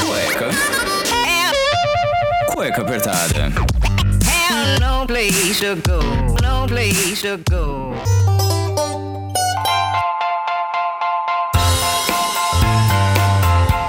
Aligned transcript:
Cueca. 0.00 0.48
Cueca 2.52 2.82
apertada. 2.82 3.52
no 4.80 5.06
place 5.06 5.60
to 5.60 5.76
go, 5.76 6.00
no 6.42 6.66
place 6.66 7.20
to 7.22 7.38
go. 7.50 7.94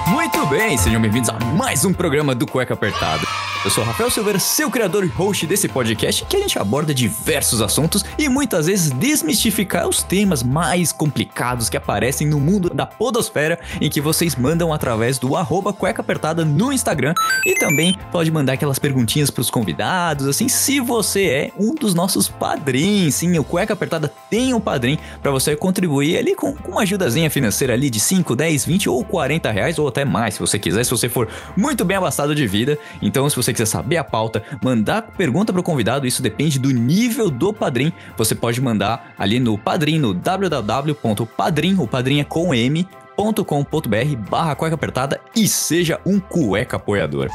Muito 0.08 0.46
bem, 0.48 0.78
sejam 0.78 1.02
bem-vindos 1.02 1.30
a 1.30 1.40
mais 1.56 1.86
um 1.86 1.94
programa 1.94 2.36
do 2.36 2.46
Cueca 2.46 2.74
Apertada. 2.74 3.24
Eu 3.66 3.70
sou 3.70 3.82
Rafael 3.82 4.12
Silveira, 4.12 4.40
seu 4.40 4.70
criador 4.70 5.06
e 5.06 5.08
host 5.08 5.48
desse 5.48 5.70
podcast, 5.70 6.26
que 6.26 6.36
a 6.36 6.40
gente 6.42 6.60
aborda 6.60 6.94
diversos 6.94 7.62
assuntos 7.62 8.04
e 8.20 8.28
muitas 8.28 8.66
vezes 8.66 8.92
desmistificar 8.92 9.88
os 9.88 10.04
temas 10.04 10.44
mais 10.44 10.92
complicados 10.92 11.70
que 11.70 11.78
aparecem 11.78 12.28
no 12.28 12.42
mundo 12.42 12.70
da 12.70 12.86
podosfera, 12.86 13.58
em 13.80 13.90
que 13.90 14.02
vocês 14.02 14.36
mandam 14.36 14.74
através 14.74 15.18
do 15.18 15.38
arroba 15.38 15.72
Cueca 15.72 16.02
Apertada 16.02 16.44
no 16.44 16.74
Instagram 16.74 17.14
e 17.46 17.56
também 17.56 17.98
pode 18.12 18.30
mandar 18.30 18.52
aquelas 18.54 18.78
perguntinhas 18.78 19.30
pros 19.30 19.50
convidados, 19.50 20.28
assim, 20.28 20.50
se 20.50 20.82
você 20.82 21.24
é 21.28 21.52
um 21.58 21.74
dos 21.74 21.94
nossos 21.94 22.28
padrinhos. 22.28 23.16
Sim, 23.16 23.38
o 23.38 23.46
Cueca 23.46 23.72
Apertada 23.72 24.12
tem 24.30 24.54
um 24.54 24.60
padrinho 24.60 25.00
para 25.22 25.32
você 25.32 25.56
contribuir 25.56 26.18
ali 26.18 26.36
com, 26.36 26.54
com 26.54 26.74
uma 26.74 26.82
ajudazinha 26.82 27.30
financeira 27.30 27.72
ali 27.72 27.90
de 27.90 28.02
5, 28.02 28.36
10, 28.36 28.66
20 28.66 28.90
ou 28.90 29.06
40 29.06 29.50
reais, 29.52 29.80
ou 29.80 29.88
até 29.88 30.04
mais, 30.04 30.34
se 30.34 30.42
você 30.42 30.60
quiser, 30.60 30.84
se 30.84 30.92
você 30.92 31.08
for 31.08 31.30
muito 31.56 31.86
bem 31.86 31.96
abastado 31.96 32.36
de 32.36 32.46
vida. 32.46 32.78
Então, 33.02 33.30
se 33.30 33.38
você 33.38 33.53
quiser 33.54 33.66
saber 33.66 33.98
a 33.98 34.04
pauta, 34.04 34.44
mandar 34.62 35.02
pergunta 35.02 35.54
pro 35.54 35.64
convidado, 35.64 36.08
isso 36.08 36.22
depende 36.22 36.60
do 36.60 36.72
nível 36.72 37.30
do 37.30 37.54
padrinho. 37.54 37.94
Você 38.18 38.36
pode 38.36 38.60
mandar 38.62 39.14
ali 39.18 39.40
no 39.40 39.58
padrinho, 39.58 40.02
no 40.02 40.14
www.padrim, 40.14 41.76
o 41.80 41.88
padrinho 41.88 42.22
é 42.22 42.26
com 42.26 42.54
M, 42.54 42.88
.com.br 43.16 44.30
barra 44.30 44.56
cueca 44.56 44.76
apertada 44.76 45.22
e 45.36 45.48
seja 45.48 46.00
um 46.06 46.20
cueca 46.20 46.78
apoiador. 46.78 47.30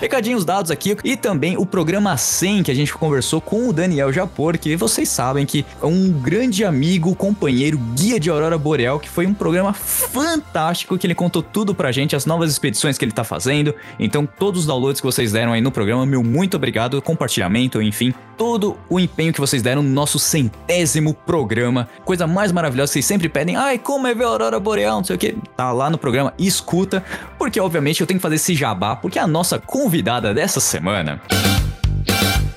Recadinhos 0.00 0.46
dados 0.46 0.70
aqui 0.70 0.96
e 1.04 1.14
também 1.14 1.58
o 1.58 1.66
programa 1.66 2.16
100 2.16 2.62
que 2.62 2.70
a 2.70 2.74
gente 2.74 2.94
conversou 2.94 3.38
com 3.38 3.68
o 3.68 3.72
Daniel 3.72 4.10
Japor, 4.10 4.56
que 4.56 4.74
vocês 4.74 5.06
sabem 5.10 5.44
que 5.44 5.62
é 5.82 5.84
um 5.84 6.10
grande 6.10 6.64
amigo, 6.64 7.14
companheiro, 7.14 7.76
guia 7.94 8.18
de 8.18 8.30
Aurora 8.30 8.56
Boreal, 8.56 8.98
que 8.98 9.10
foi 9.10 9.26
um 9.26 9.34
programa 9.34 9.74
fantástico 9.74 10.96
que 10.96 11.06
ele 11.06 11.14
contou 11.14 11.42
tudo 11.42 11.74
pra 11.74 11.92
gente, 11.92 12.16
as 12.16 12.24
novas 12.24 12.50
expedições 12.50 12.96
que 12.96 13.04
ele 13.04 13.12
tá 13.12 13.24
fazendo. 13.24 13.74
Então, 13.98 14.24
todos 14.24 14.62
os 14.62 14.66
downloads 14.66 15.02
que 15.02 15.06
vocês 15.06 15.32
deram 15.32 15.52
aí 15.52 15.60
no 15.60 15.70
programa, 15.70 16.06
meu 16.06 16.24
muito 16.24 16.56
obrigado, 16.56 17.02
compartilhamento, 17.02 17.82
enfim, 17.82 18.14
todo 18.38 18.78
o 18.88 18.98
empenho 18.98 19.34
que 19.34 19.40
vocês 19.40 19.60
deram 19.60 19.82
no 19.82 19.90
nosso 19.90 20.18
centésimo 20.18 21.12
programa. 21.12 21.86
Coisa 22.06 22.26
mais 22.26 22.50
maravilhosa, 22.50 22.90
vocês 22.90 23.04
sempre 23.04 23.28
pedem, 23.28 23.54
ai, 23.54 23.78
como 23.78 24.06
é 24.06 24.14
ver 24.14 24.24
a 24.24 24.28
Aurora 24.28 24.58
Boreal, 24.58 24.96
não 24.96 25.04
sei 25.04 25.16
o 25.16 25.18
que. 25.18 25.36
Tá 25.54 25.70
lá 25.72 25.90
no 25.90 25.98
programa, 25.98 26.32
escuta, 26.38 27.04
porque 27.38 27.60
obviamente 27.60 28.00
eu 28.00 28.06
tenho 28.06 28.18
que 28.18 28.22
fazer 28.22 28.36
esse 28.36 28.54
jabá, 28.54 28.96
porque 28.96 29.18
a 29.18 29.26
nossa 29.26 29.58
convidada 29.90 30.32
dessa 30.32 30.60
semana 30.60 31.20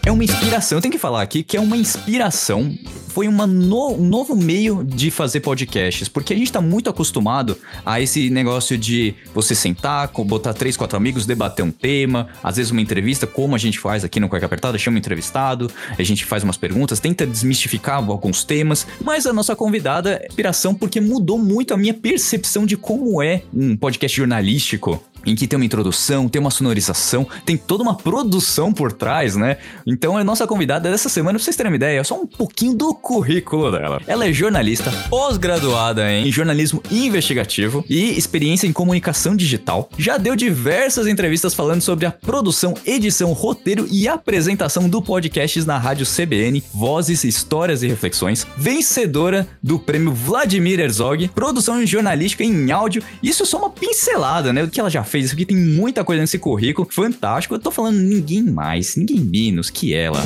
é 0.06 0.12
uma 0.12 0.24
inspiração. 0.24 0.78
Eu 0.78 0.82
tenho 0.84 0.92
que 0.92 1.00
falar 1.00 1.24
aqui 1.24 1.42
que 1.42 1.58
é 1.58 1.60
uma 1.60 1.76
inspiração. 1.76 2.78
Foi 3.08 3.28
uma 3.28 3.48
no, 3.48 3.94
um 3.94 4.08
novo 4.08 4.36
meio 4.36 4.84
de 4.84 5.10
fazer 5.10 5.40
podcasts, 5.40 6.08
porque 6.08 6.32
a 6.32 6.38
gente 6.38 6.52
tá 6.52 6.62
muito 6.62 6.92
acostumado 6.92 7.58
a 7.84 8.00
esse 8.00 8.30
negócio 8.30 8.78
de 8.78 9.16
você 9.34 9.56
sentar, 9.56 10.10
botar 10.10 10.54
três, 10.54 10.78
quatro 10.78 10.96
amigos, 10.96 11.26
debater 11.26 11.66
um 11.66 11.72
tema, 11.72 12.28
às 12.44 12.58
vezes 12.58 12.72
uma 12.72 12.82
entrevista, 12.82 13.26
como 13.26 13.56
a 13.56 13.58
gente 13.58 13.80
faz 13.80 14.04
aqui 14.04 14.20
no 14.20 14.30
Cueca 14.30 14.46
Apertada, 14.46 14.78
chama 14.78 14.96
um 14.96 15.00
entrevistado, 15.00 15.72
a 15.98 16.04
gente 16.04 16.26
faz 16.26 16.44
umas 16.44 16.58
perguntas, 16.58 17.00
tenta 17.00 17.26
desmistificar 17.26 17.98
alguns 17.98 18.44
temas, 18.44 18.86
mas 19.04 19.26
a 19.26 19.34
nossa 19.34 19.56
convidada 19.56 20.22
é 20.22 20.28
inspiração 20.28 20.76
porque 20.76 21.02
mudou 21.02 21.40
muito 21.40 21.74
a 21.74 21.78
minha 21.78 21.96
percepção 21.96 22.64
de 22.64 22.78
como 22.78 23.24
é 23.24 23.42
um 23.52 23.76
podcast 23.76 24.16
jornalístico 24.16 25.04
em 25.26 25.36
que 25.36 25.48
tem 25.48 25.58
uma 25.58 25.66
introdução, 25.66 26.28
tem 26.28 26.40
uma 26.40 26.52
sonorização, 26.52 27.28
tem 27.46 27.58
toda 27.58 27.84
uma 27.84 27.96
produção 27.96 28.74
por 28.74 28.92
trás, 28.92 29.36
né? 29.36 29.58
Então 29.86 30.18
a 30.18 30.24
nossa 30.24 30.48
convidada 30.48 30.90
dessa 30.90 31.10
semana, 31.10 31.38
pra 31.38 31.44
vocês 31.44 31.56
terem 31.56 31.72
uma 31.72 31.76
ideia, 31.76 32.00
é 32.00 32.04
só 32.04 32.20
um 32.20 32.28
pouquinho 32.28 32.74
do 32.74 32.94
currículo 32.94 33.72
dela. 33.72 34.02
Ela 34.08 34.28
é 34.28 34.34
jornalista, 34.34 34.92
pós-graduada 35.10 36.12
em 36.12 36.32
jornalismo 36.32 36.82
investigativo 36.92 37.84
e 37.90 38.18
experiência 38.18 38.68
em 38.68 38.74
comunicação 38.74 39.36
digital. 39.36 39.90
Já 39.98 40.18
deu 40.18 40.36
diversas 40.36 41.08
entrevistas 41.08 41.54
falando 41.54 41.82
sobre 41.82 42.06
a 42.06 42.12
produção, 42.12 42.74
edição, 42.86 43.32
roteiro 43.34 43.88
e 43.90 44.08
apresentação 44.08 44.90
do 44.90 45.02
podcasts 45.02 45.66
na 45.66 45.78
rádio 45.78 46.06
CBN, 46.06 46.64
Vozes, 46.74 47.24
Histórias 47.24 47.84
e 47.84 47.88
Reflexões. 47.88 48.46
Vencedora 48.58 49.48
do 49.62 49.80
prêmio 49.80 50.14
Vladimir 50.14 50.80
Herzog, 50.80 51.28
produção 51.30 51.86
jornalística 51.86 52.44
em 52.44 52.72
áudio. 52.72 53.04
Isso 53.22 53.44
é 53.44 53.46
só 53.46 53.58
uma 53.58 53.70
pincelada, 53.70 54.52
né? 54.52 54.64
Do 54.64 54.72
que 54.72 54.80
ela 54.80 54.90
já 54.90 55.04
fez. 55.14 55.26
Isso 55.26 55.36
aqui 55.36 55.46
tem 55.46 55.56
muita 55.56 56.04
coisa 56.04 56.22
nesse 56.22 56.40
currículo. 56.40 56.88
Fantástico. 56.90 57.54
Eu 57.54 57.60
tô 57.60 57.70
falando 57.70 57.98
ninguém 57.98 58.42
mais, 58.42 58.96
ninguém 58.96 59.20
menos 59.20 59.70
que 59.70 59.94
ela. 59.94 60.20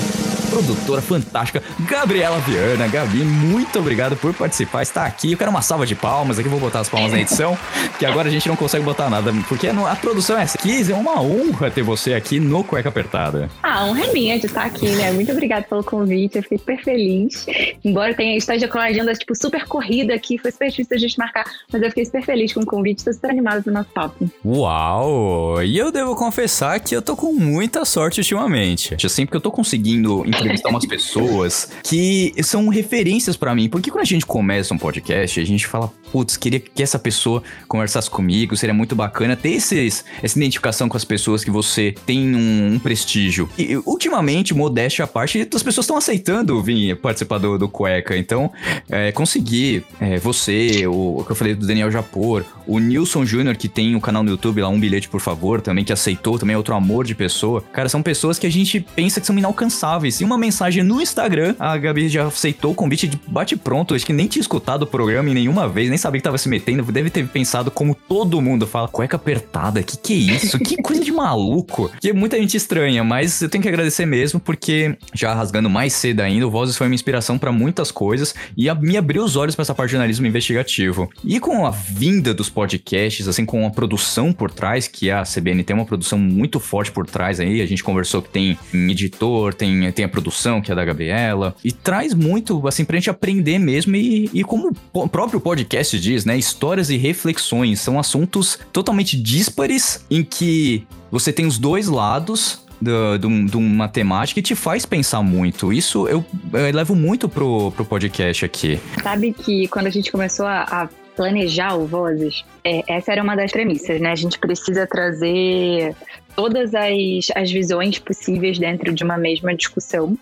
Produtora 0.58 1.04
fantástica, 1.04 1.62
Gabriela 1.82 2.40
Viana. 2.40 2.88
Gabi, 2.88 3.20
muito 3.20 3.78
obrigado 3.78 4.18
por 4.18 4.34
participar, 4.34 4.82
estar 4.82 5.06
aqui. 5.06 5.34
Eu 5.34 5.38
quero 5.38 5.52
uma 5.52 5.62
salva 5.62 5.86
de 5.86 5.94
palmas 5.94 6.40
aqui, 6.40 6.50
vou 6.50 6.60
botar 6.60 6.80
as 6.80 6.90
palmas 6.90 7.12
na 7.12 7.20
edição, 7.20 7.56
que 8.00 8.06
agora 8.08 8.28
a 8.28 8.32
gente 8.32 8.48
não 8.48 8.56
consegue 8.56 8.84
botar 8.84 9.08
nada, 9.08 9.32
porque 9.48 9.68
a 9.68 9.96
produção 9.96 10.36
é 10.36 10.42
essa. 10.42 10.58
Kiz, 10.58 10.90
é 10.90 10.96
uma 10.96 11.22
honra 11.22 11.70
ter 11.70 11.84
você 11.84 12.16
aqui 12.16 12.40
no 12.40 12.64
Cueca 12.64 12.90
Apertada. 12.90 13.52
Ah, 13.62 13.86
honra 13.86 14.06
é 14.06 14.12
minha 14.12 14.40
de 14.40 14.48
estar 14.48 14.66
aqui, 14.66 14.88
né? 14.90 15.12
Muito 15.12 15.32
obrigada 15.32 15.64
pelo 15.70 15.84
convite, 15.84 16.38
eu 16.38 16.42
fiquei 16.42 16.58
super 16.58 16.84
feliz. 16.84 17.46
Embora 17.86 18.16
tenha 18.16 18.36
esteja 18.36 18.68
com 18.68 18.80
a 18.80 18.86
agenda, 18.86 19.14
tipo, 19.14 19.36
super 19.36 19.68
corrida 19.68 20.16
aqui, 20.16 20.40
foi 20.40 20.52
super 20.52 20.72
difícil 20.72 20.96
a 20.96 21.00
gente 21.00 21.20
marcar, 21.20 21.46
mas 21.72 21.84
eu 21.84 21.90
fiquei 21.90 22.06
super 22.06 22.24
feliz 22.26 22.52
com 22.52 22.62
o 22.62 22.66
convite, 22.66 22.98
estou 22.98 23.14
super 23.14 23.30
animada 23.30 23.62
pro 23.62 23.72
nosso 23.72 23.90
papo. 23.90 24.28
Uau! 24.44 25.62
E 25.62 25.78
eu 25.78 25.92
devo 25.92 26.16
confessar 26.16 26.80
que 26.80 26.96
eu 26.96 27.02
tô 27.04 27.16
com 27.16 27.32
muita 27.32 27.86
sorte 27.86 28.22
ultimamente. 28.22 28.98
Sempre 29.08 29.32
que 29.32 29.38
eu 29.38 29.42
tô 29.42 29.52
conseguindo 29.52 30.26
entrevistar 30.48 30.70
umas 30.70 30.86
pessoas 30.86 31.70
que 31.84 32.34
são 32.44 32.68
referências 32.70 33.36
para 33.36 33.54
mim. 33.54 33.70
Porque 33.70 33.92
quando 33.92 34.02
a 34.02 34.06
gente 34.06 34.26
começa 34.26 34.74
um 34.74 34.78
podcast, 34.78 35.40
a 35.40 35.46
gente 35.46 35.68
fala, 35.68 35.92
putz, 36.12 36.38
queria 36.38 36.60
que 36.60 36.82
essa 36.82 36.98
pessoa 36.98 37.44
conversasse 37.68 38.10
comigo, 38.10 38.56
seria 38.56 38.74
muito 38.74 38.96
bacana 38.96 39.36
ter 39.36 39.52
esses, 39.52 40.04
essa 40.22 40.38
identificação 40.38 40.90
com 40.90 40.98
as 40.98 41.06
pessoas 41.06 41.44
que 41.44 41.52
você 41.52 41.94
tem 42.06 42.36
um, 42.36 42.74
um 42.74 42.80
prestígio. 42.80 43.50
E 43.58 43.76
ultimamente, 43.86 44.54
modéstia 44.54 45.06
à 45.06 45.08
parte, 45.08 45.48
as 45.54 45.64
pessoas 45.64 45.84
estão 45.86 45.98
aceitando 45.98 46.62
vir 46.62 46.96
participar 46.98 47.38
do, 47.38 47.58
do 47.58 47.70
Cueca. 47.70 48.18
Então, 48.18 48.52
é, 48.90 49.12
conseguir 49.12 49.86
é, 50.00 50.18
você, 50.18 50.88
o, 50.88 51.24
que 51.26 51.32
eu 51.32 51.36
falei 51.36 51.56
do 51.56 51.66
Daniel 51.66 51.92
Japor, 51.92 52.44
o 52.68 52.80
Nilson 52.80 53.26
Júnior, 53.26 53.56
que 53.56 53.68
tem 53.68 53.96
o 53.96 54.02
canal 54.02 54.24
no 54.24 54.30
YouTube 54.30 54.62
lá, 54.62 54.70
Um 54.70 54.80
Bilhete 54.80 55.10
Por 55.10 55.22
Favor, 55.22 55.62
também, 55.62 55.84
que 55.84 55.94
aceitou, 55.94 56.38
também 56.38 56.54
é 56.54 56.58
outro 56.58 56.76
amor 56.76 57.06
de 57.06 57.16
pessoa. 57.16 57.64
Cara, 57.72 57.90
são 57.90 58.04
pessoas 58.04 58.38
que 58.38 58.46
a 58.46 58.52
gente 58.52 58.80
pensa 58.80 59.20
que 59.20 59.28
são 59.28 59.38
inalcançáveis. 59.38 60.22
E 60.22 60.24
uma 60.24 60.38
mensagem 60.38 60.84
no 60.84 61.02
Instagram, 61.02 61.56
a 61.60 61.78
Gabi 61.78 62.10
já 62.10 62.26
aceitou 62.26 62.72
o 62.72 62.76
convite 62.76 63.08
de 63.08 63.20
bate 63.28 63.56
pronto, 63.56 63.96
acho 63.96 64.06
que 64.06 64.14
nem 64.14 64.28
tinha 64.28 64.42
escutado 64.42 64.84
o 64.84 64.88
programa 64.88 65.30
em 65.30 65.34
nenhuma 65.34 65.68
vez, 65.68 65.90
nem 65.90 65.98
sabia 65.98 66.20
que 66.20 66.24
tava 66.24 66.38
se 66.38 66.50
metendo, 66.50 66.84
deve 66.84 67.10
ter 67.10 67.28
pensado 67.28 67.72
como 67.72 67.96
todo 67.96 68.42
mundo 68.42 68.68
fala, 68.68 68.88
cueca 68.88 69.16
apertada, 69.16 69.82
que 69.84 69.98
que 69.98 70.14
é 70.14 70.36
isso? 70.36 70.60
Que 70.60 70.78
coisa 70.82 71.04
de 71.04 71.12
maluco. 71.12 71.92
Que 72.00 72.14
muita 72.14 72.38
gente 72.38 72.56
estranha, 72.56 73.04
mas 73.04 73.42
eu 73.42 73.50
tenho 73.50 73.62
que 73.62 73.68
agradecer 73.68 74.06
mesmo, 74.06 74.40
porque 74.40 74.98
já 75.14 75.34
rasgando 75.34 75.70
mais 75.70 75.94
cedo 75.94 76.22
ainda, 76.22 76.48
o 76.48 76.52
Vozes 76.52 76.78
foi 76.78 76.88
uma 76.88 76.96
inspiração 76.96 77.38
para 77.38 77.52
muitas 77.52 77.92
coisas 77.92 78.34
e 78.56 78.70
a, 78.70 78.76
me 78.76 78.96
abriu 78.96 79.24
os 79.24 79.36
olhos 79.36 79.56
para 79.56 79.64
essa 79.64 79.76
parte 79.76 79.90
de 79.90 79.94
jornalismo 79.94 80.26
investigativo. 80.26 81.10
E 81.24 81.40
com 81.40 81.66
a 81.66 81.72
vinda 81.72 82.34
dos 82.34 82.50
podcasts, 82.58 83.28
assim, 83.28 83.46
com 83.46 83.68
a 83.68 83.70
produção 83.70 84.34
por 84.34 84.50
trás, 84.50 84.88
que 84.88 85.12
a 85.12 85.22
CBN 85.22 85.64
tem 85.64 85.76
uma 85.76 85.86
produção 85.86 86.18
muito 86.18 86.60
forte 86.60 86.92
por 86.92 87.06
trás 87.06 87.40
aí, 87.40 87.62
a 87.62 87.68
gente 87.68 87.84
conversou 87.84 88.20
que 88.20 88.30
tem 88.30 88.58
editor, 88.74 89.54
tem, 89.54 89.92
tem 89.92 90.04
a 90.04 90.10
produção, 90.10 90.60
que 90.60 90.72
é 90.72 90.76
da 90.76 90.84
Gabriela, 90.84 91.56
e 91.64 91.72
traz 91.72 92.16
muito, 92.16 92.68
assim, 92.68 92.84
pra 92.84 92.98
gente 92.98 93.12
aprender 93.12 93.60
mesmo 93.60 93.96
e, 93.96 94.28
e 94.34 94.44
como 94.44 94.76
o 94.92 95.08
próprio 95.08 95.40
podcast 95.40 96.00
diz, 96.00 96.26
né, 96.26 96.36
histórias 96.36 96.90
e 96.90 96.98
reflexões 96.98 97.80
são 97.80 98.00
assuntos 98.00 98.58
totalmente 98.74 99.16
díspares 99.22 100.04
em 100.10 100.24
que 100.24 100.84
você 101.12 101.32
tem 101.32 101.46
os 101.46 101.60
dois 101.60 101.88
lados 101.88 102.66
de 102.82 103.56
uma 103.56 103.88
temática 103.88 104.40
e 104.40 104.44
te 104.44 104.56
faz 104.56 104.84
pensar 104.84 105.22
muito. 105.22 105.72
Isso 105.72 106.08
eu, 106.08 106.26
eu 106.54 106.74
levo 106.74 106.96
muito 106.96 107.30
pro, 107.30 107.72
pro 107.72 107.86
podcast 107.86 108.46
aqui. 108.46 108.80
Sabe 109.04 109.32
que 109.32 109.68
quando 109.68 109.88
a 109.88 109.92
gente 109.92 110.12
começou 110.12 110.46
a, 110.46 110.64
a 110.64 110.90
planejar 111.18 111.76
o 111.76 111.86
Vozes, 111.86 112.46
é, 112.64 112.84
essa 112.88 113.12
era 113.12 113.24
uma 113.24 113.36
das 113.36 113.52
premissas, 113.52 114.00
né? 114.00 114.12
A 114.12 114.16
gente 114.16 114.38
precisa 114.38 114.86
trazer 114.86 115.96
todas 116.36 116.74
as, 116.76 117.32
as 117.36 117.52
visões 117.52 117.98
possíveis 117.98 118.60
dentro 118.60 118.94
de 118.94 119.04
uma 119.04 119.18
mesma 119.18 119.56
discussão 119.56 120.16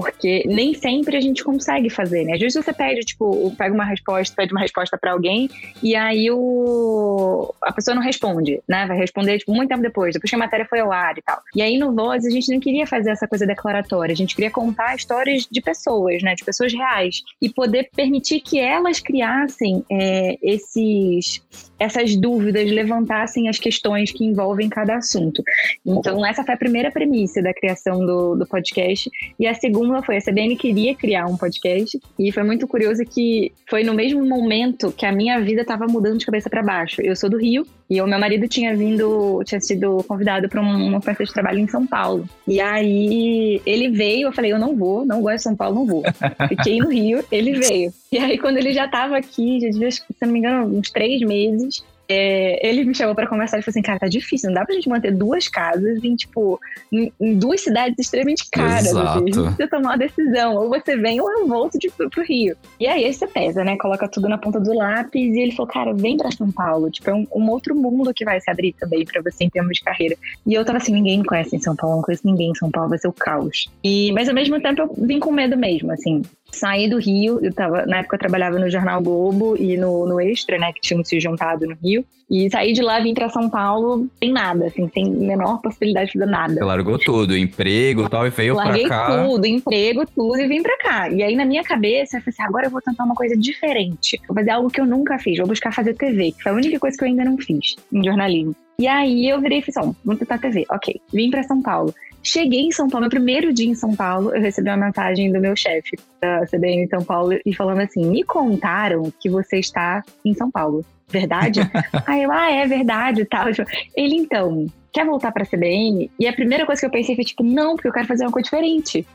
Porque 0.00 0.42
nem 0.46 0.74
sempre 0.74 1.16
a 1.16 1.20
gente 1.20 1.42
consegue 1.42 1.90
fazer, 1.90 2.24
né? 2.24 2.34
Às 2.34 2.40
vezes 2.40 2.64
você 2.64 2.72
pede, 2.72 3.00
tipo, 3.00 3.54
pega 3.56 3.74
uma 3.74 3.84
resposta, 3.84 4.34
pede 4.34 4.52
uma 4.52 4.60
resposta 4.60 4.96
para 4.98 5.12
alguém 5.12 5.48
e 5.82 5.94
aí 5.94 6.30
o... 6.30 7.54
a 7.62 7.72
pessoa 7.72 7.94
não 7.94 8.02
responde, 8.02 8.60
né? 8.68 8.86
Vai 8.86 8.96
responder, 8.96 9.38
tipo, 9.38 9.52
muito 9.52 9.68
tempo 9.68 9.82
depois, 9.82 10.14
depois 10.14 10.30
que 10.30 10.36
a 10.36 10.38
matéria 10.38 10.66
foi 10.68 10.80
ao 10.80 10.92
ar 10.92 11.16
e 11.18 11.22
tal. 11.22 11.40
E 11.54 11.62
aí 11.62 11.78
no 11.78 11.94
Voz 11.94 12.24
a 12.24 12.30
gente 12.30 12.52
não 12.52 12.60
queria 12.60 12.86
fazer 12.86 13.10
essa 13.10 13.26
coisa 13.26 13.46
declaratória, 13.46 14.12
a 14.12 14.16
gente 14.16 14.34
queria 14.34 14.50
contar 14.50 14.94
histórias 14.94 15.46
de 15.50 15.60
pessoas, 15.60 16.22
né? 16.22 16.34
De 16.34 16.44
pessoas 16.44 16.72
reais. 16.72 17.22
E 17.40 17.48
poder 17.48 17.90
permitir 17.94 18.40
que 18.40 18.58
elas 18.58 19.00
criassem 19.00 19.84
é, 19.90 20.36
esses 20.42 21.42
essas 21.78 22.16
dúvidas, 22.16 22.70
levantassem 22.70 23.48
as 23.48 23.58
questões 23.58 24.10
que 24.10 24.24
envolvem 24.24 24.68
cada 24.68 24.96
assunto. 24.96 25.42
Então, 25.84 26.24
essa 26.24 26.42
foi 26.42 26.54
a 26.54 26.56
primeira 26.58 26.90
premissa 26.90 27.42
da 27.42 27.52
criação 27.52 28.04
do, 28.04 28.34
do 28.34 28.46
podcast. 28.46 29.10
E 29.38 29.46
a 29.46 29.54
segunda 29.54 29.85
foi: 30.02 30.16
a 30.16 30.20
CBN 30.20 30.56
queria 30.56 30.94
criar 30.94 31.26
um 31.26 31.36
podcast. 31.36 32.00
E 32.18 32.32
foi 32.32 32.42
muito 32.42 32.66
curioso 32.66 33.02
que 33.04 33.52
foi 33.68 33.82
no 33.82 33.94
mesmo 33.94 34.24
momento 34.24 34.92
que 34.92 35.06
a 35.06 35.12
minha 35.12 35.40
vida 35.40 35.62
estava 35.62 35.86
mudando 35.86 36.18
de 36.18 36.26
cabeça 36.26 36.50
para 36.50 36.62
baixo. 36.62 37.00
Eu 37.02 37.16
sou 37.16 37.28
do 37.28 37.38
Rio 37.38 37.66
e 37.88 38.00
o 38.00 38.06
meu 38.06 38.18
marido 38.18 38.48
tinha 38.48 38.76
vindo, 38.76 39.42
tinha 39.44 39.60
sido 39.60 40.04
convidado 40.08 40.48
para 40.48 40.60
uma 40.60 40.98
oferta 40.98 41.24
de 41.24 41.32
trabalho 41.32 41.58
em 41.58 41.68
São 41.68 41.86
Paulo. 41.86 42.28
E 42.46 42.60
aí 42.60 43.60
ele 43.64 43.90
veio, 43.90 44.28
eu 44.28 44.32
falei: 44.32 44.52
eu 44.52 44.58
não 44.58 44.76
vou, 44.76 45.04
não 45.04 45.20
gosto 45.20 45.36
de 45.36 45.42
São 45.42 45.56
Paulo, 45.56 45.76
não 45.76 45.86
vou. 45.86 46.02
Fiquei 46.48 46.78
no 46.78 46.88
Rio, 46.88 47.24
ele 47.30 47.52
veio. 47.58 47.92
E 48.10 48.18
aí, 48.18 48.38
quando 48.38 48.56
ele 48.56 48.72
já 48.72 48.86
estava 48.86 49.16
aqui, 49.16 49.60
já 49.60 49.68
devia, 49.68 49.90
se 49.90 50.02
não 50.22 50.32
me 50.32 50.38
engano, 50.38 50.78
uns 50.78 50.90
três 50.90 51.20
meses, 51.20 51.84
é, 52.08 52.66
ele 52.66 52.84
me 52.84 52.94
chamou 52.94 53.14
para 53.14 53.26
conversar 53.26 53.58
e 53.58 53.62
falou 53.62 53.72
assim: 53.72 53.82
cara, 53.82 53.98
tá 53.98 54.06
difícil, 54.06 54.48
não 54.50 54.54
dá 54.54 54.64
pra 54.64 54.74
gente 54.74 54.88
manter 54.88 55.12
duas 55.12 55.48
casas 55.48 56.02
em, 56.02 56.14
tipo, 56.14 56.60
em, 56.92 57.12
em 57.20 57.36
duas 57.36 57.62
cidades 57.62 57.98
extremamente 57.98 58.48
caras. 58.50 58.94
Assim, 58.94 58.98
a 58.98 59.18
gente 59.18 59.40
precisa 59.40 59.68
tomar 59.68 59.90
uma 59.90 59.98
decisão. 59.98 60.54
Ou 60.56 60.68
você 60.68 60.96
vem 60.96 61.20
ou 61.20 61.30
eu 61.30 61.46
volto 61.46 61.78
de, 61.78 61.90
pro, 61.90 62.08
pro 62.08 62.24
Rio. 62.24 62.56
E 62.78 62.86
aí 62.86 63.12
você 63.12 63.26
pesa, 63.26 63.64
né? 63.64 63.76
Coloca 63.76 64.08
tudo 64.08 64.28
na 64.28 64.38
ponta 64.38 64.60
do 64.60 64.72
lápis 64.72 65.34
e 65.34 65.40
ele 65.40 65.52
falou: 65.52 65.70
cara, 65.70 65.92
vem 65.94 66.16
pra 66.16 66.30
São 66.30 66.50
Paulo. 66.50 66.90
Tipo, 66.90 67.10
é 67.10 67.14
um, 67.14 67.26
um 67.34 67.50
outro 67.50 67.74
mundo 67.74 68.14
que 68.14 68.24
vai 68.24 68.40
se 68.40 68.50
abrir 68.50 68.72
também 68.74 69.04
para 69.04 69.22
você 69.22 69.44
em 69.44 69.50
termos 69.50 69.78
de 69.78 69.84
carreira. 69.84 70.16
E 70.46 70.54
eu 70.54 70.64
tava 70.64 70.78
assim: 70.78 70.92
ninguém 70.92 71.18
me 71.18 71.24
conhece 71.24 71.56
em 71.56 71.60
São 71.60 71.74
Paulo, 71.74 71.96
não 71.96 72.02
conheço 72.02 72.26
ninguém 72.26 72.50
em 72.50 72.54
São 72.54 72.70
Paulo, 72.70 72.90
vai 72.90 72.98
ser 72.98 73.08
o 73.08 73.12
caos. 73.12 73.68
E, 73.82 74.12
mas 74.12 74.28
ao 74.28 74.34
mesmo 74.34 74.60
tempo 74.60 74.82
eu 74.82 75.06
vim 75.06 75.18
com 75.18 75.32
medo 75.32 75.56
mesmo, 75.56 75.92
assim 75.92 76.22
saí 76.50 76.88
do 76.88 76.98
Rio, 76.98 77.38
eu 77.42 77.52
tava, 77.52 77.84
na 77.86 77.98
época 77.98 78.16
eu 78.16 78.20
trabalhava 78.20 78.58
no 78.58 78.70
Jornal 78.70 79.02
Globo 79.02 79.56
e 79.56 79.76
no, 79.76 80.06
no 80.06 80.20
Extra, 80.20 80.58
né, 80.58 80.72
que 80.72 80.80
tinham 80.80 81.04
se 81.04 81.18
juntado 81.20 81.66
no 81.66 81.76
Rio, 81.82 81.95
e 82.28 82.50
saí 82.50 82.72
de 82.72 82.82
lá, 82.82 82.98
vim 82.98 83.14
pra 83.14 83.28
São 83.28 83.48
Paulo 83.48 84.08
sem 84.18 84.32
nada, 84.32 84.66
assim, 84.66 84.90
sem 84.92 85.08
menor 85.08 85.60
possibilidade 85.60 86.06
de 86.06 86.18
fazer 86.18 86.30
nada. 86.30 86.54
Você 86.54 86.64
largou 86.64 86.98
tudo, 86.98 87.36
emprego 87.36 88.04
e 88.04 88.08
tal, 88.08 88.26
e 88.26 88.30
veio 88.30 88.54
Larguei 88.56 88.86
pra 88.86 89.06
cá. 89.06 89.24
tudo, 89.24 89.46
emprego, 89.46 90.04
tudo, 90.06 90.40
e 90.40 90.48
vim 90.48 90.62
pra 90.62 90.76
cá. 90.78 91.08
E 91.08 91.22
aí 91.22 91.36
na 91.36 91.44
minha 91.44 91.62
cabeça, 91.62 92.16
eu 92.16 92.20
falei 92.20 92.34
assim, 92.34 92.42
agora 92.42 92.66
eu 92.66 92.70
vou 92.70 92.80
tentar 92.80 93.04
uma 93.04 93.14
coisa 93.14 93.36
diferente, 93.36 94.20
vou 94.26 94.34
fazer 94.34 94.50
algo 94.50 94.68
que 94.68 94.80
eu 94.80 94.86
nunca 94.86 95.18
fiz, 95.18 95.38
vou 95.38 95.46
buscar 95.46 95.72
fazer 95.72 95.94
TV, 95.94 96.32
que 96.32 96.42
foi 96.42 96.52
a 96.52 96.54
única 96.56 96.78
coisa 96.80 96.96
que 96.96 97.04
eu 97.04 97.08
ainda 97.08 97.24
não 97.24 97.38
fiz 97.38 97.76
em 97.92 98.04
jornalismo. 98.04 98.56
E 98.78 98.88
aí 98.88 99.28
eu 99.28 99.40
virei 99.40 99.58
e 99.58 99.62
falei 99.62 99.88
assim, 99.88 99.96
vamos 100.04 100.18
tentar 100.18 100.38
TV, 100.38 100.66
ok. 100.68 101.00
Vim 101.12 101.30
pra 101.30 101.42
São 101.44 101.62
Paulo. 101.62 101.94
Cheguei 102.22 102.62
em 102.62 102.72
São 102.72 102.88
Paulo, 102.88 103.02
meu 103.02 103.10
primeiro 103.10 103.52
dia 103.52 103.68
em 103.68 103.74
São 103.76 103.94
Paulo, 103.94 104.34
eu 104.34 104.42
recebi 104.42 104.68
uma 104.68 104.86
mensagem 104.86 105.32
do 105.32 105.40
meu 105.40 105.54
chefe 105.54 105.96
da 106.20 106.44
CBN 106.46 106.82
em 106.82 106.88
São 106.88 107.04
Paulo 107.04 107.38
e 107.46 107.54
falando 107.54 107.82
assim: 107.82 108.04
me 108.04 108.24
contaram 108.24 109.12
que 109.20 109.30
você 109.30 109.58
está 109.58 110.02
em 110.24 110.34
São 110.34 110.50
Paulo. 110.50 110.84
Verdade? 111.08 111.60
Aí 112.06 112.22
eu, 112.22 112.32
ah, 112.32 112.50
é 112.50 112.66
verdade 112.66 113.22
e 113.22 113.24
tal. 113.24 113.46
Ele, 113.94 114.16
então, 114.16 114.66
quer 114.92 115.06
voltar 115.06 115.32
pra 115.32 115.46
CBN? 115.46 116.10
E 116.18 116.26
a 116.26 116.32
primeira 116.32 116.66
coisa 116.66 116.80
que 116.80 116.86
eu 116.86 116.90
pensei 116.90 117.14
foi, 117.14 117.24
tipo, 117.24 117.42
não, 117.42 117.76
porque 117.76 117.88
eu 117.88 117.92
quero 117.92 118.08
fazer 118.08 118.24
uma 118.24 118.32
coisa 118.32 118.44
diferente 118.44 119.06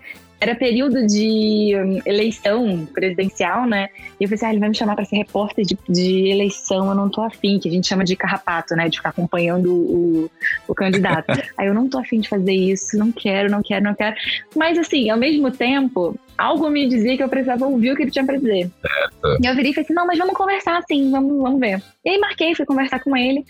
era 0.42 0.56
período 0.56 1.06
de 1.06 1.76
hum, 1.78 2.00
eleição 2.04 2.88
presidencial, 2.92 3.68
né? 3.68 3.90
E 4.20 4.24
eu 4.24 4.30
pensei, 4.30 4.48
ah, 4.48 4.52
ele 4.52 4.60
vai 4.60 4.70
me 4.70 4.76
chamar 4.76 4.96
para 4.96 5.06
ser 5.06 5.18
repórter 5.18 5.64
de, 5.64 5.78
de, 5.88 6.30
eleição, 6.30 6.90
eu 6.90 6.96
não 6.96 7.10
tô 7.10 7.22
afim, 7.22 7.60
que 7.60 7.70
a 7.70 7.72
gente 7.72 7.88
chama 7.88 8.04
de 8.04 8.16
carrapato, 8.16 8.76
né? 8.76 8.90
De 8.90 8.98
ficar 8.98 9.10
acompanhando 9.10 9.72
o, 9.72 10.32
o 10.68 10.74
candidato. 10.74 11.28
Aí 11.56 11.68
eu 11.68 11.76
não 11.76 11.88
tô 11.88 12.00
afim 12.00 12.20
de 12.20 12.28
fazer 12.28 12.54
isso, 12.54 12.98
não 12.98 13.12
quero, 13.12 13.52
não 13.52 13.62
quero, 13.62 13.84
não 13.86 13.94
quero. 13.94 14.16
Mas 14.56 14.80
assim, 14.80 15.12
ao 15.12 15.18
mesmo 15.18 15.52
tempo, 15.52 16.20
algo 16.36 16.72
me 16.72 16.90
dizia 16.90 17.16
que 17.16 17.22
eu 17.22 17.30
precisava 17.30 17.68
ouvir 17.68 17.92
o 17.92 17.96
que 17.96 18.02
ele 18.02 18.12
tinha 18.12 18.26
pra 18.26 18.38
dizer. 18.38 18.72
Certo. 18.82 19.44
E 19.44 19.46
eu 19.46 19.56
virei 19.56 19.72
e 19.72 19.74
falei 19.76 19.86
assim, 19.86 19.94
não, 19.94 20.08
mas 20.08 20.18
vamos 20.18 20.34
conversar 20.34 20.80
assim, 20.80 21.12
vamos, 21.12 21.40
vamos 21.40 21.60
ver. 21.60 21.84
E 22.04 22.10
aí 22.10 22.18
marquei, 22.18 22.56
fui 22.56 22.66
conversar 22.66 23.00
com 23.04 23.16
ele. 23.16 23.46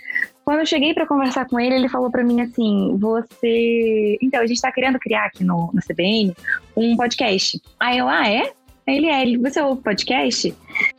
Quando 0.52 0.60
eu 0.60 0.66
cheguei 0.66 0.94
para 0.94 1.08
conversar 1.08 1.46
com 1.46 1.58
ele, 1.58 1.76
ele 1.76 1.88
falou 1.88 2.12
para 2.12 2.26
mim 2.26 2.42
assim: 2.42 2.98
Você. 2.98 4.18
Então, 4.22 4.42
a 4.42 4.46
gente 4.46 4.60
tá 4.60 4.70
querendo 4.70 5.00
criar 5.00 5.28
aqui 5.28 5.46
no, 5.46 5.72
no 5.74 5.82
CBN 5.82 6.36
um 6.76 6.98
podcast. 6.98 7.62
Aí 7.80 8.00
eu, 8.00 8.10
ah, 8.10 8.30
é? 8.30 8.52
Ele 8.86 9.08
é, 9.08 9.22
ele, 9.22 9.38
você 9.38 9.62
ouve 9.62 9.82
podcast? 9.82 10.54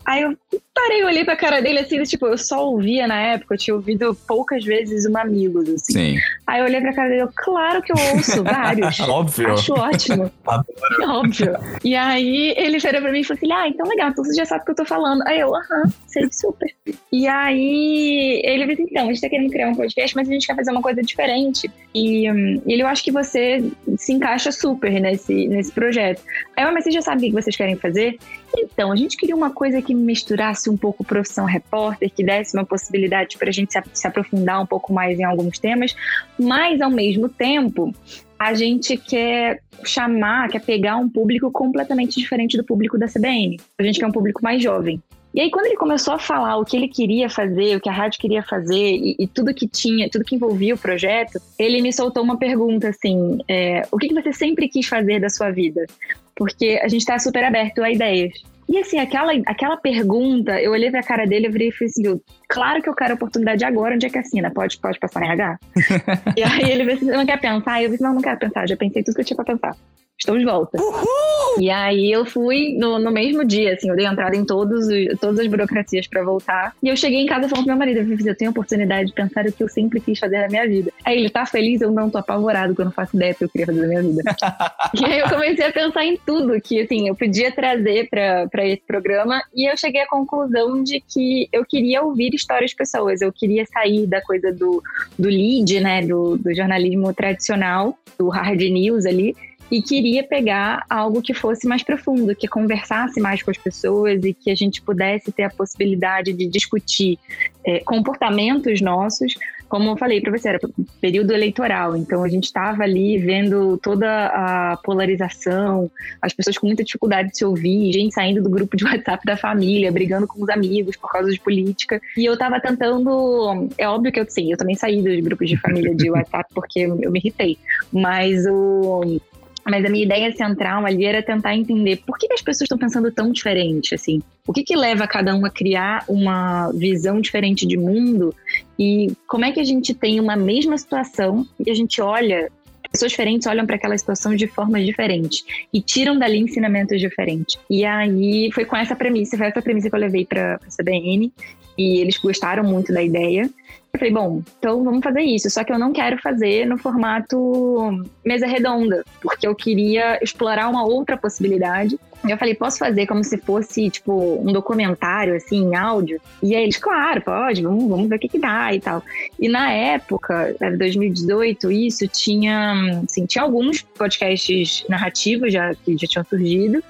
Aí 0.04 0.22
eu 0.22 0.36
parei, 0.74 1.04
olhei 1.04 1.24
pra 1.24 1.36
cara 1.36 1.60
dele 1.60 1.80
assim, 1.80 2.02
tipo, 2.02 2.26
eu 2.26 2.38
só 2.38 2.66
ouvia 2.66 3.06
na 3.06 3.20
época, 3.20 3.54
eu 3.54 3.58
tinha 3.58 3.74
ouvido 3.74 4.16
poucas 4.26 4.64
vezes 4.64 5.06
uma 5.06 5.22
Amigos, 5.22 5.68
assim. 5.68 5.92
Sim. 5.92 6.18
Aí 6.46 6.60
eu 6.60 6.64
olhei 6.64 6.80
pra 6.80 6.92
cara 6.92 7.08
dele, 7.08 7.22
eu, 7.22 7.30
claro 7.34 7.80
que 7.80 7.92
eu 7.92 7.96
ouço, 8.12 8.42
vários. 8.44 8.98
Óbvio. 9.00 9.52
Acho 9.52 9.72
ótimo. 9.74 10.32
Óbvio. 11.06 11.56
E 11.84 11.94
aí 11.94 12.54
ele 12.56 12.78
virou 12.78 13.00
pra 13.00 13.12
mim 13.12 13.20
e 13.20 13.24
falou 13.24 13.38
assim, 13.38 13.52
ah, 13.52 13.68
então 13.68 13.86
legal, 13.86 14.10
então 14.10 14.24
você 14.24 14.34
já 14.34 14.44
sabe 14.44 14.62
o 14.62 14.64
que 14.64 14.72
eu 14.72 14.76
tô 14.76 14.84
falando. 14.84 15.22
Aí 15.26 15.38
eu, 15.38 15.54
aham, 15.54 15.84
sei 16.08 16.28
super. 16.32 16.74
E 17.12 17.28
aí 17.28 18.42
ele 18.44 18.66
disse, 18.66 18.82
então, 18.82 19.04
a 19.04 19.12
gente 19.12 19.20
tá 19.20 19.28
querendo 19.28 19.50
criar 19.50 19.68
um 19.68 19.74
podcast, 19.74 20.16
mas 20.16 20.28
a 20.28 20.32
gente 20.32 20.46
quer 20.46 20.56
fazer 20.56 20.72
uma 20.72 20.82
coisa 20.82 21.00
diferente. 21.02 21.70
E 21.94 22.30
um, 22.30 22.60
ele, 22.66 22.82
eu 22.82 22.86
acho 22.88 23.04
que 23.04 23.12
você 23.12 23.64
se 23.96 24.12
encaixa 24.12 24.50
super 24.50 24.90
nesse, 25.00 25.46
nesse 25.46 25.70
projeto. 25.70 26.22
Aí 26.56 26.64
eu, 26.64 26.72
mas 26.72 26.84
você 26.84 26.90
já 26.90 27.00
sabe 27.00 27.26
o 27.26 27.30
que 27.30 27.42
vocês 27.42 27.56
querem 27.56 27.76
fazer? 27.76 28.18
Então, 28.56 28.92
a 28.92 28.96
gente 28.96 29.16
queria 29.16 29.36
uma 29.36 29.50
coisa 29.50 29.80
que 29.80 29.91
misturasse 29.94 30.68
um 30.68 30.76
pouco 30.76 31.04
profissão 31.04 31.44
repórter, 31.44 32.10
que 32.10 32.24
desse 32.24 32.56
uma 32.56 32.64
possibilidade 32.64 33.36
para 33.38 33.48
a 33.48 33.52
gente 33.52 33.72
se, 33.72 33.82
se 33.92 34.06
aprofundar 34.06 34.62
um 34.62 34.66
pouco 34.66 34.92
mais 34.92 35.18
em 35.18 35.24
alguns 35.24 35.58
temas, 35.58 35.94
mas 36.38 36.80
ao 36.80 36.90
mesmo 36.90 37.28
tempo 37.28 37.94
a 38.38 38.54
gente 38.54 38.96
quer 38.96 39.60
chamar, 39.84 40.48
quer 40.48 40.60
pegar 40.60 40.96
um 40.96 41.08
público 41.08 41.50
completamente 41.50 42.18
diferente 42.18 42.56
do 42.56 42.64
público 42.64 42.98
da 42.98 43.06
CBN. 43.06 43.58
A 43.78 43.82
gente 43.82 44.00
quer 44.00 44.06
um 44.06 44.12
público 44.12 44.42
mais 44.42 44.62
jovem. 44.62 45.00
E 45.34 45.40
aí, 45.40 45.50
quando 45.50 45.66
ele 45.66 45.76
começou 45.76 46.12
a 46.12 46.18
falar 46.18 46.58
o 46.58 46.64
que 46.64 46.76
ele 46.76 46.88
queria 46.88 47.30
fazer, 47.30 47.76
o 47.76 47.80
que 47.80 47.88
a 47.88 47.92
rádio 47.92 48.20
queria 48.20 48.42
fazer 48.42 48.96
e, 48.96 49.16
e 49.18 49.26
tudo 49.26 49.54
que 49.54 49.66
tinha, 49.66 50.10
tudo 50.10 50.24
que 50.24 50.34
envolvia 50.34 50.74
o 50.74 50.78
projeto, 50.78 51.40
ele 51.58 51.80
me 51.80 51.92
soltou 51.92 52.22
uma 52.22 52.36
pergunta 52.36 52.88
assim: 52.88 53.38
é, 53.48 53.82
o 53.90 53.96
que, 53.96 54.08
que 54.08 54.14
você 54.14 54.32
sempre 54.32 54.68
quis 54.68 54.86
fazer 54.86 55.20
da 55.20 55.30
sua 55.30 55.50
vida? 55.50 55.86
Porque 56.34 56.78
a 56.82 56.88
gente 56.88 57.00
está 57.00 57.18
super 57.18 57.44
aberto 57.44 57.82
a 57.82 57.90
ideias. 57.90 58.42
E 58.68 58.78
assim, 58.78 58.98
aquela, 58.98 59.32
aquela 59.46 59.76
pergunta, 59.76 60.60
eu 60.60 60.72
olhei 60.72 60.90
pra 60.90 61.02
cara 61.02 61.26
dele 61.26 61.46
e 61.46 61.50
virei 61.50 61.68
e 61.68 61.72
falei 61.72 61.90
assim: 61.90 62.20
claro 62.48 62.82
que 62.82 62.88
eu 62.88 62.94
quero 62.94 63.14
oportunidade 63.14 63.64
agora, 63.64 63.94
onde 63.94 64.06
é 64.06 64.10
que 64.10 64.18
assina? 64.18 64.50
Pode, 64.50 64.78
pode 64.78 64.98
passar 64.98 65.20
no 65.20 65.26
RH? 65.26 65.58
e 66.36 66.42
aí 66.42 66.70
ele 66.70 66.94
disse: 66.94 67.04
não 67.04 67.26
quer 67.26 67.40
pensar? 67.40 67.82
Eu 67.82 67.90
disse: 67.90 68.02
não, 68.02 68.14
não 68.14 68.22
quero 68.22 68.38
pensar, 68.38 68.68
já 68.68 68.76
pensei 68.76 69.02
tudo 69.02 69.14
que 69.14 69.20
eu 69.20 69.24
tinha 69.24 69.36
pra 69.36 69.44
pensar 69.44 69.76
estou 70.22 70.38
de 70.38 70.44
volta. 70.44 70.80
Uhul! 70.80 71.60
E 71.60 71.68
aí 71.68 72.10
eu 72.10 72.24
fui 72.24 72.74
no, 72.78 72.98
no 72.98 73.10
mesmo 73.10 73.44
dia, 73.44 73.74
assim, 73.74 73.90
eu 73.90 73.96
dei 73.96 74.06
entrada 74.06 74.34
em 74.34 74.44
todos, 74.44 74.86
todas 75.20 75.38
as 75.40 75.46
burocracias 75.46 76.06
para 76.06 76.22
voltar. 76.22 76.74
E 76.82 76.88
eu 76.88 76.96
cheguei 76.96 77.20
em 77.20 77.26
casa 77.26 77.48
falando 77.48 77.66
pro 77.66 77.76
meu 77.76 77.78
marido, 77.78 77.98
eu 77.98 78.16
falei, 78.16 78.32
eu 78.32 78.36
tenho 78.36 78.50
a 78.50 78.52
oportunidade 78.52 79.08
de 79.08 79.14
pensar 79.14 79.44
o 79.44 79.52
que 79.52 79.62
eu 79.62 79.68
sempre 79.68 80.00
quis 80.00 80.18
fazer 80.18 80.40
na 80.40 80.48
minha 80.48 80.66
vida. 80.66 80.92
Aí 81.04 81.18
ele 81.18 81.28
tá 81.28 81.44
feliz, 81.44 81.80
eu 81.80 81.90
não 81.90 82.08
tô 82.08 82.18
apavorado, 82.18 82.74
que 82.74 82.80
eu 82.80 82.84
não 82.84 82.92
faço 82.92 83.16
ideia 83.16 83.32
do 83.34 83.38
que 83.38 83.44
eu 83.44 83.48
queria 83.48 83.66
fazer 83.66 83.80
na 83.82 83.88
minha 83.88 84.02
vida. 84.02 84.22
e 84.94 85.04
aí 85.04 85.18
eu 85.18 85.28
comecei 85.28 85.66
a 85.66 85.72
pensar 85.72 86.04
em 86.04 86.16
tudo 86.16 86.60
que, 86.60 86.80
assim, 86.80 87.08
eu 87.08 87.14
podia 87.14 87.52
trazer 87.52 88.08
para 88.08 88.66
esse 88.66 88.82
programa 88.86 89.42
e 89.54 89.70
eu 89.70 89.76
cheguei 89.76 90.02
à 90.02 90.06
conclusão 90.06 90.82
de 90.82 91.00
que 91.00 91.48
eu 91.52 91.64
queria 91.64 92.02
ouvir 92.02 92.34
histórias 92.34 92.70
de 92.70 92.76
pessoas, 92.76 93.20
eu 93.20 93.32
queria 93.32 93.66
sair 93.66 94.06
da 94.06 94.22
coisa 94.22 94.52
do, 94.52 94.82
do 95.18 95.28
lead, 95.28 95.80
né, 95.80 96.02
do, 96.02 96.38
do 96.38 96.54
jornalismo 96.54 97.12
tradicional, 97.12 97.96
do 98.18 98.28
hard 98.28 98.60
news 98.60 99.04
ali, 99.04 99.34
e 99.72 99.80
queria 99.80 100.22
pegar 100.22 100.84
algo 100.88 101.22
que 101.22 101.32
fosse 101.32 101.66
mais 101.66 101.82
profundo, 101.82 102.36
que 102.36 102.46
conversasse 102.46 103.18
mais 103.18 103.42
com 103.42 103.50
as 103.50 103.56
pessoas 103.56 104.22
e 104.22 104.34
que 104.34 104.50
a 104.50 104.54
gente 104.54 104.82
pudesse 104.82 105.32
ter 105.32 105.44
a 105.44 105.50
possibilidade 105.50 106.34
de 106.34 106.46
discutir 106.46 107.18
é, 107.64 107.80
comportamentos 107.80 108.82
nossos. 108.82 109.34
Como 109.70 109.88
eu 109.88 109.96
falei 109.96 110.20
para 110.20 110.30
você, 110.30 110.50
era 110.50 110.60
período 111.00 111.32
eleitoral, 111.32 111.96
então 111.96 112.22
a 112.22 112.28
gente 112.28 112.44
estava 112.44 112.82
ali 112.82 113.16
vendo 113.16 113.78
toda 113.78 114.26
a 114.26 114.76
polarização, 114.84 115.90
as 116.20 116.34
pessoas 116.34 116.58
com 116.58 116.66
muita 116.66 116.84
dificuldade 116.84 117.30
de 117.30 117.38
se 117.38 117.44
ouvir, 117.46 117.90
gente 117.94 118.12
saindo 118.12 118.42
do 118.42 118.50
grupo 118.50 118.76
de 118.76 118.84
WhatsApp 118.84 119.24
da 119.24 119.38
família, 119.38 119.90
brigando 119.90 120.26
com 120.26 120.42
os 120.42 120.50
amigos 120.50 120.96
por 120.96 121.10
causa 121.10 121.30
de 121.30 121.40
política. 121.40 121.98
E 122.14 122.26
eu 122.26 122.34
estava 122.34 122.60
tentando. 122.60 123.70
É 123.78 123.88
óbvio 123.88 124.12
que 124.12 124.20
eu 124.20 124.26
sim, 124.28 124.52
eu 124.52 124.58
também 124.58 124.74
saí 124.74 125.00
dos 125.00 125.18
grupos 125.20 125.48
de 125.48 125.56
família 125.56 125.94
de 125.94 126.10
WhatsApp 126.10 126.50
porque 126.54 126.80
eu 126.80 127.10
me 127.10 127.18
irritei. 127.18 127.56
Mas 127.90 128.44
o 128.46 129.18
mas 129.64 129.84
a 129.84 129.88
minha 129.88 130.04
ideia 130.04 130.32
central 130.32 130.84
ali 130.84 131.04
era 131.04 131.22
tentar 131.22 131.54
entender 131.54 132.02
por 132.06 132.18
que, 132.18 132.32
as 132.32 132.42
pessoas 132.42 132.62
estão 132.62 132.78
pensando 132.78 133.10
tão 133.12 133.30
diferente, 133.30 133.94
assim. 133.94 134.22
O 134.46 134.52
que 134.52 134.62
que 134.62 134.76
leva 134.76 135.06
cada 135.06 135.34
um 135.34 135.44
a 135.44 135.50
criar 135.50 136.04
uma 136.08 136.70
visão 136.72 137.20
diferente 137.20 137.66
de 137.66 137.76
mundo 137.76 138.34
e 138.78 139.12
como 139.26 139.44
é 139.44 139.52
que 139.52 139.60
a 139.60 139.64
gente 139.64 139.94
tem 139.94 140.18
uma 140.18 140.36
mesma 140.36 140.76
situação 140.76 141.46
e 141.64 141.70
a 141.70 141.74
gente 141.74 142.00
olha 142.00 142.50
pessoas 142.90 143.12
diferentes 143.12 143.46
olham 143.46 143.64
para 143.64 143.76
aquela 143.76 143.96
situação 143.96 144.36
de 144.36 144.46
formas 144.46 144.84
diferentes 144.84 145.44
e 145.72 145.80
tiram 145.80 146.18
dali 146.18 146.38
ensinamentos 146.38 147.00
diferentes. 147.00 147.58
E 147.70 147.84
aí 147.84 148.50
foi 148.52 148.66
com 148.66 148.76
essa 148.76 148.94
premissa, 148.94 149.36
foi 149.36 149.46
essa 149.46 149.62
premissa 149.62 149.88
que 149.88 149.96
eu 149.96 150.00
levei 150.00 150.26
para 150.26 150.56
a 150.56 150.82
CBN 150.82 151.32
e 151.76 152.00
eles 152.00 152.18
gostaram 152.18 152.64
muito 152.64 152.92
da 152.92 153.02
ideia. 153.02 153.48
Eu 153.92 153.98
falei, 153.98 154.12
bom, 154.12 154.42
então 154.58 154.82
vamos 154.82 155.02
fazer 155.04 155.20
isso. 155.20 155.50
Só 155.50 155.62
que 155.64 155.72
eu 155.72 155.78
não 155.78 155.92
quero 155.92 156.18
fazer 156.20 156.66
no 156.66 156.78
formato 156.78 158.04
mesa 158.24 158.46
redonda, 158.46 159.04
porque 159.20 159.46
eu 159.46 159.54
queria 159.54 160.18
explorar 160.22 160.68
uma 160.68 160.84
outra 160.84 161.16
possibilidade. 161.16 161.98
Eu 162.28 162.38
falei, 162.38 162.54
posso 162.54 162.78
fazer 162.78 163.06
como 163.06 163.24
se 163.24 163.36
fosse, 163.38 163.90
tipo, 163.90 164.40
um 164.40 164.52
documentário, 164.52 165.34
assim, 165.34 165.64
em 165.64 165.74
áudio? 165.74 166.20
E 166.42 166.54
aí 166.54 166.62
eles, 166.62 166.76
claro, 166.76 167.20
pode, 167.22 167.62
vamos, 167.62 167.88
vamos 167.88 168.08
ver 168.08 168.16
o 168.16 168.18
que, 168.18 168.28
que 168.28 168.38
dá 168.38 168.72
e 168.72 168.80
tal. 168.80 169.02
E 169.40 169.48
na 169.48 169.70
época, 169.72 170.54
2018, 170.78 171.70
isso 171.72 172.06
tinha, 172.06 173.00
assim, 173.04 173.26
tinha 173.26 173.42
alguns 173.42 173.82
podcasts 173.82 174.84
narrativos 174.88 175.52
já, 175.52 175.74
que 175.74 175.96
já 175.96 176.06
tinham 176.06 176.24
surgido, 176.24 176.82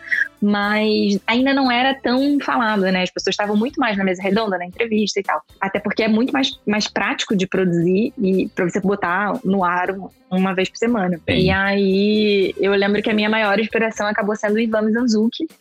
mas 0.42 1.20
ainda 1.24 1.54
não 1.54 1.70
era 1.70 1.94
tão 1.94 2.38
falado, 2.40 2.82
né? 2.82 3.04
As 3.04 3.10
pessoas 3.10 3.32
estavam 3.32 3.56
muito 3.56 3.78
mais 3.78 3.96
na 3.96 4.02
mesa 4.02 4.20
redonda, 4.20 4.58
na 4.58 4.66
entrevista 4.66 5.20
e 5.20 5.22
tal. 5.22 5.40
Até 5.60 5.78
porque 5.78 6.02
é 6.02 6.08
muito 6.08 6.32
mais, 6.32 6.58
mais 6.66 6.88
prático 6.88 7.36
de 7.36 7.46
produzir 7.46 8.12
e 8.18 8.48
para 8.48 8.68
você 8.68 8.80
botar 8.80 9.38
no 9.44 9.64
ar 9.64 9.94
uma 10.28 10.52
vez 10.52 10.68
por 10.68 10.78
semana. 10.78 11.16
Sim. 11.18 11.34
E 11.34 11.50
aí 11.50 12.54
eu 12.58 12.72
lembro 12.72 13.00
que 13.00 13.10
a 13.10 13.14
minha 13.14 13.30
maior 13.30 13.58
inspiração 13.60 14.08
acabou 14.08 14.34
sendo 14.34 14.54
o 14.54 14.58
Ivan 14.58 14.90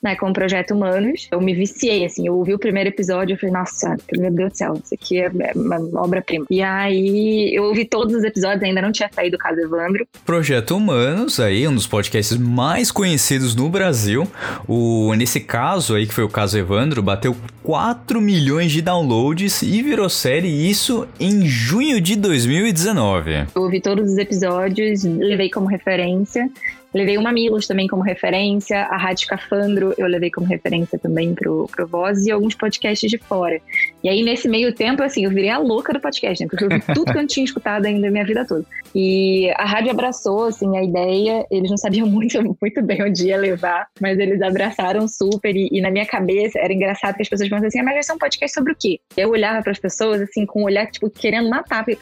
Né, 0.01 0.15
com 0.15 0.30
o 0.30 0.34
Projeto 0.34 0.72
Humanos. 0.72 1.27
Eu 1.32 1.41
me 1.41 1.53
viciei, 1.53 2.06
assim, 2.06 2.27
eu 2.27 2.36
ouvi 2.36 2.53
o 2.53 2.60
primeiro 2.60 2.89
episódio 2.89 3.34
e 3.34 3.38
falei, 3.38 3.53
nossa, 3.53 3.98
meu 4.18 4.32
Deus 4.32 4.51
do 4.51 4.58
céu, 4.58 4.74
isso 4.84 4.94
aqui 4.94 5.20
é 5.20 5.32
uma 5.56 5.77
obra-prima. 6.01 6.46
E 6.50 6.62
aí 6.62 7.53
eu 7.53 7.63
ouvi 7.63 7.86
todos 7.86 8.15
os 8.15 8.24
episódios, 8.24 8.63
ainda 8.63 8.82
não 8.82 8.91
tinha 8.91 9.10
saído 9.13 9.36
o 9.36 9.39
caso 9.39 9.60
Evandro. 9.60 10.08
Projeto 10.25 10.75
Humanos, 10.75 11.39
aí, 11.39 11.68
um 11.68 11.75
dos 11.75 11.88
podcasts 11.88 12.38
mais 12.38 12.91
conhecidos 12.91 13.56
no 13.56 13.70
Brasil. 13.70 14.27
O, 14.68 15.13
nesse 15.15 15.39
caso 15.39 15.96
aí, 15.96 16.06
que 16.08 16.13
foi 16.13 16.24
o 16.24 16.30
caso 16.30 16.58
Evandro, 16.58 17.01
bateu 17.01 17.36
4 17.63 18.20
milhões 18.22 18.72
de 18.72 18.82
downloads 18.82 19.62
e 19.62 19.82
virou 19.82 20.10
série, 20.10 20.48
isso 20.48 21.08
em 21.20 21.46
junho 21.46 22.01
de 22.01 22.15
2019. 22.15 23.48
Eu 23.56 23.62
ouvi 23.62 23.80
todos 23.80 24.12
os 24.12 24.18
episódios, 24.18 25.03
levei 25.03 25.50
como 25.50 25.68
referência. 25.68 26.50
Levei 26.93 27.17
o 27.17 27.21
Mamilos 27.21 27.67
também 27.67 27.88
como 27.88 28.01
referência, 28.01 28.83
a 28.83 28.98
Rádio 28.98 29.27
Cafandro 29.27 29.93
eu 29.98 30.07
levei 30.07 30.29
como 30.29 30.45
referência 30.45 31.00
também 31.00 31.33
pro, 31.33 31.67
pro 31.71 31.88
Voz 31.88 32.25
e 32.25 32.31
alguns 32.31 32.53
podcasts 32.53 33.10
de 33.10 33.17
fora. 33.17 33.62
E 34.03 34.10
aí, 34.10 34.24
nesse 34.24 34.48
meio 34.48 34.74
tempo, 34.74 35.03
assim, 35.03 35.25
eu 35.25 35.29
virei 35.29 35.50
a 35.50 35.58
louca 35.58 35.93
do 35.93 36.00
podcast, 36.00 36.43
né? 36.43 36.50
Porque 36.50 36.65
eu 36.65 36.70
vi 36.70 36.81
tudo 36.93 37.12
que 37.12 37.17
eu 37.17 37.27
tinha 37.27 37.43
escutado 37.46 37.86
ainda 37.86 38.10
minha 38.10 38.25
vida 38.25 38.46
toda. 38.46 38.65
E 38.93 39.50
a 39.58 39.65
rádio 39.65 39.91
abraçou, 39.91 40.46
assim, 40.46 40.77
a 40.77 40.84
ideia. 40.84 41.46
Eles 41.51 41.70
não 41.70 41.77
sabiam 41.77 42.08
muito, 42.10 42.41
muito 42.41 42.81
bem 42.81 43.03
onde 43.03 43.27
ia 43.27 43.38
levar, 43.38 43.88
mas 44.00 44.17
eles 44.20 44.41
abraçaram 44.41 45.08
super. 45.08 45.55
E, 45.55 45.70
e 45.72 45.81
na 45.81 45.91
minha 45.91 46.05
cabeça, 46.05 46.60
era 46.60 46.74
engraçado 46.74 47.15
que 47.15 47.22
as 47.22 47.29
pessoas 47.29 47.50
pensavam 47.50 47.67
assim, 47.67 47.79
ah, 47.79 47.84
mas 47.84 47.93
vai 47.93 48.03
ser 48.03 48.13
um 48.13 48.17
podcast 48.17 48.53
sobre 48.53 48.74
o 48.74 48.75
quê? 48.77 49.00
Eu 49.15 49.29
olhava 49.29 49.62
para 49.62 49.72
as 49.72 49.79
pessoas, 49.79 50.22
assim, 50.22 50.46
com 50.46 50.62
um 50.62 50.65
olhar, 50.65 50.88
tipo, 50.88 51.10
querendo 51.10 51.50
matar. 51.50 51.84
Porque, 51.84 52.00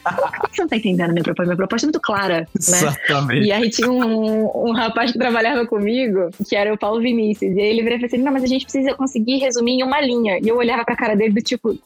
você 0.50 0.62
não 0.62 0.68
tá 0.68 0.76
entendendo 0.76 1.10
a 1.10 1.12
minha 1.12 1.24
proposta? 1.24 1.46
Minha 1.46 1.56
proposta 1.56 1.86
é 1.86 1.88
muito 1.88 2.00
clara, 2.00 2.40
né? 2.40 2.46
Exatamente. 2.56 3.46
E 3.46 3.52
aí 3.52 3.70
tinha 3.70 3.90
um, 3.90 4.68
um 4.68 4.72
rapaz 4.72 5.12
que 5.12 5.18
trabalhava 5.18 5.66
comigo, 5.66 6.30
que 6.48 6.56
era 6.56 6.72
o 6.72 6.78
Paulo 6.78 7.00
Vinícius. 7.00 7.56
E 7.56 7.60
aí 7.60 7.68
ele 7.68 7.82
virou 7.82 7.96
e 7.96 8.00
falou 8.00 8.06
assim: 8.06 8.22
não, 8.22 8.32
mas 8.32 8.44
a 8.44 8.46
gente 8.46 8.64
precisa 8.64 8.94
conseguir 8.94 9.38
resumir 9.38 9.80
em 9.80 9.82
uma 9.82 10.00
linha. 10.00 10.38
E 10.42 10.48
eu 10.48 10.56
olhava 10.56 10.84
pra 10.84 10.96
cara 10.96 11.14
dele 11.14 11.34
do 11.34 11.42
tipo. 11.42 11.78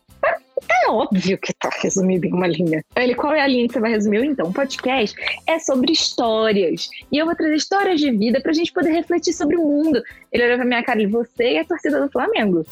É 0.85 0.91
óbvio 0.91 1.39
que 1.39 1.53
tá 1.55 1.71
resumido 1.83 2.27
em 2.27 2.33
uma 2.33 2.47
linha. 2.47 2.85
Ele, 2.97 3.15
qual 3.15 3.35
é 3.35 3.41
a 3.41 3.47
linha 3.47 3.67
que 3.67 3.75
você 3.75 3.81
vai 3.81 3.91
resumir? 3.91 4.25
Então, 4.25 4.49
o 4.49 4.53
podcast 4.53 5.17
é 5.47 5.59
sobre 5.59 5.93
histórias. 5.93 6.89
E 7.11 7.19
eu 7.19 7.27
vou 7.27 7.35
trazer 7.35 7.55
histórias 7.55 8.01
de 8.01 8.11
vida 8.11 8.41
pra 8.41 8.53
gente 8.53 8.73
poder 8.73 8.91
refletir 8.91 9.33
sobre 9.33 9.57
o 9.57 9.65
mundo. 9.65 10.03
Ele 10.33 10.45
olhou 10.45 10.57
pra 10.57 10.67
minha 10.67 10.83
cara 10.83 11.03
e 11.03 11.07
você 11.07 11.53
e 11.53 11.59
a 11.59 11.65
torcida 11.65 12.01
do 12.01 12.11
Flamengo. 12.11 12.65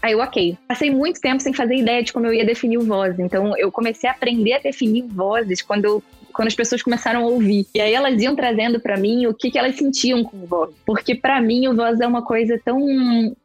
Aí 0.00 0.12
eu, 0.12 0.18
ok. 0.18 0.56
Passei 0.68 0.90
muito 0.90 1.20
tempo 1.20 1.40
sem 1.40 1.52
fazer 1.52 1.76
ideia 1.76 2.02
de 2.02 2.12
como 2.12 2.26
eu 2.26 2.34
ia 2.34 2.44
definir 2.44 2.78
o 2.78 2.84
voz. 2.84 3.18
Então, 3.18 3.56
eu 3.56 3.70
comecei 3.70 4.08
a 4.08 4.12
aprender 4.12 4.54
a 4.54 4.58
definir 4.58 5.02
vozes 5.02 5.62
quando 5.62 5.84
eu 5.84 6.02
quando 6.32 6.48
as 6.48 6.54
pessoas 6.54 6.82
começaram 6.82 7.24
a 7.24 7.26
ouvir. 7.26 7.66
E 7.74 7.80
aí 7.80 7.92
elas 7.92 8.20
iam 8.22 8.34
trazendo 8.34 8.80
para 8.80 8.96
mim 8.96 9.26
o 9.26 9.34
que, 9.34 9.50
que 9.50 9.58
elas 9.58 9.76
sentiam 9.76 10.24
com 10.24 10.36
o 10.38 10.46
voz. 10.46 10.74
Porque 10.84 11.14
para 11.14 11.40
mim 11.40 11.68
o 11.68 11.74
voz 11.74 12.00
é 12.00 12.06
uma 12.06 12.22
coisa 12.22 12.60
tão, 12.64 12.80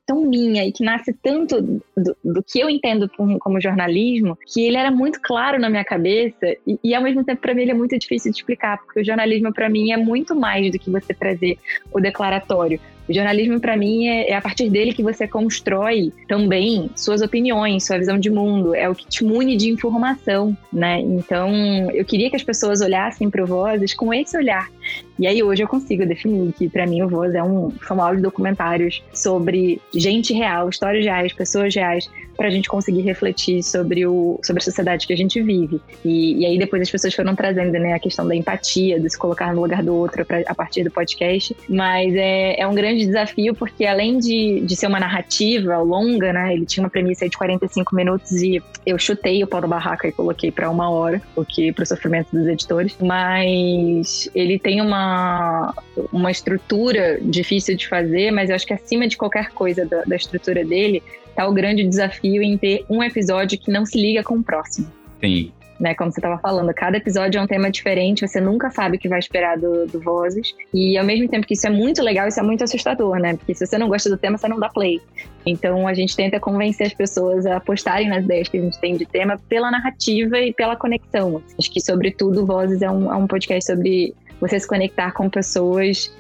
tão 0.06 0.22
minha 0.22 0.66
e 0.66 0.72
que 0.72 0.84
nasce 0.84 1.14
tanto 1.14 1.62
do, 1.62 2.18
do 2.24 2.44
que 2.44 2.60
eu 2.60 2.70
entendo 2.70 3.10
como, 3.10 3.38
como, 3.40 3.62
jornalismo, 3.62 4.38
que 4.48 4.66
ele 4.66 4.78
era 4.78 4.92
muito 4.92 5.20
claro 5.22 5.60
na 5.60 5.70
minha 5.70 5.84
cabeça 5.84 6.56
e, 6.66 6.80
e 6.84 6.96
ao 6.96 7.04
mesmo 7.04 7.24
tempo 7.24 7.42
para 7.42 7.54
mim 7.54 7.64
ele 7.64 7.72
é 7.72 7.76
muito 7.76 7.98
difícil 7.98 8.32
de 8.32 8.38
explicar, 8.38 8.78
porque 8.78 9.02
o 9.02 9.06
jornalismo 9.06 9.54
para 9.54 9.70
mim 9.70 9.92
é 9.92 9.98
muito 9.98 10.36
mais 10.36 10.72
do 10.72 10.80
que 10.80 10.90
você 10.90 11.14
trazer 11.14 11.58
o 11.92 12.00
declaratório. 12.00 12.80
O 13.08 13.14
jornalismo, 13.14 13.60
para 13.60 13.78
mim, 13.78 14.08
é, 14.08 14.32
é, 14.32 14.36
a 14.36 14.42
partir 14.42 14.70
dele 14.70 14.94
que 14.94 15.04
você 15.04 15.28
constrói 15.28 16.12
também 16.28 16.90
suas 16.96 17.22
opiniões, 17.22 17.86
sua 17.86 17.98
visão 17.98 18.20
de 18.20 18.30
mundo. 18.30 18.76
É 18.76 18.90
o 18.90 18.96
que 18.96 19.08
te 19.08 19.24
mune 19.24 19.56
de 19.56 19.70
informação, 19.70 20.56
né? 20.72 21.00
Então, 21.00 21.52
eu 21.92 22.04
queria 22.04 22.30
que 22.30 22.36
as 22.36 22.44
pessoas 22.44 22.82
olhassem 22.82 23.30
para 23.30 23.44
o 23.44 23.48
Vozes 23.48 23.94
com 23.94 24.14
esse 24.14 24.38
olhar. 24.38 24.70
E 25.18 25.26
aí, 25.26 25.42
hoje 25.42 25.64
eu 25.64 25.68
consigo 25.68 26.06
definir 26.06 26.54
que, 26.54 26.70
para 26.70 26.86
mim, 26.86 27.02
o 27.02 27.08
Voz 27.08 27.34
é 27.34 27.42
um, 27.42 27.72
são 27.88 28.02
áudios 28.02 28.22
documentários 28.22 29.02
sobre 29.14 29.82
gente 29.94 30.34
real, 30.34 30.70
histórias 30.70 31.04
reais, 31.04 31.34
pessoas 31.34 31.74
reais, 31.74 32.10
para 32.38 32.48
a 32.48 32.52
gente 32.52 32.70
conseguir 32.70 33.02
refletir 33.02 33.64
sobre, 33.64 34.06
o, 34.06 34.40
sobre 34.44 34.62
a 34.62 34.64
sociedade 34.64 35.08
que 35.08 35.14
a 35.14 35.18
gente 35.18 35.42
vive. 35.42 35.82
E, 36.06 36.42
e, 36.42 36.46
aí 36.46 36.58
depois 36.60 36.82
as 36.82 36.90
pessoas 36.90 37.14
foram 37.14 37.36
trazendo 37.36 37.72
né, 37.72 37.94
a 37.94 38.00
questão 38.00 38.26
da 38.28 38.36
empatia, 38.36 39.00
de 39.00 39.10
se 39.10 39.18
colocar 39.18 39.54
no 39.54 39.62
lugar 39.62 39.84
do 39.84 39.94
outro 39.94 40.24
pra, 40.24 40.42
a 40.46 40.56
partir 40.56 40.84
do 40.84 40.92
podcast. 40.92 41.58
Mas 41.68 42.14
é, 42.16 42.60
é 42.60 42.68
um 42.68 42.76
grande 42.76 43.06
desafio 43.06 43.56
porque 43.56 43.86
além 43.86 44.20
de, 44.20 44.62
de 44.62 44.76
ser 44.76 44.88
uma 44.88 45.00
narrativa 45.00 45.78
longa, 45.80 46.32
né, 46.32 46.54
ele 46.54 46.66
tinha 46.66 46.84
uma 46.84 46.90
premissa 46.90 47.28
de 47.28 47.36
45 47.36 47.96
minutos 47.96 48.32
e 48.34 48.62
eu 48.86 49.00
chutei 49.00 49.44
o 49.44 49.48
pau 49.48 49.60
da 49.60 49.68
barraca 49.68 50.08
e 50.08 50.12
coloquei 50.12 50.52
para 50.52 50.70
uma 50.70 50.90
hora, 50.90 51.22
o 51.36 51.44
que 51.44 51.72
para 51.72 51.84
o 51.84 51.86
sofrimento 51.86 52.30
dos 52.32 52.48
editores. 52.48 52.96
Mas 53.02 54.30
ele 54.36 54.60
tem 54.60 54.80
uma, 54.80 55.74
uma 56.14 56.30
estrutura 56.30 57.20
difícil 57.22 57.76
de 57.76 57.88
fazer, 57.88 58.32
mas 58.32 58.50
eu 58.50 58.56
acho 58.56 58.68
que 58.68 58.74
acima 58.74 59.08
de 59.08 59.18
qualquer 59.18 59.50
coisa 59.50 59.86
da, 59.86 60.04
da 60.04 60.16
estrutura 60.16 60.64
dele 60.64 61.02
tá 61.38 61.48
o 61.48 61.54
grande 61.54 61.84
desafio 61.84 62.42
em 62.42 62.58
ter 62.58 62.84
um 62.90 63.04
episódio 63.04 63.60
que 63.60 63.72
não 63.72 63.86
se 63.86 63.96
liga 63.96 64.24
com 64.24 64.36
o 64.36 64.44
próximo. 64.44 64.88
Sim. 65.22 65.52
Né, 65.80 65.94
como 65.94 66.12
você 66.12 66.20
estava 66.20 66.40
falando, 66.40 66.74
cada 66.74 66.98
episódio 66.98 67.38
é 67.38 67.42
um 67.44 67.46
tema 67.46 67.70
diferente, 67.70 68.28
você 68.28 68.42
nunca 68.42 68.72
sabe 68.72 68.98
o 68.98 69.00
que 69.00 69.08
vai 69.08 69.20
esperar 69.20 69.60
do, 69.60 69.86
do 69.86 70.00
Vozes. 70.00 70.56
E 70.74 70.98
ao 70.98 71.06
mesmo 71.06 71.30
tempo 71.30 71.46
que 71.46 71.54
isso 71.54 71.68
é 71.68 71.70
muito 71.70 72.02
legal, 72.02 72.28
isso 72.28 72.40
é 72.40 72.44
muito 72.44 72.64
assustador, 72.64 73.20
né? 73.20 73.36
Porque 73.36 73.54
se 73.54 73.64
você 73.64 73.78
não 73.78 73.88
gosta 73.88 74.10
do 74.10 74.18
tema, 74.18 74.40
você 74.40 74.48
não 74.48 74.60
dá 74.60 74.70
play. 74.70 75.00
Então 75.46 75.88
a 75.88 75.94
gente 75.94 76.16
tenta 76.16 76.40
convencer 76.40 76.88
as 76.88 76.94
pessoas 76.96 77.46
a 77.46 77.58
apostarem 77.58 78.10
nas 78.10 78.26
ideias 78.26 78.50
que 78.50 78.58
a 78.58 78.62
gente 78.62 78.80
tem 78.80 78.98
de 78.98 79.06
tema 79.06 79.40
pela 79.48 79.70
narrativa 79.70 80.40
e 80.40 80.52
pela 80.52 80.76
conexão. 80.76 81.44
Acho 81.60 81.72
que, 81.72 81.80
sobretudo, 81.80 82.44
Vozes 82.44 82.82
é 82.82 82.90
um, 82.90 83.14
é 83.14 83.16
um 83.16 83.28
podcast 83.28 83.72
sobre 83.72 84.16
você 84.42 84.60
se 84.60 84.68
conectar 84.68 85.12
com 85.12 85.30
pessoas 85.30 86.12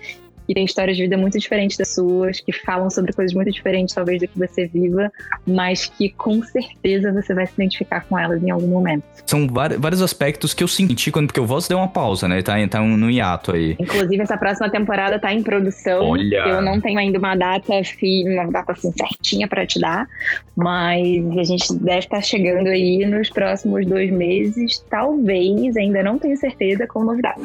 que 0.48 0.54
têm 0.54 0.64
histórias 0.64 0.96
de 0.96 1.04
vida 1.04 1.18
muito 1.18 1.38
diferentes 1.38 1.78
das 1.78 1.94
suas, 1.94 2.40
que 2.40 2.54
falam 2.54 2.90
sobre 2.90 3.12
coisas 3.12 3.34
muito 3.36 3.52
diferentes, 3.52 3.94
talvez, 3.94 4.22
do 4.22 4.28
que 4.28 4.40
você 4.40 4.66
viva, 4.66 5.12
mas 5.46 5.86
que 5.86 6.10
com 6.10 6.42
certeza 6.42 7.12
você 7.12 7.34
vai 7.34 7.46
se 7.46 7.54
identificar 7.54 8.06
com 8.08 8.18
elas 8.18 8.42
em 8.42 8.50
algum 8.50 8.68
momento. 8.68 9.04
São 9.26 9.46
vários 9.48 10.02
aspectos 10.02 10.54
que 10.54 10.64
eu 10.64 10.68
senti 10.68 11.12
quando, 11.12 11.28
porque 11.28 11.40
o 11.40 11.46
Voz 11.46 11.68
deu 11.68 11.78
uma 11.78 11.90
pausa, 11.90 12.28
né? 12.28 12.42
Tá, 12.42 12.56
tá 12.68 12.80
no 12.80 13.12
hiato 13.12 13.54
aí. 13.54 13.76
Inclusive, 13.78 14.24
essa 14.24 14.38
próxima 14.38 14.70
temporada 14.70 15.20
tá 15.20 15.34
em 15.34 15.44
produção. 15.44 16.12
Olha! 16.12 16.38
Eu 16.48 16.62
não 16.62 16.80
tenho 16.80 16.98
ainda 16.98 17.20
uma 17.20 17.36
data, 17.36 17.74
uma 17.74 18.52
data 18.52 18.72
assim, 18.72 18.92
certinha 18.94 19.48
para 19.48 19.66
te 19.66 19.80
dar, 19.80 20.08
mas 20.56 21.38
a 21.38 21.44
gente 21.44 21.74
deve 21.74 22.00
estar 22.00 22.18
tá 22.18 22.22
chegando 22.22 22.68
aí 22.68 23.06
nos 23.06 23.30
próximos 23.30 23.86
dois 23.86 24.10
meses, 24.12 24.80
talvez, 24.90 25.76
ainda 25.76 26.02
não 26.02 26.18
tenho 26.18 26.38
certeza, 26.38 26.88
com 26.88 27.04
novidades. 27.04 27.44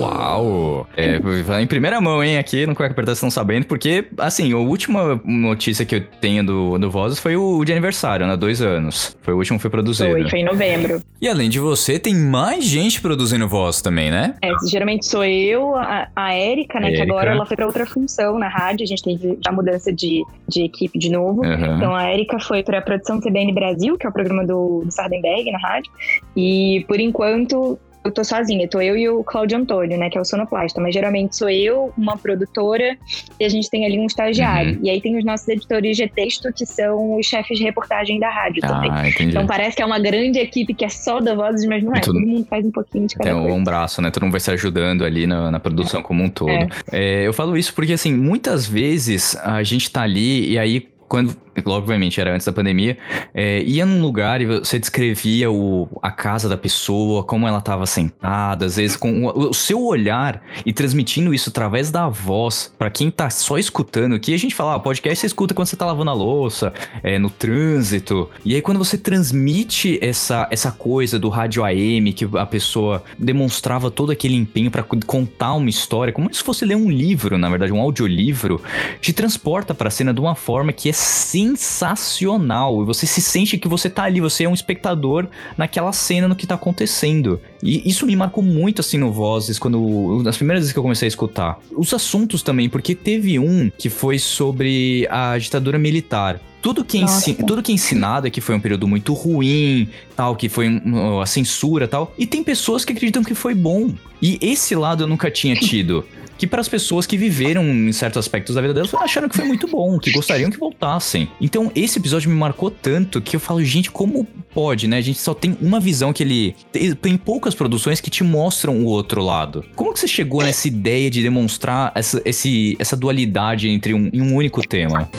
Uau! 0.00 0.86
É, 0.96 1.20
em 1.60 1.66
primeira 1.88 2.00
mão, 2.00 2.22
hein, 2.22 2.38
aqui 2.38 2.66
no 2.66 2.74
Cueca 2.74 2.92
Apertada 2.92 3.14
estão 3.14 3.30
sabendo, 3.30 3.66
porque, 3.66 4.06
assim, 4.18 4.52
a 4.52 4.58
última 4.58 5.20
notícia 5.24 5.86
que 5.86 5.94
eu 5.96 6.04
tenho 6.20 6.44
do, 6.44 6.78
do 6.78 6.90
Vozes 6.90 7.18
foi 7.18 7.34
o 7.34 7.64
de 7.64 7.72
aniversário, 7.72 8.26
né? 8.26 8.36
Dois 8.36 8.60
anos. 8.60 9.16
Foi 9.22 9.32
o 9.32 9.38
último 9.38 9.58
que 9.58 9.62
foi 9.62 9.70
produzido. 9.70 10.10
Foi, 10.10 10.28
foi 10.28 10.40
em 10.40 10.44
novembro. 10.44 11.00
E 11.20 11.26
além 11.26 11.48
de 11.48 11.58
você, 11.58 11.98
tem 11.98 12.14
mais 12.14 12.64
gente 12.64 13.00
produzindo 13.00 13.48
voz 13.48 13.80
também, 13.80 14.10
né? 14.10 14.34
É, 14.42 14.50
geralmente 14.70 15.06
sou 15.06 15.24
eu, 15.24 15.74
a, 15.76 16.08
a 16.14 16.34
Érica, 16.34 16.78
né? 16.78 16.88
Érica. 16.88 17.04
Que 17.04 17.10
agora 17.10 17.30
ela 17.32 17.46
foi 17.46 17.56
pra 17.56 17.66
outra 17.66 17.86
função 17.86 18.38
na 18.38 18.48
rádio, 18.48 18.84
a 18.84 18.86
gente 18.86 19.02
teve 19.02 19.38
a 19.46 19.52
mudança 19.52 19.92
de, 19.92 20.22
de 20.46 20.64
equipe 20.64 20.98
de 20.98 21.10
novo. 21.10 21.42
Uhum. 21.42 21.76
Então 21.76 21.94
a 21.94 22.04
Érica 22.04 22.38
foi 22.38 22.62
pra 22.62 22.82
produção 22.82 23.18
CBN 23.20 23.52
Brasil, 23.52 23.96
que 23.96 24.06
é 24.06 24.10
o 24.10 24.12
programa 24.12 24.46
do, 24.46 24.82
do 24.84 24.92
Sardenberg 24.92 25.50
na 25.50 25.58
rádio. 25.58 25.90
E 26.36 26.84
por 26.86 27.00
enquanto 27.00 27.78
eu 28.08 28.12
tô 28.12 28.24
sozinha, 28.24 28.66
tô 28.68 28.80
eu 28.80 28.96
e 28.96 29.08
o 29.08 29.22
Claudio 29.22 29.58
Antônio, 29.58 29.98
né, 29.98 30.10
que 30.10 30.18
é 30.18 30.20
o 30.20 30.24
sonoplasta, 30.24 30.80
mas 30.80 30.92
geralmente 30.94 31.36
sou 31.36 31.48
eu, 31.48 31.92
uma 31.96 32.16
produtora, 32.16 32.96
e 33.38 33.44
a 33.44 33.48
gente 33.48 33.68
tem 33.70 33.84
ali 33.86 33.98
um 33.98 34.06
estagiário. 34.06 34.74
Uhum. 34.76 34.80
E 34.84 34.90
aí 34.90 35.00
tem 35.00 35.16
os 35.16 35.24
nossos 35.24 35.46
editores 35.48 35.96
de 35.96 36.08
texto, 36.08 36.52
que 36.52 36.64
são 36.66 37.16
os 37.18 37.26
chefes 37.26 37.58
de 37.58 37.64
reportagem 37.64 38.18
da 38.18 38.28
rádio 38.30 38.60
também. 38.62 38.90
Ah, 38.92 39.08
entendi. 39.08 39.30
Então 39.30 39.46
parece 39.46 39.76
que 39.76 39.82
é 39.82 39.86
uma 39.86 39.98
grande 39.98 40.38
equipe 40.38 40.74
que 40.74 40.84
é 40.84 40.88
só 40.88 41.20
da 41.20 41.34
Vozes, 41.34 41.66
mas 41.66 41.82
não 41.82 41.94
é. 41.94 42.00
Tudo- 42.00 42.18
Todo 42.18 42.26
mundo 42.26 42.46
faz 42.48 42.64
um 42.64 42.70
pouquinho 42.72 43.06
de 43.06 43.14
cada 43.14 43.30
Tem 43.30 43.38
coisa. 43.40 43.54
um 43.56 43.62
braço, 43.62 44.02
né? 44.02 44.10
Todo 44.10 44.22
mundo 44.24 44.32
vai 44.32 44.40
se 44.40 44.50
ajudando 44.50 45.04
ali 45.04 45.26
na, 45.26 45.50
na 45.50 45.60
produção 45.60 46.02
como 46.02 46.22
um 46.24 46.28
todo. 46.28 46.50
É, 46.90 47.26
eu 47.26 47.32
falo 47.32 47.56
isso 47.56 47.72
porque, 47.74 47.92
assim, 47.92 48.12
muitas 48.14 48.66
vezes 48.66 49.36
a 49.36 49.62
gente 49.62 49.90
tá 49.90 50.02
ali 50.02 50.50
e 50.52 50.58
aí, 50.58 50.88
quando. 51.08 51.34
Obviamente, 51.66 52.20
era 52.20 52.32
antes 52.32 52.46
da 52.46 52.52
pandemia. 52.52 52.96
é, 53.34 53.60
ia 53.64 53.84
num 53.84 54.00
lugar 54.00 54.40
e 54.40 54.46
você 54.46 54.78
descrevia 54.78 55.50
o, 55.50 55.88
a 56.00 56.08
casa 56.08 56.48
da 56.48 56.56
pessoa, 56.56 57.24
como 57.24 57.48
ela 57.48 57.60
tava 57.60 57.84
sentada, 57.84 58.64
às 58.64 58.76
vezes 58.76 58.96
com 58.96 59.24
o, 59.26 59.48
o 59.48 59.52
seu 59.52 59.82
olhar 59.84 60.40
e 60.64 60.72
transmitindo 60.72 61.34
isso 61.34 61.50
através 61.50 61.90
da 61.90 62.08
voz, 62.08 62.72
pra 62.78 62.88
quem 62.90 63.10
tá 63.10 63.28
só 63.28 63.58
escutando 63.58 64.14
aqui, 64.14 64.32
a 64.32 64.38
gente 64.38 64.54
fala, 64.54 64.76
ah, 64.76 64.78
podcast 64.78 65.18
você 65.18 65.26
escuta 65.26 65.52
quando 65.52 65.66
você 65.66 65.74
tá 65.74 65.84
lavando 65.84 66.10
a 66.12 66.14
louça, 66.14 66.72
é, 67.02 67.18
no 67.18 67.28
trânsito. 67.28 68.30
E 68.44 68.54
aí, 68.54 68.62
quando 68.62 68.78
você 68.78 68.96
transmite 68.96 69.98
essa, 70.00 70.46
essa 70.52 70.70
coisa 70.70 71.18
do 71.18 71.28
rádio 71.28 71.64
AM, 71.64 72.12
que 72.12 72.28
a 72.38 72.46
pessoa 72.46 73.02
demonstrava 73.18 73.90
todo 73.90 74.12
aquele 74.12 74.36
empenho 74.36 74.70
co- 74.70 74.96
contar 75.04 75.54
uma 75.54 75.68
história, 75.68 76.12
como 76.12 76.32
se 76.32 76.40
fosse 76.40 76.64
ler 76.64 76.76
um 76.76 76.88
livro, 76.88 77.36
na 77.36 77.48
verdade, 77.50 77.72
um 77.72 77.80
audiolivro, 77.80 78.62
te 79.00 79.12
transporta 79.12 79.74
pra 79.74 79.90
cena 79.90 80.14
de 80.14 80.20
uma 80.20 80.36
forma 80.36 80.72
que 80.72 80.88
é 80.88 80.92
sensacional. 80.98 82.82
E 82.82 82.84
você 82.84 83.06
se 83.06 83.20
sente 83.20 83.58
que 83.58 83.68
você 83.68 83.88
tá 83.88 84.04
ali, 84.04 84.20
você 84.20 84.44
é 84.44 84.48
um 84.48 84.54
espectador 84.54 85.26
naquela 85.56 85.92
cena 85.92 86.26
no 86.26 86.34
que 86.34 86.46
tá 86.46 86.54
acontecendo. 86.54 87.40
E 87.62 87.88
isso 87.88 88.06
me 88.06 88.16
marcou 88.16 88.42
muito 88.42 88.80
assim 88.80 88.98
no 88.98 89.12
Vozes, 89.12 89.58
quando. 89.58 90.22
Nas 90.22 90.36
primeiras 90.36 90.62
vezes 90.62 90.72
que 90.72 90.78
eu 90.78 90.82
comecei 90.82 91.06
a 91.06 91.08
escutar. 91.08 91.58
Os 91.76 91.92
assuntos 91.94 92.42
também, 92.42 92.68
porque 92.68 92.94
teve 92.94 93.38
um 93.38 93.70
que 93.76 93.88
foi 93.88 94.18
sobre 94.18 95.06
a 95.10 95.38
ditadura 95.38 95.78
militar. 95.78 96.40
Tudo 96.60 96.84
que, 96.84 97.02
é 97.02 97.34
tudo 97.46 97.62
que 97.62 97.70
é 97.70 97.74
ensinado 97.74 98.26
é 98.26 98.30
que 98.30 98.40
foi 98.40 98.54
um 98.54 98.60
período 98.60 98.86
muito 98.88 99.12
ruim, 99.12 99.88
tal, 100.16 100.34
que 100.34 100.48
foi 100.48 100.68
um, 100.68 101.20
a 101.20 101.26
censura 101.26 101.86
tal. 101.86 102.12
E 102.18 102.26
tem 102.26 102.42
pessoas 102.42 102.84
que 102.84 102.92
acreditam 102.92 103.22
que 103.22 103.34
foi 103.34 103.54
bom. 103.54 103.92
E 104.20 104.38
esse 104.40 104.74
lado 104.74 105.04
eu 105.04 105.06
nunca 105.06 105.30
tinha 105.30 105.54
tido. 105.54 106.04
Que 106.36 106.46
para 106.46 106.60
as 106.60 106.68
pessoas 106.68 107.04
que 107.04 107.16
viveram 107.16 107.64
em 107.64 107.92
certos 107.92 108.16
aspectos 108.18 108.54
da 108.54 108.60
vida 108.60 108.72
delas 108.72 108.94
acharam 108.94 109.28
que 109.28 109.36
foi 109.36 109.44
muito 109.44 109.66
bom, 109.66 109.98
que 109.98 110.12
gostariam 110.12 110.50
que 110.50 110.58
voltassem. 110.58 111.28
Então 111.40 111.70
esse 111.74 111.98
episódio 111.98 112.30
me 112.30 112.36
marcou 112.36 112.70
tanto 112.70 113.20
que 113.20 113.34
eu 113.34 113.40
falo, 113.40 113.62
gente, 113.64 113.90
como 113.90 114.24
pode, 114.54 114.86
né? 114.86 114.98
A 114.98 115.00
gente 115.00 115.18
só 115.18 115.34
tem 115.34 115.58
uma 115.60 115.80
visão 115.80 116.12
que 116.12 116.22
ele. 116.22 116.54
Tem 116.70 116.94
tem 116.94 117.16
poucas 117.16 117.56
produções 117.56 118.00
que 118.00 118.08
te 118.08 118.22
mostram 118.22 118.80
o 118.80 118.84
outro 118.84 119.20
lado. 119.20 119.64
Como 119.74 119.92
que 119.92 119.98
você 119.98 120.06
chegou 120.06 120.42
nessa 120.42 120.68
ideia 120.68 121.10
de 121.10 121.22
demonstrar 121.22 121.90
essa, 121.94 122.22
esse, 122.24 122.76
essa 122.78 122.96
dualidade 122.96 123.68
entre 123.68 123.92
um, 123.92 124.08
em 124.12 124.22
um 124.22 124.36
único 124.36 124.66
tema? 124.66 125.10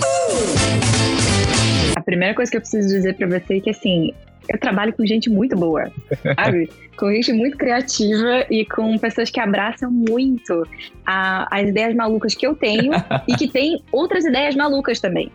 Primeira 2.10 2.34
coisa 2.34 2.50
que 2.50 2.58
eu 2.58 2.62
preciso 2.62 2.88
dizer 2.88 3.14
pra 3.18 3.28
você 3.28 3.58
é 3.58 3.60
que, 3.60 3.70
assim, 3.70 4.16
eu 4.50 4.60
trabalho 4.60 4.94
com 4.94 5.06
gente 5.06 5.30
muito 5.30 5.56
boa, 5.56 5.92
sabe? 6.36 6.70
com 6.98 7.10
gente 7.14 7.32
muito 7.32 7.58
criativa 7.58 8.46
e 8.52 8.66
com 8.66 8.98
pessoas 8.98 9.30
que 9.30 9.40
abraçam 9.40 9.90
muito 9.90 10.68
a- 11.06 11.48
as 11.50 11.70
ideias 11.70 11.96
malucas 11.96 12.36
que 12.36 12.46
eu 12.46 12.54
tenho 12.56 12.92
e 13.26 13.36
que 13.38 13.48
tem 13.48 13.82
outras 13.90 14.26
ideias 14.26 14.54
malucas 14.54 15.00
também. 15.00 15.32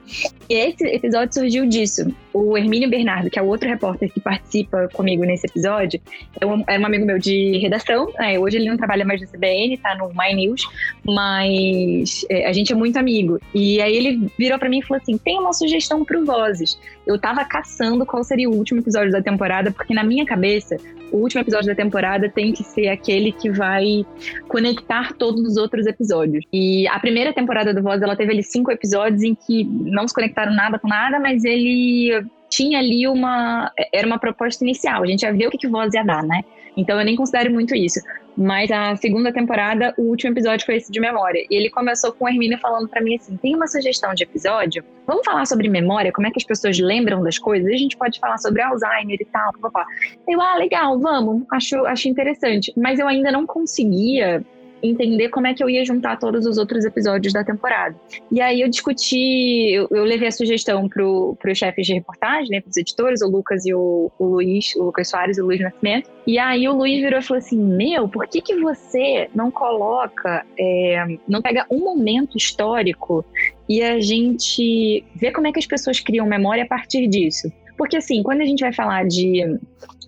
E 0.47 0.53
esse 0.55 0.85
episódio 0.85 1.33
surgiu 1.33 1.65
disso. 1.67 2.15
O 2.35 2.59
Hermínio 2.59 2.91
Bernardo, 2.91 3.31
que 3.31 3.39
é 3.39 3.43
o 3.43 3.47
outro 3.47 3.67
repórter 3.67 4.13
que 4.13 4.21
participa 4.21 4.91
comigo 4.93 5.25
nesse 5.25 5.47
episódio, 5.47 5.99
é 6.39 6.45
um, 6.45 6.63
é 6.67 6.79
um 6.79 6.85
amigo 6.85 7.07
meu 7.07 7.19
de 7.19 7.57
redação. 7.57 8.13
né? 8.19 8.39
hoje 8.39 8.59
ele 8.59 8.69
não 8.69 8.77
trabalha 8.77 9.05
mais 9.07 9.23
no 9.23 9.27
CBN, 9.27 9.79
tá 9.79 9.95
no 9.95 10.09
My 10.09 10.35
News, 10.35 10.61
mas 11.07 12.25
é, 12.29 12.47
a 12.47 12.53
gente 12.53 12.73
é 12.73 12.77
muito 12.77 12.99
amigo. 12.99 13.41
E 13.55 13.81
aí 13.81 13.97
ele 13.97 14.31
virou 14.39 14.59
pra 14.59 14.69
mim 14.69 14.81
e 14.81 14.83
falou 14.83 15.01
assim: 15.01 15.17
tem 15.17 15.39
uma 15.39 15.53
sugestão 15.53 16.05
pro 16.05 16.25
Vozes. 16.25 16.79
Eu 17.07 17.19
tava 17.19 17.45
caçando 17.45 18.05
qual 18.05 18.25
seria 18.25 18.49
o 18.51 18.55
último 18.55 18.81
episódio 18.81 19.04
da 19.13 19.23
temporada, 19.23 19.71
porque 19.71 19.95
na 19.95 20.03
minha 20.03 20.25
cabeça, 20.25 20.77
o 21.13 21.19
último 21.19 21.41
episódio 21.41 21.69
da 21.69 21.75
temporada 21.75 22.29
tem 22.29 22.53
que 22.53 22.63
ser 22.65 22.89
aquele 22.89 23.33
que 23.33 23.51
vai 23.51 24.05
conectar 24.49 25.13
todos 25.15 25.41
os 25.43 25.57
outros 25.57 25.87
episódios. 25.87 26.45
E 26.53 26.89
a 26.89 26.99
primeira 26.99 27.33
temporada 27.33 27.73
do 27.73 27.83
Voz, 27.83 28.03
ela 28.03 28.17
teve 28.17 28.33
ali 28.33 28.43
cinco 28.43 28.71
episódios 28.71 29.23
em 29.23 29.35
que 29.35 29.65
não 29.65 30.07
se 30.09 30.15
conectaram 30.15 30.53
nada 30.53 30.79
com 30.79 30.89
nada, 30.89 31.19
mas 31.21 31.45
ele 31.45 32.25
tinha 32.49 32.79
ali 32.79 33.07
uma. 33.07 33.73
Era 33.93 34.07
uma 34.07 34.19
proposta 34.19 34.65
inicial. 34.65 35.03
A 35.03 35.07
gente 35.07 35.23
ia 35.23 35.33
ver 35.33 35.49
o 35.49 35.51
que, 35.51 35.59
que 35.59 35.67
o 35.67 35.71
Voz 35.71 35.93
ia 35.95 36.05
dar, 36.05 36.23
né? 36.23 36.43
Então 36.77 36.99
eu 36.99 37.05
nem 37.05 37.17
considero 37.17 37.53
muito 37.53 37.75
isso. 37.75 38.01
Mas 38.37 38.71
a 38.71 38.97
segunda 38.97 39.33
temporada, 39.33 39.95
o 39.97 40.03
último 40.03 40.33
episódio 40.33 40.67
foi 40.67 40.77
esse 40.77 40.91
de 40.91 41.01
memória. 41.01 41.47
E 41.49 41.55
ele 41.55 41.71
começou 41.71 42.13
com 42.13 42.25
o 42.25 42.29
Hermínio 42.29 42.59
falando 42.59 42.89
pra 42.89 43.01
mim 43.01 43.17
assim: 43.17 43.37
tem 43.37 43.55
uma 43.55 43.67
sugestão 43.67 44.13
de 44.15 44.25
episódio? 44.25 44.85
Vamos 45.07 45.25
falar 45.25 45.47
sobre 45.47 45.69
memória, 45.69 46.13
como 46.13 46.27
é 46.27 46.31
que 46.31 46.39
as 46.39 46.45
pessoas 46.45 46.79
lembram 46.79 47.23
das 47.23 47.39
coisas? 47.39 47.73
A 47.73 47.77
gente 47.77 47.97
pode 47.97 48.19
falar 48.19 48.39
sobre 48.39 48.63
Alzheimer 48.63 49.19
e 49.21 49.25
tal, 49.27 49.53
papá. 49.61 49.87
Eu, 50.27 50.41
ah, 50.41 50.57
legal, 50.57 50.99
vamos, 50.99 51.45
acho, 51.53 51.85
acho 51.87 52.09
interessante. 52.09 52.73
Mas 52.77 52.99
eu 52.99 53.07
ainda 53.07 53.31
não 53.31 53.47
conseguia 53.47 54.45
entender 54.89 55.29
como 55.31 55.47
é 55.47 55.55
que 55.55 55.63
eu 55.63 55.71
ia 55.71 55.85
juntar 55.85 56.19
todos 56.19 56.47
os 56.47 56.59
outros 56.59 56.85
episódios 56.85 57.33
da 57.33 57.43
temporada. 57.43 57.97
E 58.31 58.41
aí 58.41 58.61
eu 58.61 58.69
discuti, 58.69 59.73
eu, 59.73 59.89
eu 59.91 60.05
levei 60.05 60.29
a 60.29 60.33
sugestão 60.33 60.89
pro, 60.89 61.37
pro 61.41 61.55
chefes 61.55 61.87
de 61.87 61.95
reportagem, 61.95 62.51
né, 62.51 62.61
pros 62.61 62.77
editores, 62.77 63.23
o 63.23 63.29
Lucas 63.29 63.65
e 63.65 63.75
o, 63.75 64.11
o 64.19 64.25
Luiz, 64.27 64.75
o 64.77 64.85
Lucas 64.85 65.09
Soares 65.09 65.39
e 65.39 65.43
o 65.43 65.47
Luiz 65.47 65.61
Nascimento. 65.61 66.11
E 66.27 66.39
aí 66.39 66.69
o 66.69 66.75
Luiz 66.75 67.03
virou 67.03 67.21
e 67.21 67.23
falou 67.23 67.39
assim, 67.39 67.59
meu, 67.59 68.09
por 68.09 68.27
que 68.27 68.41
que 68.41 68.57
você 68.61 69.29
não 69.35 69.51
coloca, 69.51 70.45
é, 70.59 71.05
não 71.29 71.41
pega 71.41 71.67
um 71.71 71.79
momento 71.79 72.37
histórico 72.37 73.25
e 73.69 73.83
a 73.83 73.99
gente 74.01 75.05
vê 75.15 75.33
como 75.33 75.47
é 75.47 75.53
que 75.53 75.59
as 75.59 75.67
pessoas 75.67 76.01
criam 76.01 76.27
memória 76.27 76.65
a 76.65 76.67
partir 76.67 77.07
disso? 77.07 77.51
Porque, 77.77 77.97
assim, 77.97 78.23
quando 78.23 78.41
a 78.41 78.45
gente 78.45 78.61
vai 78.61 78.73
falar 78.73 79.07
de, 79.07 79.59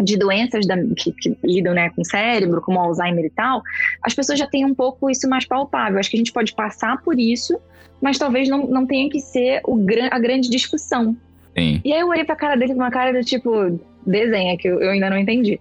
de 0.01 0.17
doenças 0.17 0.67
da- 0.67 0.77
que, 0.97 1.13
que 1.13 1.37
lidam 1.43 1.75
né, 1.75 1.91
com 1.91 2.03
o 2.03 2.05
cérebro, 2.05 2.61
como 2.61 2.79
Alzheimer 2.79 3.25
e 3.25 3.31
tal, 3.31 3.63
as 4.03 4.15
pessoas 4.15 4.39
já 4.39 4.47
têm 4.47 4.65
um 4.65 4.75
pouco 4.75 5.11
isso 5.11 5.29
mais 5.29 5.45
palpável. 5.45 5.99
Acho 5.99 6.11
que 6.11 6.17
a 6.17 6.19
gente 6.19 6.33
pode 6.33 6.55
passar 6.55 7.03
por 7.03 7.19
isso, 7.19 7.59
mas 8.01 8.19
talvez 8.19 8.49
não, 8.49 8.67
não 8.67 8.87
tenha 8.87 9.11
que 9.11 9.21
ser 9.21 9.61
o, 9.65 9.79
a 10.11 10.19
grande 10.19 10.49
discussão. 10.49 11.17
Sim. 11.57 11.81
E 11.85 11.93
aí 11.93 12.01
eu 12.01 12.09
olhei 12.09 12.25
pra 12.25 12.37
cara 12.37 12.57
dele 12.57 12.75
com 12.75 12.81
uma 12.81 12.91
cara 12.91 13.13
do 13.13 13.25
tipo, 13.25 13.81
desenha, 14.07 14.57
que 14.57 14.69
eu, 14.69 14.81
eu 14.81 14.91
ainda 14.91 15.11
não 15.11 15.19
entendi. 15.19 15.59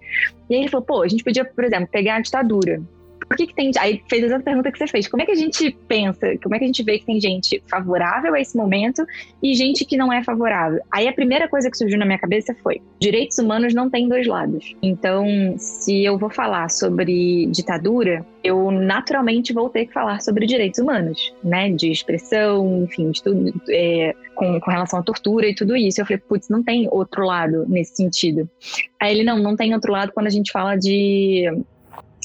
E 0.48 0.54
aí 0.54 0.60
ele 0.60 0.68
falou, 0.68 0.86
pô, 0.86 1.02
a 1.02 1.08
gente 1.08 1.24
podia, 1.24 1.44
por 1.44 1.64
exemplo, 1.64 1.88
pegar 1.90 2.16
a 2.16 2.20
ditadura. 2.20 2.80
Por 3.28 3.36
que, 3.36 3.46
que 3.48 3.54
tem. 3.54 3.70
Aí 3.78 4.02
fez 4.08 4.24
essa 4.24 4.38
pergunta 4.40 4.70
que 4.70 4.78
você 4.78 4.86
fez. 4.86 5.08
Como 5.08 5.22
é 5.22 5.26
que 5.26 5.32
a 5.32 5.36
gente 5.36 5.76
pensa, 5.88 6.36
como 6.42 6.54
é 6.54 6.58
que 6.58 6.64
a 6.64 6.66
gente 6.66 6.82
vê 6.82 6.98
que 6.98 7.06
tem 7.06 7.20
gente 7.20 7.62
favorável 7.68 8.34
a 8.34 8.40
esse 8.40 8.56
momento 8.56 9.04
e 9.42 9.54
gente 9.54 9.84
que 9.84 9.96
não 9.96 10.12
é 10.12 10.22
favorável? 10.22 10.80
Aí 10.92 11.08
a 11.08 11.12
primeira 11.12 11.48
coisa 11.48 11.70
que 11.70 11.76
surgiu 11.76 11.98
na 11.98 12.06
minha 12.06 12.18
cabeça 12.18 12.54
foi: 12.62 12.80
direitos 13.00 13.38
humanos 13.38 13.74
não 13.74 13.90
têm 13.90 14.08
dois 14.08 14.26
lados. 14.26 14.74
Então, 14.82 15.26
se 15.58 16.04
eu 16.04 16.16
vou 16.16 16.30
falar 16.30 16.70
sobre 16.70 17.46
ditadura, 17.46 18.24
eu 18.44 18.70
naturalmente 18.70 19.52
vou 19.52 19.68
ter 19.68 19.86
que 19.86 19.92
falar 19.92 20.20
sobre 20.20 20.46
direitos 20.46 20.78
humanos, 20.78 21.34
né? 21.42 21.70
De 21.70 21.90
expressão, 21.90 22.84
enfim, 22.84 23.10
de 23.10 23.22
tudo, 23.22 23.60
é, 23.68 24.14
com, 24.36 24.60
com 24.60 24.70
relação 24.70 25.00
à 25.00 25.02
tortura 25.02 25.48
e 25.48 25.54
tudo 25.54 25.76
isso. 25.76 26.00
Eu 26.00 26.06
falei, 26.06 26.22
putz, 26.28 26.48
não 26.48 26.62
tem 26.62 26.88
outro 26.90 27.24
lado 27.24 27.64
nesse 27.68 27.96
sentido. 27.96 28.48
Aí 29.00 29.12
ele, 29.12 29.24
não, 29.24 29.38
não 29.38 29.56
tem 29.56 29.74
outro 29.74 29.90
lado 29.90 30.12
quando 30.12 30.28
a 30.28 30.30
gente 30.30 30.52
fala 30.52 30.76
de 30.76 31.50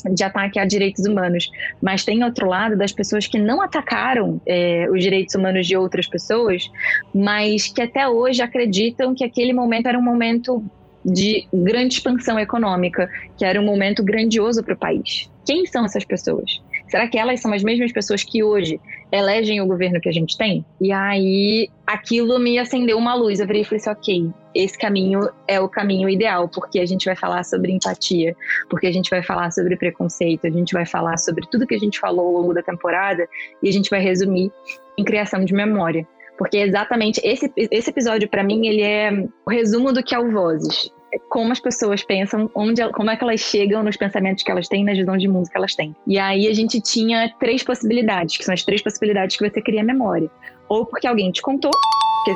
de 0.10 0.24
ataque 0.24 0.60
a 0.60 0.66
direitos 0.66 1.06
humanos, 1.06 1.50
mas 1.82 2.04
tem 2.04 2.24
outro 2.24 2.48
lado 2.48 2.78
das 2.78 2.92
pessoas 2.92 3.28
que 3.28 3.38
não 3.38 3.62
atacaram 3.62 4.42
é, 4.46 4.88
os 4.90 5.02
direitos 5.02 5.36
humanos 5.36 5.68
de 5.68 5.76
outras 5.76 6.08
pessoas, 6.08 6.70
mas 7.14 7.68
que 7.68 7.82
até 7.82 8.08
hoje 8.08 8.42
acreditam 8.42 9.14
que 9.14 9.24
aquele 9.24 9.54
momento 9.54 9.88
era 9.88 9.98
um 9.98 10.04
momento 10.04 10.64
de 11.04 11.48
grande 11.52 11.96
expansão 11.96 12.40
econômica, 12.40 13.10
que 13.38 13.44
era 13.44 13.60
um 13.60 13.66
momento 13.66 14.04
grandioso 14.04 14.64
para 14.64 14.74
o 14.74 14.78
país. 14.78 15.30
Quem 15.46 15.66
são 15.66 15.86
essas 15.86 16.06
pessoas? 16.06 16.62
Será 16.88 17.08
que 17.08 17.18
elas 17.18 17.40
são 17.40 17.54
as 17.54 17.64
mesmas 17.64 17.92
pessoas 17.92 18.24
que 18.24 18.44
hoje 18.44 18.80
elegem 19.12 19.62
o 19.62 19.68
governo 19.68 20.00
que 20.00 20.10
a 20.10 20.12
gente 20.12 20.38
tem? 20.38 20.66
E 20.80 20.92
aí 20.92 21.70
aquilo 21.86 22.40
me 22.40 22.58
acendeu 22.58 22.98
uma 22.98 23.14
luz. 23.14 23.40
Eu 23.40 23.48
virei 23.48 23.62
e 23.62 23.66
falei 23.66 23.80
assim: 23.80 23.90
ok, 23.90 24.30
esse 24.56 24.78
caminho 24.78 25.30
é 25.48 25.60
o 25.60 25.68
caminho 25.68 26.10
ideal, 26.10 26.48
porque 26.48 26.80
a 26.80 26.86
gente 26.86 27.06
vai 27.06 27.16
falar 27.16 27.44
sobre 27.44 27.72
empatia, 27.72 28.36
porque 28.70 28.88
a 28.88 28.92
gente 28.92 29.10
vai 29.10 29.24
falar 29.24 29.52
sobre 29.52 29.76
preconceito, 29.76 30.48
a 30.48 30.50
gente 30.50 30.74
vai 30.74 30.86
falar 30.86 31.18
sobre 31.18 31.46
tudo 31.50 31.68
que 31.68 31.76
a 31.76 31.80
gente 31.80 32.00
falou 32.00 32.28
ao 32.28 32.42
longo 32.42 32.54
da 32.54 32.64
temporada 32.64 33.28
e 33.62 33.70
a 33.70 33.72
gente 33.72 33.90
vai 33.90 34.02
resumir 34.02 34.52
em 34.98 35.04
criação 35.04 35.44
de 35.44 35.54
memória. 35.54 36.08
Porque 36.38 36.58
exatamente 36.58 37.22
esse, 37.24 37.52
esse 37.56 37.90
episódio, 37.90 38.28
para 38.28 38.44
mim, 38.44 38.68
ele 38.68 38.82
é 38.82 39.12
o 39.46 39.50
resumo 39.50 39.94
do 39.94 40.04
que 40.04 40.16
é 40.16 40.20
o 40.20 40.32
Vozes. 40.32 40.92
Como 41.30 41.52
as 41.52 41.60
pessoas 41.60 42.04
pensam, 42.04 42.50
onde, 42.56 42.88
como 42.92 43.10
é 43.10 43.16
que 43.16 43.24
elas 43.24 43.40
chegam 43.40 43.84
nos 43.84 43.98
pensamentos 43.98 44.44
que 44.44 44.52
elas 44.52 44.68
têm, 44.68 44.84
nas 44.84 44.98
visões 44.98 45.22
de 45.22 45.28
mundo 45.28 45.50
que 45.50 45.58
elas 45.58 45.76
têm. 45.76 45.96
E 46.08 46.18
aí 46.18 46.48
a 46.48 46.54
gente 46.54 46.80
tinha 46.82 47.34
três 47.40 47.64
possibilidades, 47.64 48.38
que 48.38 48.44
são 48.44 48.54
as 48.54 48.64
três 48.64 48.82
possibilidades 48.82 49.38
que 49.38 49.50
você 49.50 49.62
cria 49.62 49.84
memória. 49.84 50.30
Ou 50.70 50.86
porque 50.86 51.08
alguém 51.08 51.32
te 51.32 51.42
contou, 51.42 51.72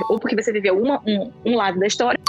ou 0.10 0.20
porque 0.20 0.36
você 0.36 0.52
viveu 0.52 0.78
uma, 0.78 1.02
um, 1.06 1.32
um 1.46 1.56
lado 1.56 1.80
da 1.80 1.88
história, 1.88 2.20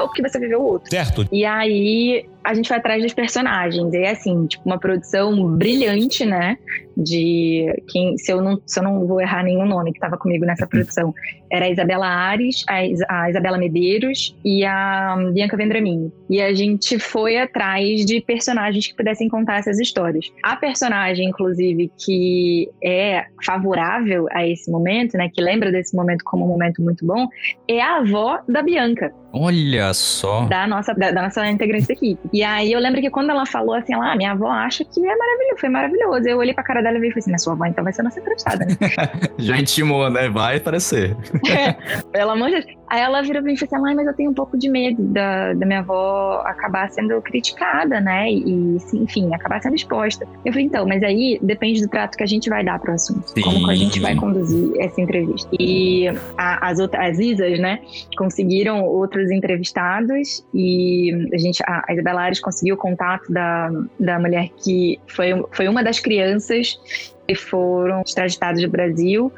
ou 0.00 0.06
porque 0.06 0.22
você 0.22 0.38
viveu 0.38 0.60
o 0.60 0.64
outro. 0.64 0.90
Certo. 0.90 1.26
E 1.32 1.44
aí 1.44 2.26
a 2.44 2.54
gente 2.54 2.68
foi 2.68 2.76
atrás 2.76 3.02
dos 3.02 3.14
personagens. 3.14 3.92
E 3.92 3.98
é 3.98 4.10
assim, 4.10 4.46
tipo, 4.46 4.62
uma 4.66 4.78
produção 4.78 5.56
brilhante, 5.56 6.24
né? 6.24 6.58
De 6.96 7.66
quem, 7.88 8.18
se 8.18 8.32
eu 8.32 8.42
não, 8.42 8.60
se 8.66 8.78
eu 8.78 8.84
não 8.84 9.06
vou 9.06 9.20
errar 9.20 9.42
nenhum 9.42 9.64
nome 9.64 9.92
que 9.92 9.98
estava 9.98 10.16
comigo 10.18 10.44
nessa 10.44 10.66
produção, 10.68 11.14
era 11.50 11.66
a 11.66 11.70
Isabela 11.70 12.06
Ares, 12.06 12.64
a, 12.68 12.84
Is 12.84 13.00
a 13.08 13.30
Isabela 13.30 13.58
Medeiros 13.58 14.36
e 14.44 14.64
a 14.64 15.16
Bianca 15.32 15.56
Vendramin. 15.56 16.10
E 16.28 16.40
a 16.40 16.52
gente 16.54 16.98
foi 16.98 17.38
atrás 17.38 18.04
de 18.04 18.20
personagens 18.20 18.86
que 18.86 18.94
pudessem 18.94 19.28
contar 19.28 19.58
essas 19.58 19.78
histórias. 19.78 20.30
A 20.42 20.56
personagem, 20.56 21.28
inclusive, 21.28 21.90
que 21.98 22.68
é 22.82 23.26
favorável 23.44 24.26
a 24.32 24.46
esse 24.46 24.70
momento, 24.70 25.16
né? 25.16 25.28
Que 25.32 25.42
lembra 25.42 25.70
desse 25.70 25.94
momento 25.94 26.24
como 26.24 26.44
um 26.44 26.48
momento 26.48 26.82
muito 26.82 27.06
bom, 27.06 27.28
é 27.68 27.80
a 27.80 27.98
avó 27.98 28.40
da 28.48 28.62
Bianca. 28.62 29.12
Olha 29.32 29.94
só. 29.94 30.44
Da 30.44 30.66
nossa, 30.66 30.92
da, 30.94 31.10
da 31.10 31.22
nossa 31.22 31.48
integrante 31.48 31.88
da 31.88 31.94
equipe. 31.94 32.20
E 32.32 32.42
aí 32.42 32.72
eu 32.72 32.80
lembro 32.80 33.00
que 33.00 33.10
quando 33.10 33.30
ela 33.30 33.44
falou 33.44 33.74
assim, 33.74 33.94
ela, 33.94 34.12
ah, 34.12 34.16
minha 34.16 34.32
avó 34.32 34.48
acha 34.48 34.84
que 34.84 35.00
é 35.04 35.16
maravilhoso, 35.16 35.60
foi 35.60 35.68
maravilhoso. 35.68 36.28
Eu 36.28 36.38
olhei 36.38 36.54
pra 36.54 36.64
cara 36.64 36.82
dela 36.82 36.96
e 36.96 37.00
falei 37.00 37.12
assim, 37.16 37.30
mas 37.30 37.42
sua 37.42 37.52
avó 37.52 37.66
então 37.66 37.84
vai 37.84 37.92
ser 37.92 38.02
nossa 38.02 38.20
entrevistada, 38.20 38.64
né? 38.64 38.76
Já 39.38 39.56
intimou, 39.56 40.08
né? 40.10 40.28
Vai 40.28 40.56
aparecer. 40.56 41.16
é, 41.48 41.72
pelo 42.10 42.30
amor 42.30 42.48
de 42.48 42.62
Deus. 42.62 42.82
Aí 42.88 43.00
ela 43.00 43.22
virou 43.22 43.42
pra 43.42 43.50
mim 43.50 43.54
e 43.54 43.58
falou 43.58 43.84
assim, 43.84 43.92
ah, 43.92 43.94
mas 43.96 44.06
eu 44.06 44.14
tenho 44.14 44.30
um 44.30 44.34
pouco 44.34 44.58
de 44.58 44.68
medo 44.68 45.02
da, 45.02 45.54
da 45.54 45.64
minha 45.64 45.78
avó 45.78 46.42
acabar 46.44 46.90
sendo 46.90 47.20
criticada, 47.22 48.00
né? 48.00 48.30
E, 48.30 48.76
enfim, 48.94 49.34
acabar 49.34 49.62
sendo 49.62 49.76
exposta. 49.76 50.26
Eu 50.44 50.52
falei, 50.52 50.66
então, 50.66 50.86
mas 50.86 51.02
aí 51.02 51.38
depende 51.42 51.80
do 51.80 51.88
trato 51.88 52.16
que 52.16 52.22
a 52.22 52.26
gente 52.26 52.50
vai 52.50 52.62
dar 52.62 52.78
pro 52.78 52.92
assunto. 52.92 53.28
Sim. 53.28 53.40
Como 53.40 53.64
que 53.64 53.70
a 53.70 53.74
gente 53.74 53.98
vai 53.98 54.14
conduzir 54.14 54.72
essa 54.78 55.00
entrevista. 55.00 55.48
E 55.58 56.06
a, 56.36 56.68
as 56.68 56.78
outras, 56.78 57.12
as 57.12 57.18
Isas, 57.18 57.58
né, 57.58 57.80
conseguiram 58.16 58.84
outros 58.84 59.30
entrevistados 59.30 60.44
e 60.52 61.28
a 61.32 61.38
gente, 61.38 61.62
a, 61.66 61.84
a 61.88 61.92
Isabela 61.94 62.21
Ares 62.22 62.40
conseguiu 62.40 62.74
o 62.74 62.78
contato 62.78 63.32
da, 63.32 63.70
da 63.98 64.18
mulher 64.18 64.48
que 64.62 64.98
foi, 65.06 65.44
foi 65.52 65.68
uma 65.68 65.82
das 65.82 66.00
crianças 66.00 66.78
que 67.26 67.34
foram 67.34 68.02
extraditadas 68.02 68.62
do 68.62 68.68
Brasil 68.68 69.32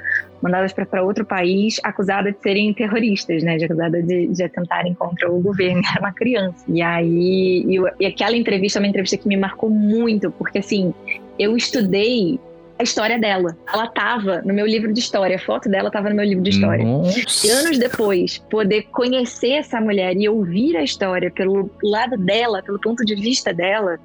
mandadas 0.44 0.75
para 0.75 1.03
outro 1.03 1.25
país, 1.25 1.81
acusadas 1.83 2.35
de 2.35 2.42
serem 2.42 2.75
terroristas, 2.75 3.42
né? 3.42 3.57
De 3.57 3.64
acusadas 3.64 4.07
de, 4.07 4.27
de 4.27 4.42
atentarem 4.42 4.92
contra 4.92 5.33
o 5.33 5.40
governo. 5.40 5.81
Era 5.90 6.01
uma 6.01 6.12
criança. 6.12 6.62
E 6.68 6.83
aí, 6.83 7.64
e, 7.66 7.77
e 7.99 8.07
aquela 8.07 8.37
entrevista 8.37 8.79
é 8.79 8.81
uma 8.81 8.88
entrevista 8.88 9.16
que 9.16 9.27
me 9.27 9.38
marcou 9.38 9.70
muito, 9.70 10.31
porque 10.33 10.59
assim, 10.59 10.92
eu 11.38 11.57
estudei 11.57 12.38
história 12.85 13.18
dela. 13.18 13.57
Ela 13.73 13.87
tava 13.88 14.42
no 14.42 14.55
meu 14.55 14.66
livro 14.66 14.92
de 14.92 15.01
história, 15.01 15.37
a 15.37 15.38
foto 15.38 15.68
dela 15.68 15.90
tava 15.90 16.11
no 16.11 16.16
meu 16.16 16.25
livro 16.25 16.42
de 16.42 16.51
história. 16.51 16.85
Nossa. 16.85 17.47
E 17.47 17.51
anos 17.51 17.79
depois, 17.79 18.38
poder 18.51 18.83
conhecer 18.92 19.53
essa 19.53 19.81
mulher 19.81 20.16
e 20.16 20.29
ouvir 20.29 20.77
a 20.77 20.83
história 20.83 21.31
pelo 21.31 21.70
lado 21.83 22.16
dela, 22.16 22.62
pelo 22.62 22.81
ponto 22.81 23.05
de 23.05 23.14
vista 23.14 23.53
dela, 23.53 23.99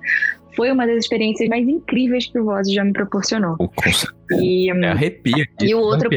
foi 0.56 0.72
uma 0.72 0.86
das 0.86 0.98
experiências 0.98 1.48
mais 1.48 1.68
incríveis 1.68 2.28
que 2.28 2.40
o 2.40 2.46
Voz 2.46 2.72
já 2.72 2.84
me 2.84 2.92
proporcionou. 2.92 3.56
Oh, 3.60 3.70
e, 4.42 4.70
é 4.70 4.88
arrepia. 4.88 5.46
E 5.62 5.74
o 5.74 5.80
outro, 5.80 6.10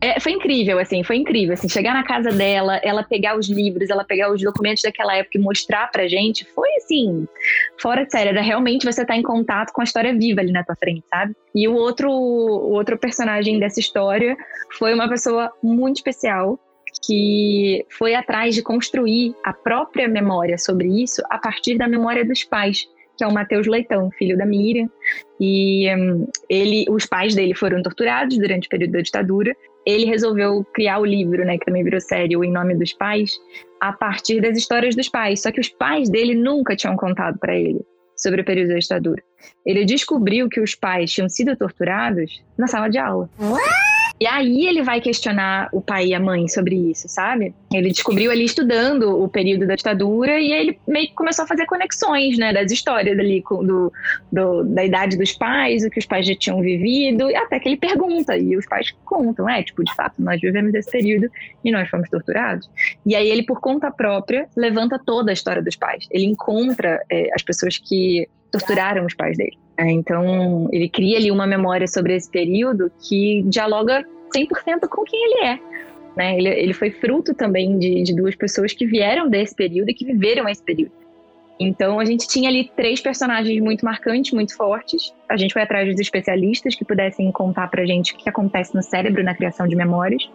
é, 0.00 0.20
foi 0.20 0.32
incrível, 0.32 0.78
assim, 0.78 1.02
foi 1.02 1.16
incrível, 1.16 1.54
assim, 1.54 1.68
chegar 1.68 1.92
na 1.92 2.04
casa 2.04 2.30
dela, 2.30 2.76
ela 2.84 3.02
pegar 3.02 3.36
os 3.36 3.48
livros, 3.48 3.90
ela 3.90 4.04
pegar 4.04 4.30
os 4.32 4.40
documentos 4.40 4.82
daquela 4.82 5.16
época 5.16 5.36
e 5.36 5.40
mostrar 5.40 5.90
pra 5.90 6.06
gente, 6.06 6.44
foi 6.54 6.68
assim, 6.76 7.26
fora 7.80 8.04
de 8.04 8.12
série, 8.12 8.28
era 8.28 8.40
realmente 8.40 8.84
você 8.84 9.02
estar 9.02 9.14
tá 9.14 9.16
em 9.18 9.22
contato 9.22 9.72
com 9.72 9.80
a 9.80 9.84
história 9.84 10.16
viva 10.16 10.40
ali 10.40 10.52
na 10.52 10.62
tua 10.62 10.76
frente, 10.76 11.04
sabe? 11.08 11.34
E 11.52 11.66
o 11.66 11.74
outro, 11.74 12.10
o 12.10 12.70
outro 12.72 12.96
personagem 12.96 13.58
dessa 13.58 13.80
história 13.80 14.36
foi 14.78 14.94
uma 14.94 15.08
pessoa 15.08 15.50
muito 15.60 15.96
especial, 15.96 16.58
que 17.04 17.84
foi 17.90 18.14
atrás 18.14 18.54
de 18.54 18.62
construir 18.62 19.34
a 19.44 19.52
própria 19.52 20.06
memória 20.06 20.56
sobre 20.58 21.02
isso 21.02 21.22
a 21.28 21.38
partir 21.38 21.76
da 21.76 21.88
memória 21.88 22.24
dos 22.24 22.44
pais 22.44 22.86
que 23.18 23.24
é 23.24 23.26
o 23.26 23.34
Matheus 23.34 23.66
Leitão, 23.66 24.10
filho 24.12 24.38
da 24.38 24.46
Miriam. 24.46 24.88
E 25.40 25.92
um, 25.92 26.28
ele, 26.48 26.86
os 26.88 27.04
pais 27.04 27.34
dele 27.34 27.52
foram 27.52 27.82
torturados 27.82 28.38
durante 28.38 28.66
o 28.66 28.70
período 28.70 28.92
da 28.92 29.00
ditadura. 29.00 29.56
Ele 29.88 30.04
resolveu 30.04 30.62
criar 30.74 30.98
o 30.98 31.04
livro, 31.04 31.46
né, 31.46 31.56
que 31.56 31.64
também 31.64 31.82
virou 31.82 31.98
série, 31.98 32.36
o 32.36 32.44
Em 32.44 32.52
Nome 32.52 32.74
dos 32.74 32.92
Pais, 32.92 33.32
a 33.80 33.90
partir 33.90 34.38
das 34.38 34.58
histórias 34.58 34.94
dos 34.94 35.08
pais. 35.08 35.40
Só 35.40 35.50
que 35.50 35.60
os 35.60 35.70
pais 35.70 36.10
dele 36.10 36.34
nunca 36.34 36.76
tinham 36.76 36.94
contado 36.94 37.38
para 37.38 37.56
ele 37.56 37.80
sobre 38.14 38.42
o 38.42 38.44
período 38.44 38.68
da 38.68 38.78
ditadura. 38.78 39.22
Ele 39.64 39.86
descobriu 39.86 40.46
que 40.50 40.60
os 40.60 40.74
pais 40.74 41.10
tinham 41.10 41.28
sido 41.30 41.56
torturados 41.56 42.44
na 42.58 42.66
sala 42.66 42.90
de 42.90 42.98
aula. 42.98 43.30
What? 43.40 43.87
E 44.20 44.26
aí 44.26 44.66
ele 44.66 44.82
vai 44.82 45.00
questionar 45.00 45.68
o 45.72 45.80
pai 45.80 46.06
e 46.06 46.14
a 46.14 46.20
mãe 46.20 46.48
sobre 46.48 46.74
isso, 46.74 47.08
sabe? 47.08 47.54
Ele 47.72 47.90
descobriu 47.90 48.30
ali 48.30 48.44
estudando 48.44 49.22
o 49.22 49.28
período 49.28 49.66
da 49.66 49.76
ditadura 49.76 50.40
e 50.40 50.52
ele 50.52 50.78
meio 50.86 51.08
que 51.08 51.14
começou 51.14 51.44
a 51.44 51.48
fazer 51.48 51.66
conexões, 51.66 52.36
né, 52.36 52.52
das 52.52 52.72
histórias 52.72 53.18
ali 53.18 53.42
do, 53.42 53.92
do, 54.32 54.64
da 54.64 54.84
idade 54.84 55.16
dos 55.16 55.32
pais, 55.32 55.84
o 55.84 55.90
que 55.90 55.98
os 55.98 56.06
pais 56.06 56.26
já 56.26 56.34
tinham 56.34 56.60
vivido, 56.60 57.30
e 57.30 57.36
até 57.36 57.60
que 57.60 57.68
ele 57.68 57.76
pergunta 57.76 58.36
e 58.36 58.56
os 58.56 58.66
pais 58.66 58.92
contam, 59.04 59.48
é, 59.48 59.62
tipo, 59.62 59.84
de 59.84 59.94
fato, 59.94 60.14
nós 60.18 60.40
vivemos 60.40 60.74
esse 60.74 60.90
período 60.90 61.30
e 61.64 61.70
nós 61.70 61.88
fomos 61.88 62.08
torturados. 62.08 62.68
E 63.06 63.14
aí 63.14 63.28
ele, 63.28 63.44
por 63.44 63.60
conta 63.60 63.90
própria, 63.90 64.48
levanta 64.56 64.98
toda 64.98 65.30
a 65.30 65.34
história 65.34 65.62
dos 65.62 65.76
pais. 65.76 66.06
Ele 66.10 66.24
encontra 66.24 67.00
é, 67.10 67.30
as 67.34 67.42
pessoas 67.42 67.78
que 67.78 68.28
torturaram 68.50 69.04
os 69.06 69.14
pais 69.14 69.36
dele. 69.36 69.58
É, 69.76 69.90
então, 69.90 70.68
ele 70.72 70.88
cria 70.88 71.18
ali 71.18 71.30
uma 71.30 71.46
memória 71.46 71.86
sobre 71.86 72.14
esse 72.14 72.30
período 72.30 72.90
que 73.00 73.42
dialoga 73.46 74.04
100% 74.34 74.88
com 74.88 75.04
quem 75.04 75.24
ele 75.24 75.46
é. 75.46 75.60
Né? 76.16 76.36
Ele, 76.36 76.48
ele 76.48 76.72
foi 76.72 76.90
fruto 76.90 77.32
também 77.32 77.78
de, 77.78 78.02
de 78.02 78.14
duas 78.14 78.34
pessoas 78.34 78.72
que 78.72 78.84
vieram 78.84 79.28
desse 79.28 79.54
período 79.54 79.90
e 79.90 79.94
que 79.94 80.04
viveram 80.04 80.48
esse 80.48 80.62
período. 80.62 80.92
Então 81.60 81.98
a 81.98 82.04
gente 82.04 82.28
tinha 82.28 82.48
ali 82.48 82.70
três 82.76 83.00
personagens 83.00 83.60
muito 83.60 83.84
marcantes, 83.84 84.32
muito 84.32 84.56
fortes. 84.56 85.12
A 85.28 85.36
gente 85.36 85.52
foi 85.52 85.62
atrás 85.62 85.88
dos 85.88 86.00
especialistas 86.00 86.74
que 86.74 86.84
pudessem 86.84 87.30
contar 87.32 87.68
pra 87.68 87.84
gente 87.84 88.14
o 88.14 88.16
que 88.16 88.28
acontece 88.28 88.74
no 88.74 88.82
cérebro 88.82 89.24
na 89.24 89.34
criação 89.34 89.66
de 89.66 89.74
memórias. 89.74 90.30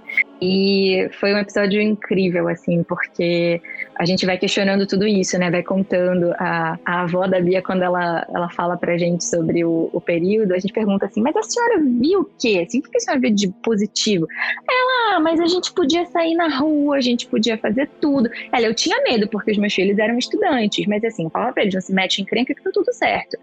E 0.45 1.08
foi 1.21 1.34
um 1.34 1.38
episódio 1.38 1.82
incrível, 1.82 2.49
assim, 2.49 2.84
porque 2.84 3.62
a 3.95 4.03
gente 4.03 4.25
vai 4.25 4.38
questionando 4.38 4.86
tudo 4.86 5.08
isso, 5.08 5.38
né? 5.38 5.49
Vai 5.49 5.63
contando. 5.63 6.34
A, 6.38 6.77
a 6.84 7.03
avó 7.03 7.25
da 7.25 7.39
Bia, 7.39 7.62
quando 7.62 7.82
ela, 7.82 8.27
ela 8.27 8.49
fala 8.49 8.75
pra 8.75 8.97
gente 8.97 9.23
sobre 9.23 9.63
o, 9.63 9.89
o 9.93 10.01
período, 10.01 10.53
a 10.53 10.60
gente 10.60 10.73
pergunta 10.73 11.06
assim: 11.06 11.21
Mas 11.21 11.34
a 11.38 11.43
senhora 11.43 11.79
viu 11.79 12.19
o 12.21 12.29
quê? 12.38 12.62
Assim, 12.67 12.79
o 12.79 12.82
que 12.82 12.97
a 12.97 12.99
senhora 12.99 13.21
viu 13.21 13.34
de 13.34 13.47
positivo? 13.63 14.27
Ela, 14.69 15.15
ah, 15.15 15.19
mas 15.21 15.39
a 15.39 15.47
gente 15.47 15.71
podia 15.71 16.06
sair 16.08 16.36
na 16.36 16.53
rua, 16.53 16.97
a 16.97 17.01
gente 17.01 17.25
podia 17.27 17.58
fazer 17.58 17.89
tudo. 18.01 18.29
Ela, 18.51 18.65
eu 18.65 18.75
tinha 18.75 19.01
medo, 19.01 19.29
porque 19.29 19.51
os 19.51 19.58
meus 19.58 19.73
filhos 19.73 19.97
eram 19.97 20.17
estudantes, 20.17 20.86
mas 20.88 21.06
assim, 21.06 21.29
fala 21.29 21.53
pra 21.53 21.63
eles: 21.63 21.73
não 21.73 21.82
se 21.82 21.93
mete 21.93 22.21
em 22.21 22.25
crenca 22.25 22.53
que 22.53 22.62
tá 22.62 22.69
tudo 22.73 22.91
certo. 22.91 23.38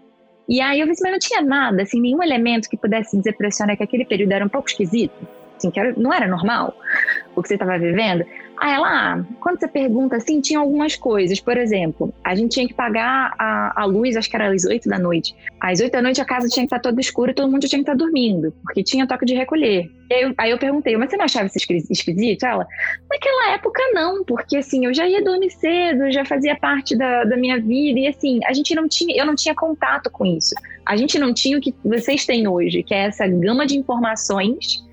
E 0.47 0.61
aí 0.61 0.79
eu 0.79 0.85
vi 0.85 0.93
mas 1.01 1.11
não 1.11 1.19
tinha 1.19 1.41
nada, 1.41 1.81
assim, 1.81 1.99
nenhum 1.99 2.21
elemento 2.21 2.69
que 2.69 2.77
pudesse 2.77 3.17
dizer 3.17 3.33
pra 3.33 3.49
senhora 3.49 3.75
que 3.75 3.81
aquele 3.81 4.05
período 4.05 4.33
era 4.33 4.45
um 4.45 4.49
pouco 4.49 4.69
esquisito 4.69 5.40
assim, 5.61 5.71
que 5.71 5.79
era, 5.79 5.93
não 5.95 6.13
era 6.13 6.27
normal 6.27 6.75
o 7.35 7.41
que 7.41 7.47
você 7.47 7.53
estava 7.53 7.77
vivendo. 7.77 8.25
Aí 8.61 8.75
ela, 8.75 8.87
ah, 8.87 9.23
quando 9.39 9.59
você 9.59 9.67
pergunta 9.67 10.17
assim, 10.17 10.39
tinha 10.39 10.59
algumas 10.59 10.95
coisas. 10.95 11.39
Por 11.39 11.57
exemplo, 11.57 12.13
a 12.23 12.35
gente 12.35 12.51
tinha 12.51 12.67
que 12.67 12.75
pagar 12.75 13.33
a, 13.39 13.81
a 13.81 13.85
luz, 13.85 14.15
acho 14.15 14.29
que 14.29 14.35
era 14.35 14.53
às 14.53 14.65
8 14.65 14.87
da 14.87 14.99
noite. 14.99 15.35
Às 15.59 15.79
8 15.79 15.91
da 15.91 15.99
noite 15.99 16.21
a 16.21 16.25
casa 16.25 16.47
tinha 16.47 16.61
que 16.61 16.67
estar 16.67 16.79
toda 16.79 17.01
escura 17.01 17.31
e 17.31 17.33
todo 17.33 17.49
mundo 17.49 17.67
tinha 17.67 17.79
que 17.79 17.89
estar 17.89 17.95
dormindo, 17.95 18.53
porque 18.61 18.83
tinha 18.83 19.07
toque 19.07 19.25
de 19.25 19.33
recolher. 19.33 19.89
Aí 20.11 20.21
eu, 20.21 20.33
aí 20.37 20.51
eu 20.51 20.59
perguntei, 20.59 20.95
mas 20.95 21.09
você 21.09 21.17
não 21.17 21.25
achava 21.25 21.47
isso 21.47 21.57
esquisito? 21.89 22.45
Ela, 22.45 22.67
naquela 23.09 23.53
época 23.53 23.81
não, 23.93 24.23
porque 24.23 24.57
assim, 24.57 24.85
eu 24.85 24.93
já 24.93 25.07
ia 25.07 25.23
dormir 25.23 25.49
cedo, 25.49 26.11
já 26.11 26.23
fazia 26.23 26.55
parte 26.55 26.95
da, 26.95 27.23
da 27.23 27.35
minha 27.35 27.59
vida, 27.59 27.99
e 27.99 28.07
assim, 28.07 28.39
a 28.45 28.53
gente 28.53 28.75
não 28.75 28.87
tinha, 28.87 29.17
eu 29.17 29.25
não 29.25 29.33
tinha 29.33 29.55
contato 29.55 30.11
com 30.11 30.23
isso. 30.23 30.53
A 30.85 30.95
gente 30.95 31.17
não 31.17 31.33
tinha 31.33 31.57
o 31.57 31.61
que 31.61 31.73
vocês 31.83 32.27
têm 32.27 32.47
hoje, 32.47 32.83
que 32.83 32.93
é 32.93 33.07
essa 33.07 33.25
gama 33.27 33.65
de 33.65 33.75
informações 33.75 34.83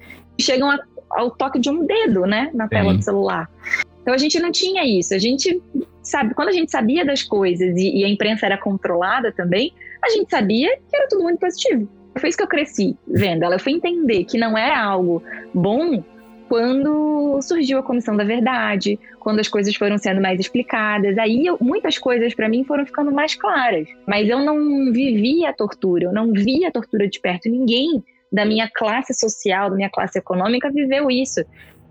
chegam 0.40 0.70
a 0.70 0.78
ao 1.10 1.30
toque 1.30 1.58
de 1.58 1.70
um 1.70 1.84
dedo, 1.84 2.22
né, 2.26 2.50
na 2.54 2.68
tela 2.68 2.90
Sim. 2.90 2.96
do 2.98 3.04
celular. 3.04 3.50
Então 4.02 4.14
a 4.14 4.18
gente 4.18 4.38
não 4.40 4.50
tinha 4.50 4.84
isso. 4.84 5.14
A 5.14 5.18
gente 5.18 5.60
sabe, 6.02 6.34
quando 6.34 6.48
a 6.48 6.52
gente 6.52 6.70
sabia 6.70 7.04
das 7.04 7.22
coisas 7.22 7.76
e, 7.76 7.98
e, 7.98 8.04
a 8.04 8.08
imprensa 8.08 8.46
era 8.46 8.56
controlada 8.56 9.32
também, 9.32 9.72
a 10.02 10.10
gente 10.10 10.30
sabia 10.30 10.76
que 10.76 10.96
era 10.96 11.08
tudo 11.08 11.22
muito 11.22 11.38
positivo. 11.38 11.88
Foi 12.18 12.28
isso 12.28 12.38
que 12.38 12.44
eu 12.44 12.48
cresci 12.48 12.96
vendo. 13.06 13.44
Ela 13.44 13.58
foi 13.58 13.72
entender 13.72 14.24
que 14.24 14.38
não 14.38 14.56
era 14.56 14.80
algo 14.80 15.22
bom 15.52 16.02
quando 16.48 17.38
surgiu 17.42 17.78
a 17.78 17.82
comissão 17.82 18.16
da 18.16 18.24
verdade, 18.24 18.98
quando 19.20 19.38
as 19.38 19.48
coisas 19.48 19.76
foram 19.76 19.98
sendo 19.98 20.20
mais 20.20 20.40
explicadas. 20.40 21.18
Aí 21.18 21.44
eu, 21.44 21.58
muitas 21.60 21.98
coisas 21.98 22.34
para 22.34 22.48
mim 22.48 22.64
foram 22.64 22.86
ficando 22.86 23.12
mais 23.12 23.34
claras. 23.34 23.86
Mas 24.06 24.28
eu 24.28 24.40
não 24.40 24.90
vivia 24.90 25.50
a 25.50 25.52
tortura, 25.52 26.04
eu 26.04 26.12
não 26.12 26.32
via 26.32 26.68
a 26.68 26.72
tortura 26.72 27.06
de 27.06 27.20
perto. 27.20 27.50
Ninguém 27.50 28.02
da 28.30 28.44
minha 28.44 28.68
classe 28.72 29.14
social, 29.14 29.70
da 29.70 29.76
minha 29.76 29.90
classe 29.90 30.18
econômica, 30.18 30.70
viveu 30.70 31.10
isso. 31.10 31.44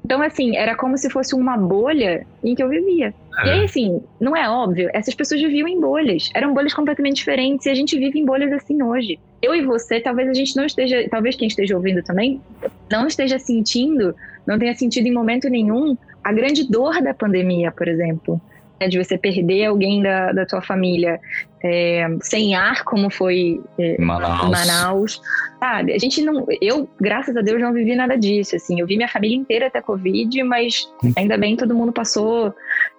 Então, 0.05 0.21
assim, 0.21 0.55
era 0.55 0.75
como 0.75 0.97
se 0.97 1.09
fosse 1.09 1.35
uma 1.35 1.57
bolha 1.57 2.25
em 2.43 2.55
que 2.55 2.63
eu 2.63 2.69
vivia. 2.69 3.13
É. 3.39 3.47
E 3.47 3.49
aí, 3.49 3.65
assim, 3.65 4.01
não 4.21 4.35
é 4.35 4.49
óbvio, 4.49 4.89
essas 4.93 5.13
pessoas 5.13 5.41
viviam 5.41 5.67
em 5.67 5.79
bolhas. 5.79 6.29
Eram 6.33 6.53
bolhas 6.53 6.73
completamente 6.73 7.17
diferentes 7.17 7.65
e 7.65 7.69
a 7.69 7.75
gente 7.75 7.97
vive 7.97 8.17
em 8.17 8.25
bolhas 8.25 8.51
assim 8.53 8.81
hoje. 8.81 9.19
Eu 9.41 9.53
e 9.53 9.65
você, 9.65 9.99
talvez 9.99 10.29
a 10.29 10.33
gente 10.33 10.55
não 10.55 10.65
esteja, 10.65 11.05
talvez 11.09 11.35
quem 11.35 11.47
esteja 11.47 11.75
ouvindo 11.75 12.01
também, 12.03 12.41
não 12.89 13.05
esteja 13.05 13.37
sentindo, 13.37 14.15
não 14.45 14.57
tenha 14.57 14.73
sentido 14.75 15.07
em 15.07 15.13
momento 15.13 15.49
nenhum 15.49 15.97
a 16.23 16.31
grande 16.31 16.69
dor 16.69 17.01
da 17.01 17.13
pandemia, 17.13 17.71
por 17.71 17.87
exemplo. 17.87 18.41
Né, 18.79 18.87
de 18.87 19.03
você 19.03 19.17
perder 19.17 19.65
alguém 19.65 20.01
da, 20.01 20.31
da 20.31 20.45
tua 20.45 20.61
família. 20.61 21.19
É, 21.63 22.07
sem 22.21 22.55
ar, 22.55 22.83
como 22.83 23.09
foi 23.09 23.61
é, 23.79 23.99
Manaus. 23.99 24.49
Manaus. 24.49 25.21
Sabe, 25.59 25.93
a 25.93 25.97
gente 25.97 26.21
não. 26.21 26.45
Eu, 26.61 26.87
graças 27.01 27.35
a 27.35 27.41
Deus, 27.41 27.59
não 27.59 27.73
vivi 27.73 27.95
nada 27.95 28.15
disso. 28.15 28.55
Assim, 28.55 28.79
eu 28.79 28.85
vi 28.85 28.95
minha 28.95 29.07
família 29.07 29.35
inteira 29.35 29.71
ter 29.71 29.81
Covid, 29.81 30.43
mas 30.43 30.87
ainda 31.15 31.35
bem 31.35 31.55
todo 31.55 31.73
mundo 31.73 31.91
passou 31.91 32.53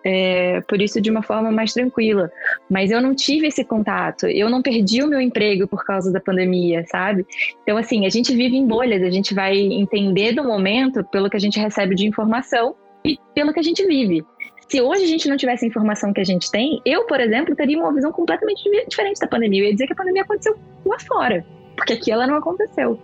é, 0.05 0.61
por 0.63 0.83
isso 0.83 1.01
de 1.01 1.09
uma 1.09 1.23
forma 1.23 1.53
mais 1.53 1.73
tranquila. 1.73 2.31
Mas 2.69 2.91
eu 2.91 3.01
não 3.01 3.15
tive 3.15 3.47
esse 3.47 3.65
contato. 3.65 4.27
Eu 4.27 4.51
não 4.51 4.61
perdi 4.61 5.03
o 5.03 5.09
meu 5.09 5.21
emprego 5.21 5.69
por 5.69 5.85
causa 5.85 6.13
da 6.13 6.21
pandemia, 6.21 6.85
sabe? 6.89 7.25
Então, 7.63 7.77
assim, 7.77 8.07
a 8.07 8.11
gente 8.11 8.35
vive 8.35 8.57
em 8.57 8.67
bolhas, 8.67 9.03
a 9.03 9.11
gente 9.11 9.35
vai 9.35 9.57
entender 9.57 10.33
do 10.33 10.43
momento 10.43 11.05
pelo 11.05 11.31
que 11.31 11.37
a 11.37 11.41
gente 11.41 11.61
recebe 11.61 11.95
de 11.95 12.07
informação 12.07 12.75
e 13.05 13.17
pelo 13.35 13.53
que 13.53 13.61
a 13.61 13.63
gente 13.63 13.87
vive. 13.87 14.25
Se 14.69 14.81
hoje 14.81 15.05
a 15.05 15.07
gente 15.07 15.29
não 15.29 15.37
tivesse 15.37 15.65
a 15.65 15.69
informação 15.69 16.13
que 16.13 16.21
a 16.21 16.25
gente 16.25 16.51
tem, 16.51 16.81
eu, 16.85 17.07
por 17.07 17.21
exemplo, 17.21 17.57
teria 17.57 17.79
uma 17.79 17.93
visão 17.93 18.13
completamente 18.13 18.63
diferente 18.89 19.19
da 19.19 19.27
pandemia. 19.27 19.63
Eu 19.63 19.67
ia 19.67 19.73
dizer 19.73 19.87
que 19.87 19.93
a 19.93 19.97
pandemia 19.97 20.23
aconteceu 20.23 20.57
lá 20.85 20.99
fora 21.01 21.45
porque 21.79 21.93
aqui 21.95 22.11
ela 22.11 22.27
não 22.27 22.35
aconteceu. 22.35 22.99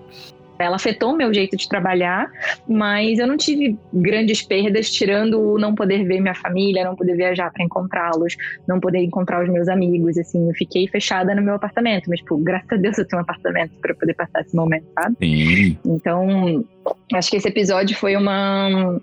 Ela 0.56 0.76
afetou 0.76 1.12
o 1.12 1.16
meu 1.16 1.34
jeito 1.34 1.56
de 1.56 1.68
trabalhar, 1.68 2.30
mas 2.68 3.18
eu 3.18 3.26
não 3.26 3.36
tive 3.36 3.76
grandes 3.92 4.40
perdas, 4.40 4.88
tirando 4.88 5.40
o 5.40 5.58
não 5.58 5.74
poder 5.74 6.04
ver 6.04 6.20
minha 6.20 6.34
família, 6.34 6.84
não 6.84 6.94
poder 6.94 7.16
viajar 7.16 7.52
para 7.52 7.64
encontrá-los, 7.64 8.36
não 8.66 8.78
poder 8.78 9.00
encontrar 9.00 9.42
os 9.42 9.50
meus 9.50 9.68
amigos. 9.68 10.16
Assim, 10.16 10.46
eu 10.46 10.54
fiquei 10.54 10.86
fechada 10.86 11.34
no 11.34 11.42
meu 11.42 11.54
apartamento, 11.54 12.08
mas, 12.08 12.20
tipo, 12.20 12.36
graças 12.38 12.70
a 12.70 12.76
Deus 12.76 12.98
eu 12.98 13.06
tenho 13.06 13.20
um 13.20 13.24
apartamento 13.24 13.72
para 13.80 13.94
poder 13.94 14.14
passar 14.14 14.42
esse 14.42 14.54
momento, 14.54 14.86
sabe? 14.94 15.16
Sim. 15.20 15.78
Então, 15.84 16.64
acho 17.12 17.30
que 17.30 17.36
esse 17.36 17.48
episódio 17.48 17.96
foi 17.96 18.16
uma 18.16 19.00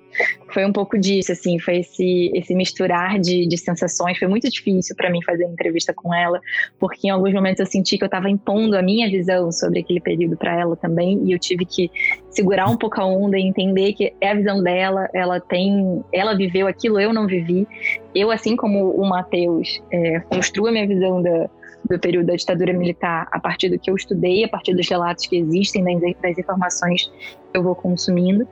foi 0.53 0.65
um 0.65 0.71
pouco 0.71 0.97
disso 0.97 1.31
assim 1.31 1.59
foi 1.59 1.77
esse 1.77 2.31
esse 2.33 2.53
misturar 2.53 3.19
de, 3.19 3.47
de 3.47 3.57
sensações. 3.57 4.17
Foi 4.17 4.27
muito 4.27 4.49
difícil 4.49 4.95
para 4.95 5.09
mim 5.09 5.21
fazer 5.23 5.45
entrevista 5.45 5.93
com 5.93 6.13
ela 6.13 6.39
porque 6.79 7.07
em 7.07 7.09
alguns 7.09 7.33
momentos 7.33 7.59
eu 7.59 7.65
senti 7.65 7.97
que 7.97 8.03
eu 8.03 8.07
estava 8.07 8.29
impondo 8.29 8.77
a 8.77 8.81
minha 8.81 9.09
visão 9.09 9.51
sobre 9.51 9.79
aquele 9.79 9.99
período 9.99 10.37
para 10.37 10.59
ela 10.59 10.75
também 10.75 11.21
e 11.25 11.31
eu 11.31 11.39
tive 11.39 11.65
que 11.65 11.89
segurar 12.29 12.67
um 12.69 12.77
pouco 12.77 12.99
a 12.99 13.05
onda 13.05 13.37
e 13.37 13.41
entender 13.41 13.93
que 13.93 14.13
é 14.19 14.31
a 14.31 14.35
visão 14.35 14.61
dela 14.61 15.09
ela 15.13 15.39
tem 15.39 16.03
ela 16.13 16.35
viveu 16.35 16.67
aquilo 16.67 16.99
eu 16.99 17.13
não 17.13 17.27
vivi. 17.27 17.67
Eu 18.13 18.31
assim 18.31 18.55
como 18.55 18.91
o 18.91 19.07
Matheus 19.07 19.81
é, 19.91 20.19
construo 20.21 20.67
a 20.67 20.71
minha 20.71 20.87
visão 20.87 21.21
da 21.21 21.49
do 21.89 21.99
período 21.99 22.27
da 22.27 22.35
ditadura 22.35 22.73
militar 22.73 23.27
a 23.31 23.39
partir 23.39 23.69
do 23.69 23.79
que 23.79 23.89
eu 23.89 23.95
estudei, 23.95 24.43
a 24.43 24.47
partir 24.47 24.73
dos 24.73 24.87
relatos 24.87 25.25
que 25.27 25.37
existem, 25.37 25.83
das 26.21 26.37
informações 26.37 27.11
que 27.51 27.57
eu 27.57 27.63
vou 27.63 27.75
consumindo. 27.75 28.47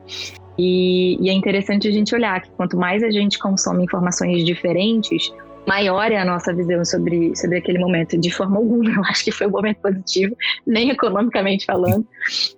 E, 0.58 1.18
e, 1.22 1.30
é 1.30 1.34
interessante 1.34 1.88
a 1.88 1.92
gente 1.92 2.14
olhar 2.14 2.42
que 2.42 2.50
quanto 2.52 2.76
mais 2.76 3.02
a 3.02 3.10
gente 3.10 3.40
consome 3.40 3.84
informações 3.86 4.44
diferentes, 4.44 5.32
maior 5.66 6.12
é 6.12 6.18
a 6.18 6.26
nossa 6.26 6.54
visão 6.54 6.84
sobre, 6.84 7.34
sobre 7.36 7.60
aquele 7.60 7.80
momento. 7.80 8.18
De 8.18 8.30
forma 8.30 8.58
alguma, 8.58 8.90
eu 8.92 9.04
acho 9.06 9.24
que 9.24 9.32
foi 9.32 9.48
um 9.48 9.52
momento 9.52 9.78
positivo, 9.78 10.36
nem 10.68 10.90
economicamente 10.90 11.66
falando, 11.66 12.06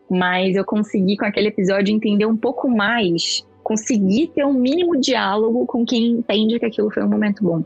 mas 0.10 0.56
eu 0.56 0.66
consegui 0.66 1.16
com 1.16 1.26
aquele 1.26 1.50
episódio 1.50 1.94
entender 1.94 2.26
um 2.26 2.38
pouco 2.38 2.68
mais, 2.68 3.46
conseguir 3.64 4.32
ter 4.34 4.46
um 4.46 4.54
mínimo 4.54 5.00
diálogo 5.00 5.68
com 5.68 5.86
quem 5.86 6.08
entende 6.08 6.60
que 6.60 6.66
aquilo 6.66 6.90
foi 6.90 7.04
um 7.04 7.10
momento 7.10 7.44
bom 7.44 7.64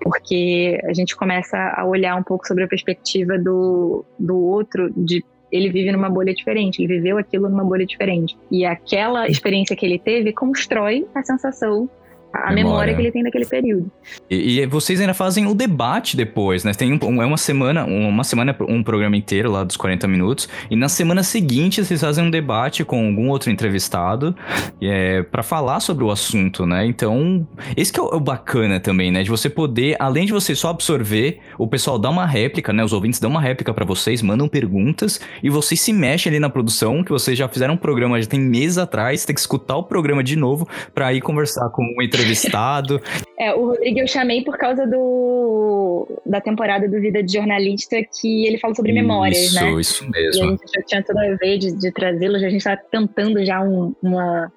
porque 0.00 0.80
a 0.84 0.92
gente 0.92 1.16
começa 1.16 1.56
a 1.76 1.84
olhar 1.84 2.16
um 2.16 2.22
pouco 2.22 2.46
sobre 2.46 2.64
a 2.64 2.68
perspectiva 2.68 3.38
do, 3.38 4.04
do 4.18 4.36
outro, 4.38 4.92
de 4.96 5.24
ele 5.50 5.70
vive 5.70 5.90
numa 5.90 6.10
bolha 6.10 6.34
diferente, 6.34 6.82
ele 6.82 6.96
viveu 6.96 7.18
aquilo 7.18 7.48
numa 7.48 7.64
bolha 7.64 7.86
diferente. 7.86 8.36
E 8.50 8.64
aquela 8.64 9.26
experiência 9.28 9.74
que 9.74 9.86
ele 9.86 9.98
teve 9.98 10.32
constrói 10.32 11.06
a 11.14 11.22
sensação 11.22 11.88
a 12.32 12.52
memória. 12.52 12.54
memória. 12.54 12.94
que 12.94 13.00
ele 13.02 13.12
tem 13.12 13.22
daquele 13.22 13.46
período. 13.46 13.90
E, 14.30 14.60
e, 14.60 14.66
vocês 14.66 15.00
ainda 15.00 15.14
fazem 15.14 15.46
o 15.46 15.54
debate 15.54 16.16
depois, 16.16 16.62
né? 16.62 16.72
Tem 16.72 16.92
um, 16.92 17.22
é 17.22 17.26
uma 17.26 17.36
semana, 17.36 17.84
uma 17.84 18.24
semana 18.24 18.54
um 18.68 18.82
programa 18.82 19.16
inteiro 19.16 19.50
lá 19.50 19.64
dos 19.64 19.76
40 19.76 20.06
minutos, 20.06 20.48
e 20.70 20.76
na 20.76 20.88
semana 20.88 21.22
seguinte 21.22 21.82
vocês 21.82 22.00
fazem 22.00 22.24
um 22.24 22.30
debate 22.30 22.84
com 22.84 23.06
algum 23.06 23.28
outro 23.28 23.50
entrevistado 23.50 24.36
é, 24.80 25.22
para 25.22 25.42
falar 25.42 25.80
sobre 25.80 26.04
o 26.04 26.10
assunto, 26.10 26.66
né? 26.66 26.86
Então, 26.86 27.46
esse 27.76 27.92
que 27.92 27.98
é 27.98 28.02
o, 28.02 28.08
é 28.10 28.16
o, 28.16 28.20
bacana 28.20 28.78
também, 28.78 29.10
né? 29.10 29.22
De 29.22 29.30
você 29.30 29.48
poder, 29.48 29.96
além 29.98 30.26
de 30.26 30.32
você 30.32 30.54
só 30.54 30.68
absorver, 30.68 31.38
o 31.58 31.66
pessoal 31.66 31.98
dá 31.98 32.10
uma 32.10 32.26
réplica, 32.26 32.72
né? 32.72 32.84
Os 32.84 32.92
ouvintes 32.92 33.18
dão 33.18 33.30
uma 33.30 33.40
réplica 33.40 33.72
para 33.72 33.84
vocês, 33.84 34.22
mandam 34.22 34.48
perguntas, 34.48 35.20
e 35.42 35.48
vocês 35.48 35.80
se 35.80 35.92
mexem 35.92 36.30
ali 36.30 36.40
na 36.40 36.50
produção, 36.50 37.02
que 37.02 37.10
vocês 37.10 37.38
já 37.38 37.48
fizeram 37.48 37.74
um 37.74 37.78
programa, 37.78 38.20
já 38.20 38.28
tem 38.28 38.40
meses 38.40 38.76
atrás, 38.76 39.24
tem 39.24 39.34
que 39.34 39.40
escutar 39.40 39.76
o 39.76 39.82
programa 39.82 40.22
de 40.22 40.36
novo 40.36 40.68
para 40.94 41.12
ir 41.12 41.20
conversar 41.20 41.68
com 41.70 41.82
o 41.98 42.02
entrevistado 42.02 42.27
entrevistado. 42.28 43.00
É, 43.40 43.54
o 43.54 43.68
Rodrigo 43.68 44.00
eu 44.00 44.06
chamei 44.08 44.42
por 44.42 44.58
causa 44.58 44.84
do 44.84 46.08
da 46.26 46.40
temporada 46.40 46.88
do 46.88 47.00
Vida 47.00 47.22
de 47.22 47.32
Jornalista 47.32 47.96
que 48.02 48.44
ele 48.44 48.58
fala 48.58 48.74
sobre 48.74 48.92
memórias, 48.92 49.38
isso, 49.38 49.54
né? 49.54 49.70
Isso, 49.70 49.80
isso 49.80 50.10
mesmo. 50.10 50.42
E 50.42 50.44
a 50.44 50.50
gente 50.50 50.72
já 50.74 50.82
tinha 50.82 51.04
toda 51.04 51.22
a 51.22 51.36
ver 51.36 51.56
de, 51.56 51.70
de 51.70 51.92
trazê-lo, 51.92 52.34
a 52.34 52.40
gente 52.40 52.56
está 52.56 52.76
tentando 52.76 53.44
já 53.44 53.60
um, 53.62 53.94
uma 54.02 54.52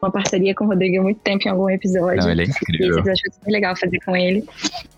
uma 0.00 0.10
parceria 0.10 0.54
com 0.54 0.64
o 0.64 0.68
Rodrigo 0.68 1.00
há 1.00 1.02
muito 1.02 1.20
tempo 1.20 1.46
em 1.46 1.50
algum 1.50 1.70
episódio. 1.70 2.22
Não, 2.22 2.30
ele 2.30 2.42
é 2.42 2.44
incrível. 2.44 2.90
Esse 2.90 2.98
episódio 2.98 3.22
foi 3.22 3.32
super 3.32 3.50
legal 3.50 3.76
fazer 3.76 3.98
com 4.04 4.16
ele. 4.16 4.44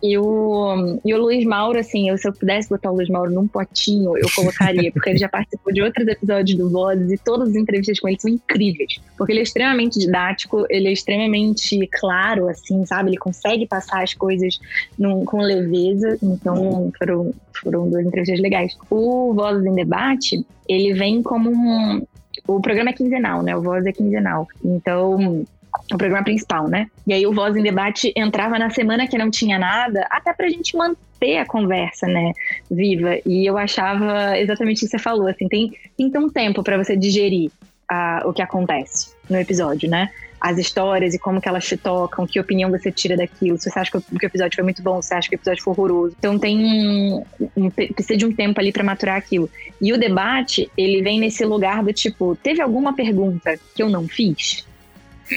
E 0.02 0.18
o, 0.18 1.00
e 1.04 1.14
o 1.14 1.18
Luiz 1.18 1.44
Mauro, 1.44 1.78
assim, 1.78 2.08
eu, 2.08 2.18
se 2.18 2.28
eu 2.28 2.32
pudesse 2.32 2.68
botar 2.68 2.90
o 2.90 2.94
Luiz 2.94 3.08
Mauro 3.08 3.30
num 3.30 3.46
potinho, 3.46 4.16
eu 4.16 4.28
colocaria, 4.34 4.90
porque 4.92 5.10
ele 5.10 5.18
já 5.18 5.28
participou 5.30 5.72
de 5.72 5.82
outros 5.82 6.06
episódios 6.06 6.58
do 6.58 6.68
Vozes 6.68 7.12
e 7.12 7.18
todas 7.18 7.50
as 7.50 7.54
entrevistas 7.54 7.98
com 8.00 8.08
ele 8.08 8.20
são 8.20 8.30
incríveis. 8.30 9.00
Porque 9.16 9.32
ele 9.32 9.40
é 9.40 9.42
extremamente 9.42 9.98
didático, 9.98 10.66
ele 10.68 10.88
é 10.88 10.92
extremamente 10.92 11.86
claro, 11.92 12.48
assim, 12.48 12.84
sabe? 12.84 13.10
Ele 13.10 13.18
consegue 13.18 13.66
passar 13.66 14.02
as 14.02 14.14
coisas 14.14 14.58
num, 14.98 15.24
com 15.24 15.40
leveza. 15.40 16.18
Então, 16.22 16.92
foram, 16.98 17.34
foram 17.52 17.88
duas 17.88 18.04
entrevistas 18.04 18.40
legais. 18.40 18.76
O 18.90 19.32
Vozes 19.32 19.64
em 19.64 19.74
Debate, 19.74 20.44
ele 20.68 20.92
vem 20.94 21.22
como 21.22 21.50
um, 21.50 22.02
o 22.48 22.60
programa 22.60 22.90
é 22.90 22.92
quinzenal, 22.94 23.42
né? 23.42 23.54
O 23.54 23.60
Voz 23.60 23.84
é 23.84 23.92
quinzenal. 23.92 24.48
Então, 24.64 25.44
o 25.92 25.98
programa 25.98 26.24
principal, 26.24 26.66
né? 26.66 26.88
E 27.06 27.12
aí 27.12 27.26
o 27.26 27.32
Voz 27.32 27.54
em 27.54 27.62
Debate 27.62 28.12
entrava 28.16 28.58
na 28.58 28.70
semana 28.70 29.06
que 29.06 29.18
não 29.18 29.30
tinha 29.30 29.58
nada, 29.58 30.06
até 30.10 30.32
pra 30.32 30.48
gente 30.48 30.76
manter 30.76 31.36
a 31.36 31.46
conversa, 31.46 32.06
né, 32.06 32.32
viva. 32.70 33.18
E 33.26 33.44
eu 33.48 33.58
achava 33.58 34.38
exatamente 34.38 34.78
o 34.78 34.80
que 34.80 34.88
você 34.88 34.98
falou, 34.98 35.28
assim, 35.28 35.46
tem, 35.46 35.72
tem 35.96 36.10
um 36.16 36.30
tempo 36.30 36.62
para 36.62 36.82
você 36.82 36.96
digerir 36.96 37.50
uh, 37.90 38.28
o 38.28 38.32
que 38.32 38.42
acontece 38.42 39.12
no 39.28 39.38
episódio, 39.38 39.88
né? 39.88 40.10
as 40.40 40.56
histórias 40.56 41.14
e 41.14 41.18
como 41.18 41.40
que 41.40 41.48
elas 41.48 41.66
te 41.66 41.76
tocam, 41.76 42.26
que 42.26 42.38
opinião 42.38 42.70
você 42.70 42.92
tira 42.92 43.16
daquilo, 43.16 43.58
se 43.58 43.70
você 43.70 43.78
acha 43.78 43.90
que 43.90 43.98
o 43.98 44.26
episódio 44.26 44.54
foi 44.54 44.64
muito 44.64 44.82
bom, 44.82 45.02
se 45.02 45.08
você 45.08 45.14
acha 45.14 45.28
que 45.28 45.34
o 45.34 45.38
episódio 45.38 45.62
foi 45.62 45.72
horroroso. 45.72 46.14
Então 46.18 46.38
tem 46.38 46.58
um, 46.58 47.24
um 47.56 47.70
precisa 47.70 48.16
de 48.16 48.24
um 48.24 48.32
tempo 48.32 48.60
ali 48.60 48.72
para 48.72 48.84
maturar 48.84 49.16
aquilo. 49.16 49.50
E 49.80 49.92
o 49.92 49.98
debate, 49.98 50.70
ele 50.76 51.02
vem 51.02 51.18
nesse 51.18 51.44
lugar 51.44 51.82
do 51.82 51.92
tipo, 51.92 52.36
teve 52.36 52.60
alguma 52.60 52.94
pergunta 52.94 53.58
que 53.74 53.82
eu 53.82 53.88
não 53.88 54.06
fiz? 54.06 54.66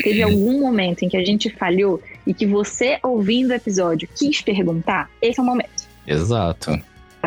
Teve 0.03 0.21
algum 0.21 0.61
momento 0.61 1.03
em 1.03 1.09
que 1.09 1.17
a 1.17 1.25
gente 1.25 1.49
falhou 1.49 2.01
e 2.25 2.33
que 2.33 2.45
você, 2.45 2.97
ouvindo 3.03 3.51
o 3.51 3.53
episódio, 3.53 4.07
quis 4.15 4.41
perguntar? 4.41 5.09
Esse 5.21 5.39
é 5.39 5.43
o 5.43 5.45
momento. 5.45 5.89
Exato. 6.07 6.79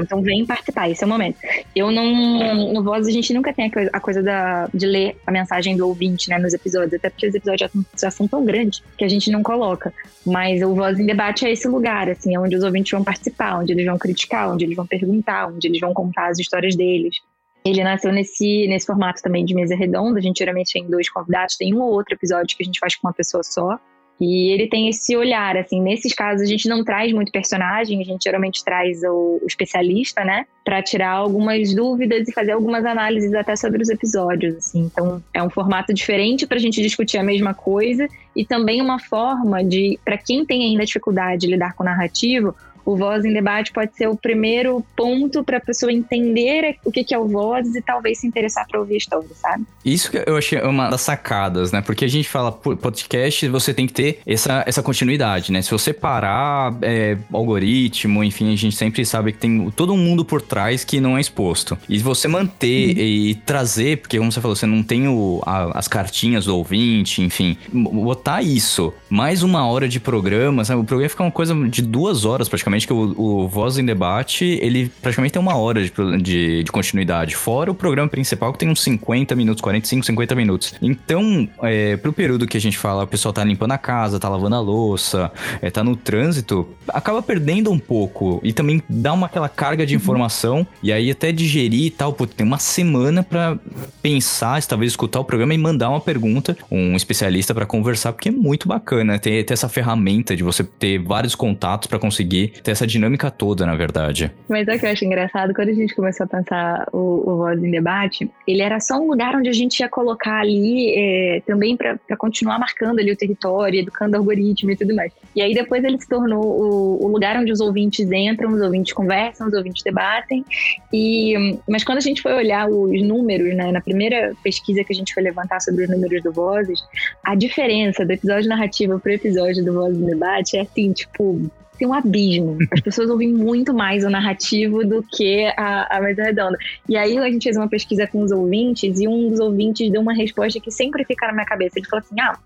Então 0.02 0.22
vem 0.22 0.44
participar, 0.44 0.88
esse 0.88 1.02
é 1.02 1.06
o 1.06 1.10
momento. 1.10 1.38
Eu 1.74 1.90
não. 1.90 2.72
No 2.72 2.82
Voz 2.82 3.06
a 3.06 3.10
gente 3.10 3.32
nunca 3.32 3.52
tem 3.52 3.66
a 3.66 3.70
coisa, 3.70 3.90
a 3.92 4.00
coisa 4.00 4.22
da, 4.22 4.68
de 4.72 4.86
ler 4.86 5.16
a 5.26 5.30
mensagem 5.30 5.76
do 5.76 5.86
ouvinte, 5.86 6.28
né, 6.28 6.38
nos 6.38 6.54
episódios, 6.54 6.94
até 6.94 7.10
porque 7.10 7.26
os 7.28 7.34
episódios 7.34 7.70
já, 8.00 8.10
são 8.10 8.26
tão 8.26 8.44
grandes 8.44 8.82
que 8.96 9.04
a 9.04 9.08
gente 9.08 9.30
não 9.30 9.42
coloca. 9.42 9.92
Mas 10.26 10.62
o 10.62 10.74
Voz 10.74 10.98
em 10.98 11.06
Debate 11.06 11.46
é 11.46 11.52
esse 11.52 11.68
lugar, 11.68 12.08
assim, 12.08 12.36
onde 12.36 12.56
os 12.56 12.64
ouvintes 12.64 12.92
vão 12.92 13.04
participar, 13.04 13.58
onde 13.58 13.72
eles 13.72 13.86
vão 13.86 13.98
criticar, 13.98 14.50
onde 14.52 14.64
eles 14.64 14.76
vão 14.76 14.86
perguntar, 14.86 15.48
onde 15.48 15.68
eles 15.68 15.80
vão 15.80 15.92
contar 15.92 16.28
as 16.28 16.38
histórias 16.38 16.74
deles. 16.74 17.16
Ele 17.64 17.82
nasceu 17.82 18.12
nesse, 18.12 18.66
nesse 18.68 18.84
formato 18.84 19.22
também 19.22 19.42
de 19.42 19.54
mesa 19.54 19.74
redonda. 19.74 20.18
A 20.18 20.22
gente 20.22 20.38
geralmente 20.38 20.72
tem 20.72 20.86
dois 20.86 21.08
convidados, 21.08 21.56
tem 21.56 21.74
um 21.74 21.80
ou 21.80 21.92
outro 21.92 22.14
episódio 22.14 22.54
que 22.54 22.62
a 22.62 22.66
gente 22.66 22.78
faz 22.78 22.94
com 22.94 23.08
uma 23.08 23.14
pessoa 23.14 23.42
só. 23.42 23.78
E 24.20 24.52
ele 24.52 24.68
tem 24.68 24.88
esse 24.88 25.16
olhar, 25.16 25.56
assim, 25.56 25.80
nesses 25.80 26.14
casos 26.14 26.42
a 26.42 26.46
gente 26.46 26.68
não 26.68 26.84
traz 26.84 27.12
muito 27.12 27.32
personagem, 27.32 28.00
a 28.00 28.04
gente 28.04 28.22
geralmente 28.22 28.64
traz 28.64 29.02
o, 29.02 29.40
especialista, 29.46 30.24
né, 30.24 30.46
para 30.64 30.82
tirar 30.82 31.10
algumas 31.10 31.74
dúvidas 31.74 32.28
e 32.28 32.32
fazer 32.32 32.52
algumas 32.52 32.84
análises 32.84 33.34
até 33.34 33.56
sobre 33.56 33.82
os 33.82 33.88
episódios, 33.88 34.54
assim. 34.56 34.82
Então, 34.82 35.22
é 35.32 35.42
um 35.42 35.50
formato 35.50 35.92
diferente 35.92 36.46
para 36.46 36.56
a 36.56 36.60
gente 36.60 36.80
discutir 36.80 37.18
a 37.18 37.24
mesma 37.24 37.54
coisa 37.54 38.08
e 38.36 38.44
também 38.44 38.80
uma 38.80 38.98
forma 38.98 39.64
de, 39.64 39.98
para 40.04 40.16
quem 40.16 40.44
tem 40.44 40.64
ainda 40.64 40.84
dificuldade 40.84 41.42
de 41.42 41.48
lidar 41.48 41.74
com 41.74 41.82
narrativo, 41.82 42.54
o 42.84 42.96
Voz 42.96 43.24
em 43.24 43.32
Debate 43.32 43.72
pode 43.72 43.96
ser 43.96 44.08
o 44.08 44.16
primeiro 44.16 44.84
ponto 44.96 45.42
para 45.42 45.58
a 45.58 45.60
pessoa 45.60 45.92
entender 45.92 46.76
o 46.84 46.90
que, 46.90 47.14
é 47.14 47.18
o 47.18 47.26
Voz 47.26 47.74
e 47.74 47.82
talvez 47.82 48.18
se 48.20 48.26
interessar 48.26 48.66
para 48.66 48.78
ouvir 48.78 48.94
a 48.94 48.98
história, 48.98 49.28
sabe? 49.34 49.64
Isso 49.84 50.10
que 50.10 50.22
eu 50.26 50.36
achei 50.36 50.60
uma 50.60 50.90
das 50.90 51.00
sacadas, 51.00 51.72
né? 51.72 51.80
Porque 51.80 52.04
a 52.04 52.08
gente 52.08 52.28
fala 52.28 52.52
podcast, 52.52 53.48
você 53.48 53.72
tem 53.72 53.86
que 53.86 53.92
ter 53.92 54.20
essa, 54.26 54.64
essa 54.66 54.82
continuidade, 54.82 55.52
né? 55.52 55.62
Se 55.62 55.70
você 55.70 55.92
parar 55.92 56.76
é, 56.82 57.16
algoritmo, 57.32 58.22
enfim, 58.22 58.52
a 58.52 58.56
gente 58.56 58.76
sempre 58.76 59.04
sabe 59.04 59.32
que 59.32 59.38
tem 59.38 59.70
todo 59.70 59.92
um 59.92 59.96
mundo 59.96 60.24
por 60.24 60.42
trás 60.42 60.84
que 60.84 61.00
não 61.00 61.16
é 61.16 61.20
exposto. 61.20 61.78
E 61.88 61.98
você 61.98 62.28
manter 62.28 62.96
uhum. 62.96 63.02
e 63.02 63.34
trazer, 63.46 63.98
porque 63.98 64.18
como 64.18 64.30
você 64.30 64.40
falou, 64.40 64.56
você 64.56 64.66
não 64.66 64.82
tem 64.82 65.08
o, 65.08 65.42
a, 65.44 65.78
as 65.78 65.88
cartinhas 65.88 66.46
do 66.46 66.56
ouvinte, 66.56 67.22
enfim, 67.22 67.56
botar 67.72 68.42
isso, 68.42 68.92
mais 69.08 69.42
uma 69.42 69.66
hora 69.66 69.88
de 69.88 70.00
programa, 70.00 70.64
sabe? 70.64 70.80
O 70.80 70.84
programa 70.84 71.08
fica 71.08 71.22
uma 71.22 71.30
coisa 71.30 71.54
de 71.68 71.82
duas 71.82 72.24
horas 72.24 72.48
praticamente 72.48 72.73
praticamente 72.74 72.86
que 72.86 72.92
o, 72.92 73.14
o 73.16 73.48
Voz 73.48 73.78
em 73.78 73.84
Debate, 73.84 74.58
ele 74.60 74.90
praticamente 75.00 75.32
tem 75.32 75.40
uma 75.40 75.56
hora 75.56 75.82
de, 75.82 75.92
de, 76.22 76.64
de, 76.64 76.72
continuidade. 76.72 77.36
Fora 77.36 77.70
o 77.70 77.74
programa 77.74 78.08
principal, 78.08 78.52
que 78.52 78.58
tem 78.58 78.68
uns 78.68 78.82
50 78.82 79.34
minutos, 79.34 79.60
45, 79.60 80.04
50 80.06 80.34
minutos. 80.34 80.74
Então, 80.82 81.48
é, 81.62 81.96
pro 81.96 82.12
período 82.12 82.46
que 82.46 82.56
a 82.56 82.60
gente 82.60 82.76
fala, 82.76 83.04
o 83.04 83.06
pessoal 83.06 83.32
tá 83.32 83.44
limpando 83.44 83.72
a 83.72 83.78
casa, 83.78 84.18
tá 84.18 84.28
lavando 84.28 84.56
a 84.56 84.60
louça, 84.60 85.30
é, 85.62 85.70
tá 85.70 85.84
no 85.84 85.96
trânsito, 85.96 86.68
acaba 86.88 87.22
perdendo 87.22 87.70
um 87.70 87.78
pouco. 87.78 88.40
E 88.42 88.52
também 88.52 88.82
dá 88.88 89.12
uma 89.12 89.26
aquela 89.26 89.48
carga 89.48 89.86
de 89.86 89.94
informação. 89.94 90.66
E 90.82 90.92
aí 90.92 91.10
até 91.10 91.32
digerir 91.32 91.86
e 91.86 91.90
tal, 91.90 92.12
pô, 92.12 92.26
tem 92.26 92.46
uma 92.46 92.58
semana 92.58 93.22
para 93.22 93.58
pensar, 94.02 94.62
talvez 94.64 94.92
escutar 94.92 95.20
o 95.20 95.24
programa 95.24 95.54
e 95.54 95.58
mandar 95.58 95.90
uma 95.90 96.00
pergunta, 96.00 96.56
um 96.70 96.96
especialista 96.96 97.54
para 97.54 97.66
conversar, 97.66 98.12
porque 98.12 98.28
é 98.28 98.32
muito 98.32 98.68
bacana 98.68 99.18
ter, 99.18 99.44
ter 99.44 99.54
essa 99.54 99.68
ferramenta 99.68 100.36
de 100.36 100.42
você 100.42 100.64
ter 100.64 100.98
vários 100.98 101.34
contatos 101.34 101.86
para 101.86 101.98
conseguir 101.98 102.52
ter 102.64 102.70
essa 102.70 102.86
dinâmica 102.86 103.30
toda, 103.30 103.66
na 103.66 103.76
verdade. 103.76 104.32
Mas 104.48 104.66
é 104.66 104.78
que 104.78 104.86
eu 104.86 104.90
acho 104.90 105.04
engraçado, 105.04 105.52
quando 105.54 105.68
a 105.68 105.74
gente 105.74 105.94
começou 105.94 106.24
a 106.24 106.26
pensar 106.26 106.88
o, 106.92 107.30
o 107.30 107.36
Voz 107.36 107.62
em 107.62 107.70
Debate, 107.70 108.30
ele 108.48 108.62
era 108.62 108.80
só 108.80 108.98
um 108.98 109.08
lugar 109.08 109.36
onde 109.36 109.50
a 109.50 109.52
gente 109.52 109.80
ia 109.80 109.88
colocar 109.88 110.40
ali 110.40 110.94
é, 110.96 111.42
também 111.46 111.76
para 111.76 111.98
continuar 112.16 112.58
marcando 112.58 112.98
ali 112.98 113.12
o 113.12 113.16
território, 113.16 113.80
educando 113.80 114.16
algoritmo 114.16 114.70
e 114.70 114.76
tudo 114.76 114.94
mais. 114.94 115.12
E 115.36 115.42
aí 115.42 115.52
depois 115.52 115.84
ele 115.84 116.00
se 116.00 116.08
tornou 116.08 116.42
o, 116.42 117.04
o 117.04 117.08
lugar 117.08 117.36
onde 117.36 117.52
os 117.52 117.60
ouvintes 117.60 118.10
entram, 118.10 118.50
os 118.52 118.62
ouvintes 118.62 118.94
conversam, 118.94 119.48
os 119.48 119.52
ouvintes 119.52 119.82
debatem. 119.82 120.42
E, 120.90 121.58
mas 121.68 121.84
quando 121.84 121.98
a 121.98 122.00
gente 122.02 122.22
foi 122.22 122.32
olhar 122.32 122.66
os 122.66 123.02
números, 123.02 123.54
né, 123.54 123.70
na 123.70 123.82
primeira 123.82 124.32
pesquisa 124.42 124.82
que 124.82 124.92
a 124.92 124.96
gente 124.96 125.12
foi 125.12 125.22
levantar 125.22 125.60
sobre 125.60 125.84
os 125.84 125.90
números 125.90 126.22
do 126.22 126.32
Vozes, 126.32 126.82
a 127.22 127.34
diferença 127.34 128.06
do 128.06 128.12
episódio 128.12 128.48
narrativo 128.48 128.98
para 128.98 129.10
o 129.10 129.14
episódio 129.14 129.62
do 129.62 129.74
Vozes 129.74 130.00
em 130.00 130.06
Debate 130.06 130.56
é 130.56 130.62
assim, 130.62 130.92
tipo, 130.92 131.50
tem 131.78 131.88
um 131.88 131.94
abismo. 131.94 132.56
As 132.70 132.80
pessoas 132.80 133.10
ouvem 133.10 133.32
muito 133.32 133.74
mais 133.74 134.04
o 134.04 134.10
narrativo 134.10 134.84
do 134.84 135.02
que 135.02 135.46
a, 135.56 135.96
a 135.96 136.00
mesa 136.00 136.22
redonda. 136.22 136.56
E 136.88 136.96
aí 136.96 137.18
a 137.18 137.30
gente 137.30 137.44
fez 137.44 137.56
uma 137.56 137.68
pesquisa 137.68 138.06
com 138.06 138.22
os 138.22 138.30
ouvintes 138.30 139.00
e 139.00 139.08
um 139.08 139.28
dos 139.28 139.40
ouvintes 139.40 139.90
deu 139.90 140.00
uma 140.00 140.14
resposta 140.14 140.60
que 140.60 140.70
sempre 140.70 141.04
fica 141.04 141.26
na 141.26 141.32
minha 141.32 141.46
cabeça. 141.46 141.78
Ele 141.78 141.86
falou 141.86 142.04
assim: 142.04 142.20
ah, 142.20 142.38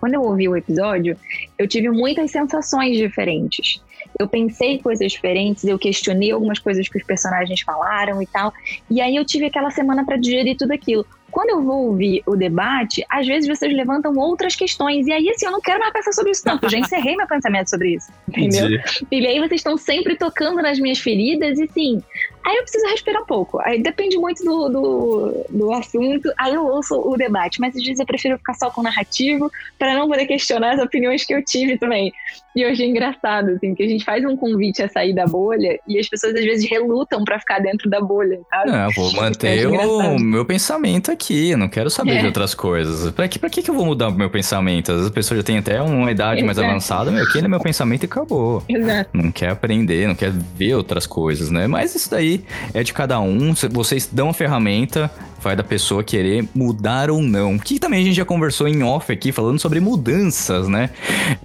quando 0.00 0.14
eu 0.14 0.22
ouvi 0.22 0.48
o 0.48 0.56
episódio, 0.56 1.16
eu 1.58 1.66
tive 1.66 1.88
muitas 1.90 2.30
sensações 2.30 2.96
diferentes. 2.96 3.82
Eu 4.18 4.28
pensei 4.28 4.78
coisas 4.78 5.10
diferentes, 5.10 5.64
eu 5.64 5.78
questionei 5.78 6.30
algumas 6.30 6.58
coisas 6.58 6.88
que 6.88 6.98
os 6.98 7.04
personagens 7.04 7.60
falaram 7.62 8.22
e 8.22 8.26
tal. 8.26 8.52
E 8.90 9.00
aí 9.00 9.16
eu 9.16 9.24
tive 9.24 9.46
aquela 9.46 9.70
semana 9.70 10.04
para 10.04 10.16
digerir 10.16 10.56
tudo 10.56 10.72
aquilo 10.72 11.06
quando 11.34 11.50
eu 11.50 11.62
vou 11.64 11.88
ouvir 11.88 12.22
o 12.26 12.36
debate, 12.36 13.04
às 13.10 13.26
vezes 13.26 13.48
vocês 13.48 13.74
levantam 13.74 14.16
outras 14.16 14.54
questões. 14.54 15.04
E 15.08 15.12
aí, 15.12 15.28
assim, 15.28 15.46
eu 15.46 15.50
não 15.50 15.60
quero 15.60 15.80
mais 15.80 15.92
pensar 15.92 16.12
sobre 16.12 16.30
isso, 16.30 16.42
não, 16.46 16.60
eu 16.62 16.70
já 16.70 16.78
encerrei 16.78 17.16
meu 17.16 17.26
pensamento 17.26 17.68
sobre 17.70 17.96
isso. 17.96 18.12
Entendeu? 18.28 18.66
Entendi. 18.66 19.06
E 19.10 19.26
aí 19.26 19.40
vocês 19.40 19.58
estão 19.58 19.76
sempre 19.76 20.14
tocando 20.14 20.62
nas 20.62 20.78
minhas 20.78 21.00
feridas 21.00 21.58
e 21.58 21.66
sim. 21.66 22.00
Aí 22.46 22.56
eu 22.56 22.62
preciso 22.62 22.86
respirar 22.86 23.20
um 23.20 23.26
pouco. 23.26 23.58
Aí 23.64 23.82
depende 23.82 24.16
muito 24.16 24.44
do, 24.44 24.68
do, 24.68 25.46
do 25.50 25.72
assunto. 25.72 26.32
Aí 26.38 26.54
eu 26.54 26.64
ouço 26.64 26.94
o 26.94 27.16
debate. 27.16 27.60
Mas 27.60 27.74
às 27.74 27.82
vezes 27.82 27.98
eu 27.98 28.06
prefiro 28.06 28.38
ficar 28.38 28.54
só 28.54 28.70
com 28.70 28.80
o 28.80 28.84
narrativo 28.84 29.50
para 29.76 29.92
não 29.94 30.06
poder 30.06 30.26
questionar 30.26 30.74
as 30.74 30.80
opiniões 30.80 31.24
que 31.24 31.34
eu 31.34 31.44
tive 31.44 31.76
também. 31.76 32.12
E 32.56 32.64
hoje 32.64 32.84
é 32.84 32.86
engraçado, 32.86 33.50
assim, 33.50 33.74
que 33.74 33.82
a 33.82 33.88
gente 33.88 34.04
faz 34.04 34.24
um 34.24 34.36
convite 34.36 34.80
a 34.80 34.88
sair 34.88 35.12
da 35.12 35.26
bolha 35.26 35.78
e 35.88 35.98
as 35.98 36.08
pessoas 36.08 36.34
às 36.34 36.44
vezes 36.44 36.70
relutam 36.70 37.24
para 37.24 37.38
ficar 37.40 37.58
dentro 37.58 37.90
da 37.90 38.00
bolha, 38.00 38.40
sabe? 38.48 38.70
Não, 38.70 38.90
vou 38.92 39.12
manter 39.14 39.66
o 39.66 40.18
meu 40.20 40.44
pensamento 40.44 41.10
aqui, 41.10 41.50
eu 41.50 41.58
não 41.58 41.68
quero 41.68 41.90
saber 41.90 42.12
é. 42.12 42.20
de 42.20 42.26
outras 42.26 42.54
coisas. 42.54 43.10
Pra 43.10 43.26
que, 43.26 43.40
pra 43.40 43.50
que, 43.50 43.68
eu 43.68 43.74
vou 43.74 43.84
mudar 43.84 44.08
o 44.08 44.12
meu 44.12 44.30
pensamento? 44.30 44.92
Às 44.92 44.98
vezes 44.98 45.10
a 45.10 45.14
pessoa 45.14 45.36
já 45.36 45.42
tem 45.42 45.58
até 45.58 45.82
uma 45.82 46.10
idade 46.12 46.40
Exato. 46.40 46.46
mais 46.46 46.58
avançada, 46.58 47.10
meu, 47.10 47.24
aquele 47.24 47.46
é 47.46 47.48
meu 47.48 47.60
pensamento 47.60 48.04
e 48.04 48.06
acabou. 48.06 48.62
Exato. 48.68 49.10
Não 49.12 49.32
quer 49.32 49.50
aprender, 49.50 50.06
não 50.06 50.14
quer 50.14 50.30
ver 50.30 50.74
outras 50.74 51.06
coisas, 51.06 51.50
né? 51.50 51.66
Mas 51.66 51.94
isso 51.96 52.08
daí 52.08 52.44
é 52.72 52.84
de 52.84 52.92
cada 52.92 53.18
um. 53.20 53.52
Vocês 53.72 54.08
dão 54.10 54.28
a 54.28 54.34
ferramenta, 54.34 55.10
vai 55.44 55.54
da 55.54 55.62
pessoa 55.62 56.02
querer 56.02 56.48
mudar 56.54 57.10
ou 57.10 57.22
não. 57.22 57.58
Que 57.58 57.78
também 57.78 58.00
a 58.00 58.04
gente 58.04 58.16
já 58.16 58.24
conversou 58.24 58.66
em 58.66 58.82
off 58.82 59.12
aqui, 59.12 59.30
falando 59.30 59.60
sobre 59.60 59.78
mudanças, 59.78 60.66
né? 60.68 60.90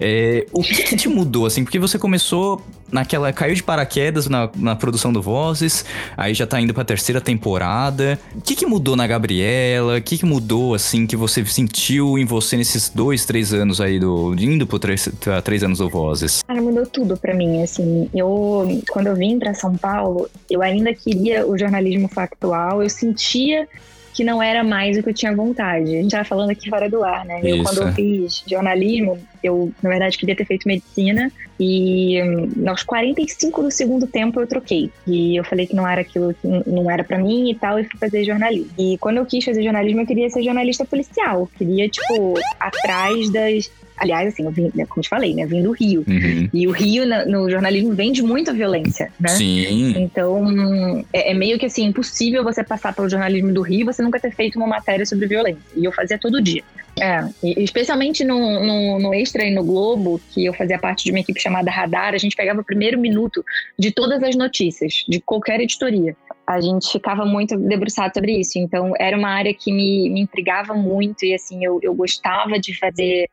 É, 0.00 0.46
o 0.52 0.62
que, 0.62 0.82
que 0.82 0.96
te 0.96 1.08
mudou, 1.08 1.46
assim? 1.46 1.62
Porque 1.62 1.78
você 1.78 1.98
começou 1.98 2.64
naquela. 2.92 3.32
caiu 3.32 3.54
de 3.54 3.62
paraquedas 3.62 4.28
na, 4.28 4.48
na 4.56 4.76
produção 4.76 5.12
do 5.12 5.22
Vozes, 5.22 5.84
aí 6.16 6.34
já 6.34 6.46
tá 6.46 6.60
indo 6.60 6.74
pra 6.74 6.84
terceira 6.84 7.20
temporada. 7.20 8.18
O 8.34 8.40
que, 8.40 8.54
que 8.54 8.66
mudou 8.66 8.96
na 8.96 9.06
Gabriela? 9.06 9.98
O 9.98 10.02
que, 10.02 10.18
que 10.18 10.26
mudou, 10.26 10.74
assim, 10.74 11.06
que 11.06 11.16
você 11.16 11.44
sentiu 11.44 12.18
em 12.18 12.24
você 12.24 12.56
nesses 12.56 12.88
dois, 12.88 13.24
três 13.24 13.52
anos 13.52 13.80
aí 13.80 13.98
do. 13.98 14.34
indo 14.34 14.66
por 14.66 14.78
três, 14.78 15.08
três 15.44 15.62
anos 15.62 15.78
do 15.78 15.88
Vozes? 15.88 16.42
Cara, 16.46 16.60
mudou 16.60 16.86
tudo 16.86 17.16
pra 17.16 17.34
mim, 17.34 17.62
assim. 17.62 18.08
Eu, 18.14 18.82
quando 18.90 19.08
eu 19.08 19.16
vim 19.16 19.38
pra 19.38 19.54
São 19.54 19.76
Paulo, 19.76 20.28
eu 20.50 20.62
ainda 20.62 20.92
queria 20.94 21.46
o 21.46 21.56
jornalismo 21.58 22.08
factual, 22.08 22.82
eu 22.82 22.90
sentia 22.90 23.68
que 24.12 24.24
não 24.24 24.42
era 24.42 24.62
mais 24.64 24.98
o 24.98 25.02
que 25.02 25.10
eu 25.10 25.14
tinha 25.14 25.34
vontade. 25.34 25.96
A 25.96 26.02
gente 26.02 26.10
tava 26.10 26.24
falando 26.24 26.50
aqui 26.50 26.68
fora 26.68 26.88
do 26.88 27.02
ar, 27.04 27.24
né? 27.24 27.40
Eu, 27.42 27.62
quando 27.62 27.82
eu 27.82 27.92
fiz 27.92 28.42
jornalismo, 28.46 29.18
eu, 29.42 29.72
na 29.82 29.90
verdade, 29.90 30.18
queria 30.18 30.36
ter 30.36 30.44
feito 30.44 30.66
medicina 30.66 31.30
e 31.58 32.22
hum, 32.22 32.68
aos 32.68 32.82
45 32.82 33.62
do 33.62 33.70
segundo 33.70 34.06
tempo 34.06 34.40
eu 34.40 34.46
troquei. 34.46 34.90
E 35.06 35.36
eu 35.36 35.44
falei 35.44 35.66
que 35.66 35.74
não 35.74 35.86
era 35.86 36.00
aquilo 36.00 36.34
que 36.34 36.46
não 36.66 36.90
era 36.90 37.04
para 37.04 37.18
mim 37.18 37.50
e 37.50 37.54
tal, 37.54 37.78
e 37.78 37.84
fui 37.84 37.98
fazer 37.98 38.24
jornalismo. 38.24 38.70
E 38.78 38.96
quando 38.98 39.18
eu 39.18 39.26
quis 39.26 39.44
fazer 39.44 39.62
jornalismo, 39.62 40.00
eu 40.00 40.06
queria 40.06 40.28
ser 40.30 40.42
jornalista 40.42 40.84
policial. 40.84 41.40
Eu 41.40 41.50
queria, 41.58 41.88
tipo, 41.88 42.34
atrás 42.58 43.30
das 43.30 43.70
Aliás, 44.00 44.32
assim, 44.32 44.44
eu 44.44 44.50
vim, 44.50 44.70
né, 44.74 44.86
como 44.86 45.02
te 45.02 45.10
falei, 45.10 45.34
né? 45.34 45.44
Vim 45.44 45.62
do 45.62 45.72
Rio. 45.72 46.02
Uhum. 46.08 46.48
E 46.54 46.66
o 46.66 46.70
Rio, 46.70 47.04
no 47.26 47.50
jornalismo, 47.50 47.92
vende 47.92 48.22
muita 48.22 48.50
violência, 48.50 49.12
né? 49.20 49.28
Sim. 49.28 49.92
Então, 49.94 51.04
é, 51.12 51.32
é, 51.32 51.34
meio 51.34 51.58
que 51.58 51.66
assim, 51.66 51.84
impossível 51.84 52.42
você 52.42 52.64
passar 52.64 52.94
pelo 52.94 53.10
jornalismo 53.10 53.52
do 53.52 53.60
Rio 53.60 53.80
e 53.80 53.84
você 53.84 54.02
nunca 54.02 54.18
ter 54.18 54.34
feito 54.34 54.56
uma 54.56 54.66
matéria 54.66 55.04
sobre 55.04 55.26
violência. 55.26 55.60
E 55.76 55.84
eu 55.84 55.92
fazia 55.92 56.18
todo 56.18 56.40
dia. 56.40 56.64
É, 56.98 57.28
especialmente 57.42 58.24
no, 58.24 58.38
no, 58.38 58.98
no, 58.98 59.14
Extra 59.14 59.44
e 59.44 59.54
no 59.54 59.62
Globo, 59.62 60.20
que 60.30 60.46
eu 60.46 60.54
fazia 60.54 60.78
parte 60.78 61.04
de 61.04 61.10
uma 61.10 61.20
equipe 61.20 61.40
chamada 61.40 61.70
Radar, 61.70 62.14
a 62.14 62.18
gente 62.18 62.34
pegava 62.34 62.60
o 62.60 62.64
primeiro 62.64 62.98
minuto 62.98 63.44
de 63.78 63.90
todas 63.90 64.22
as 64.22 64.34
notícias, 64.34 65.04
de 65.06 65.20
qualquer 65.20 65.60
editoria. 65.60 66.16
A 66.46 66.60
gente 66.60 66.90
ficava 66.90 67.24
muito 67.24 67.56
debruçado 67.56 68.12
sobre 68.14 68.38
isso. 68.40 68.58
Então, 68.58 68.92
era 68.98 69.16
uma 69.16 69.28
área 69.28 69.54
que 69.54 69.72
me, 69.72 70.10
me 70.10 70.20
intrigava 70.20 70.74
muito 70.74 71.24
e, 71.24 71.34
assim, 71.34 71.64
eu, 71.64 71.78
eu 71.82 71.94
gostava 71.94 72.58
de 72.58 72.76
fazer 72.76 73.28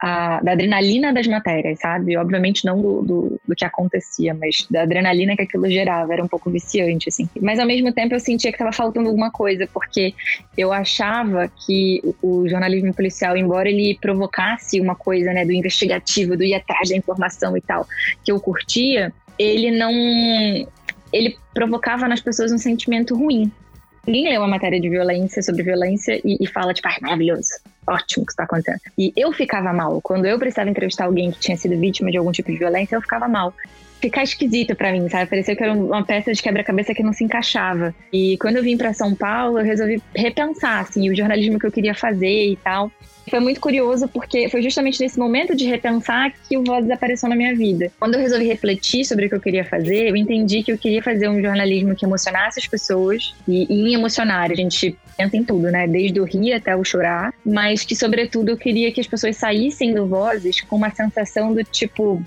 a, 0.00 0.40
da 0.42 0.52
adrenalina 0.52 1.12
das 1.12 1.26
matérias, 1.26 1.78
sabe? 1.78 2.16
Obviamente 2.16 2.64
não 2.64 2.80
do, 2.80 3.02
do, 3.02 3.40
do, 3.46 3.54
que 3.54 3.64
acontecia, 3.64 4.32
mas 4.32 4.66
da 4.70 4.82
adrenalina 4.82 5.36
que 5.36 5.42
aquilo 5.42 5.68
gerava, 5.70 6.12
era 6.12 6.24
um 6.24 6.28
pouco 6.28 6.50
viciante, 6.50 7.08
assim. 7.08 7.28
Mas 7.40 7.58
ao 7.58 7.66
mesmo 7.66 7.92
tempo 7.92 8.14
eu 8.14 8.20
sentia 8.20 8.50
que 8.50 8.56
estava 8.56 8.72
faltando 8.72 9.08
alguma 9.08 9.30
coisa, 9.30 9.68
porque 9.72 10.14
eu 10.56 10.72
achava 10.72 11.50
que 11.66 12.00
o, 12.22 12.42
o, 12.42 12.48
jornalismo 12.48 12.94
policial, 12.94 13.36
embora 13.36 13.68
ele 13.68 13.98
provocasse 14.00 14.80
uma 14.80 14.94
coisa, 14.94 15.32
né, 15.32 15.44
do 15.44 15.52
investigativo, 15.52 16.36
do 16.36 16.44
ir 16.44 16.54
atrás 16.54 16.88
da 16.88 16.96
informação 16.96 17.54
e 17.56 17.60
tal, 17.60 17.86
que 18.24 18.32
eu 18.32 18.40
curtia, 18.40 19.12
ele 19.38 19.70
não. 19.70 19.92
Ele 21.12 21.36
provocava 21.52 22.06
nas 22.06 22.20
pessoas 22.20 22.52
um 22.52 22.58
sentimento 22.58 23.16
ruim, 23.16 23.50
Ninguém 24.06 24.30
lê 24.30 24.38
uma 24.38 24.48
matéria 24.48 24.80
de 24.80 24.88
violência 24.88 25.42
sobre 25.42 25.62
violência 25.62 26.20
e, 26.24 26.38
e 26.40 26.46
fala, 26.46 26.72
tipo, 26.72 26.88
ah, 26.88 26.96
maravilhoso, 27.02 27.50
ótimo 27.86 28.24
que 28.24 28.32
está 28.32 28.44
acontecendo. 28.44 28.80
E 28.96 29.12
eu 29.16 29.32
ficava 29.32 29.72
mal. 29.72 30.00
Quando 30.00 30.26
eu 30.26 30.38
precisava 30.38 30.70
entrevistar 30.70 31.04
alguém 31.04 31.30
que 31.30 31.38
tinha 31.38 31.56
sido 31.56 31.78
vítima 31.78 32.10
de 32.10 32.16
algum 32.16 32.32
tipo 32.32 32.50
de 32.50 32.58
violência, 32.58 32.96
eu 32.96 33.02
ficava 33.02 33.28
mal 33.28 33.54
ficar 34.00 34.22
esquisito 34.22 34.74
para 34.74 34.92
mim, 34.92 35.08
sabe? 35.08 35.28
Parecia 35.28 35.54
que 35.54 35.62
era 35.62 35.72
uma 35.72 36.04
peça 36.04 36.32
de 36.32 36.42
quebra-cabeça 36.42 36.94
que 36.94 37.02
não 37.02 37.12
se 37.12 37.24
encaixava. 37.24 37.94
E 38.12 38.36
quando 38.38 38.56
eu 38.56 38.62
vim 38.62 38.76
para 38.76 38.92
São 38.92 39.14
Paulo, 39.14 39.58
eu 39.58 39.64
resolvi 39.64 40.02
repensar, 40.14 40.80
assim, 40.80 41.10
o 41.10 41.16
jornalismo 41.16 41.58
que 41.58 41.66
eu 41.66 41.72
queria 41.72 41.94
fazer 41.94 42.50
e 42.52 42.56
tal. 42.56 42.90
Foi 43.28 43.38
muito 43.38 43.60
curioso 43.60 44.08
porque 44.08 44.48
foi 44.48 44.60
justamente 44.60 45.00
nesse 45.00 45.18
momento 45.18 45.54
de 45.54 45.64
repensar 45.64 46.32
que 46.48 46.56
o 46.56 46.64
Voz 46.64 46.90
apareceu 46.90 47.28
na 47.28 47.36
minha 47.36 47.54
vida. 47.54 47.92
Quando 47.98 48.14
eu 48.14 48.20
resolvi 48.20 48.46
refletir 48.46 49.04
sobre 49.04 49.26
o 49.26 49.28
que 49.28 49.34
eu 49.36 49.40
queria 49.40 49.64
fazer, 49.64 50.08
eu 50.08 50.16
entendi 50.16 50.64
que 50.64 50.72
eu 50.72 50.78
queria 50.78 51.02
fazer 51.02 51.28
um 51.28 51.40
jornalismo 51.40 51.94
que 51.94 52.04
emocionasse 52.04 52.58
as 52.58 52.66
pessoas 52.66 53.34
e, 53.46 53.66
e 53.72 53.90
em 53.90 53.94
emocionar. 53.94 54.50
A 54.50 54.54
gente 54.54 54.98
pensa 55.16 55.36
em 55.36 55.44
tudo, 55.44 55.70
né? 55.70 55.86
Desde 55.86 56.18
o 56.18 56.24
rir 56.24 56.54
até 56.54 56.74
o 56.74 56.82
chorar, 56.82 57.32
mas 57.44 57.84
que, 57.84 57.94
sobretudo, 57.94 58.48
eu 58.48 58.56
queria 58.56 58.90
que 58.90 59.00
as 59.00 59.06
pessoas 59.06 59.36
saíssem 59.36 59.94
do 59.94 60.06
Vozes 60.06 60.60
com 60.62 60.74
uma 60.76 60.90
sensação 60.90 61.54
do 61.54 61.62
tipo, 61.62 62.20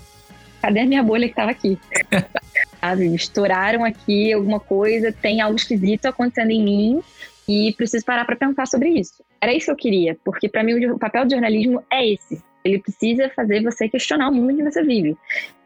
cadê 0.63 0.79
a 0.79 0.85
minha 0.85 1.03
bolha 1.03 1.25
que 1.25 1.33
estava 1.33 1.51
aqui? 1.51 1.77
Sabe? 2.79 3.13
Estouraram 3.13 3.83
aqui 3.83 4.31
alguma 4.31 4.61
coisa, 4.61 5.11
tem 5.11 5.41
algo 5.41 5.57
esquisito 5.57 6.05
acontecendo 6.05 6.51
em 6.51 6.63
mim 6.63 7.01
e 7.47 7.73
preciso 7.73 8.05
parar 8.05 8.23
para 8.23 8.37
pensar 8.37 8.65
sobre 8.65 8.87
isso. 8.89 9.21
Era 9.41 9.53
isso 9.53 9.65
que 9.65 9.71
eu 9.71 9.75
queria, 9.75 10.17
porque 10.23 10.47
para 10.47 10.63
mim 10.63 10.85
o 10.85 10.97
papel 10.97 11.25
do 11.25 11.31
jornalismo 11.31 11.83
é 11.91 12.13
esse. 12.13 12.41
Ele 12.63 12.79
precisa 12.79 13.29
fazer 13.35 13.61
você 13.61 13.89
questionar 13.89 14.29
o 14.29 14.33
mundo 14.33 14.51
em 14.51 14.55
que 14.55 14.63
você 14.63 14.81
vive. 14.81 15.17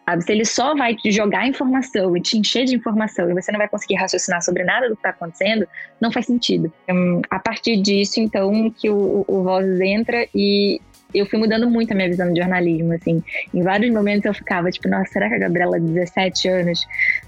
Sabe? 0.04 0.24
Se 0.24 0.32
ele 0.32 0.46
só 0.46 0.74
vai 0.74 0.96
te 0.96 1.12
jogar 1.12 1.48
informação 1.48 2.18
e 2.18 2.22
te 2.22 2.40
encher 2.40 2.66
de 2.66 2.76
informação 2.76 3.30
e 3.30 3.36
você 3.36 3.52
não 3.52 3.60
vai 3.60 3.68
conseguir 3.68 3.96
raciocinar 3.96 4.42
sobre 4.42 4.64
nada 4.64 4.90
do 4.90 4.96
que 4.96 5.00
está 5.00 5.10
acontecendo, 5.10 5.68
não 6.02 6.12
faz 6.12 6.26
sentido. 6.26 6.74
Um, 6.90 7.22
a 7.30 7.38
partir 7.38 7.78
disso, 7.78 8.20
então, 8.20 8.72
que 8.72 8.90
o, 8.90 9.24
o 9.28 9.44
Voz 9.44 9.80
entra 9.80 10.28
e 10.34 10.82
eu 11.20 11.26
fui 11.26 11.40
mudando 11.40 11.70
muito 11.70 11.92
a 11.92 11.96
minha 11.96 12.08
visão 12.08 12.32
de 12.32 12.40
jornalismo, 12.40 12.94
assim. 12.94 13.24
Em 13.54 13.62
vários 13.62 13.94
momentos 13.94 14.26
eu 14.26 14.34
ficava, 14.34 14.70
tipo, 14.72 14.88
nossa, 14.88 15.12
será 15.12 15.30
que 15.30 15.36
a 15.36 15.40
Gabriela, 15.40 15.80
de 15.80 15.88
17 15.88 16.48
anos, 16.48 16.88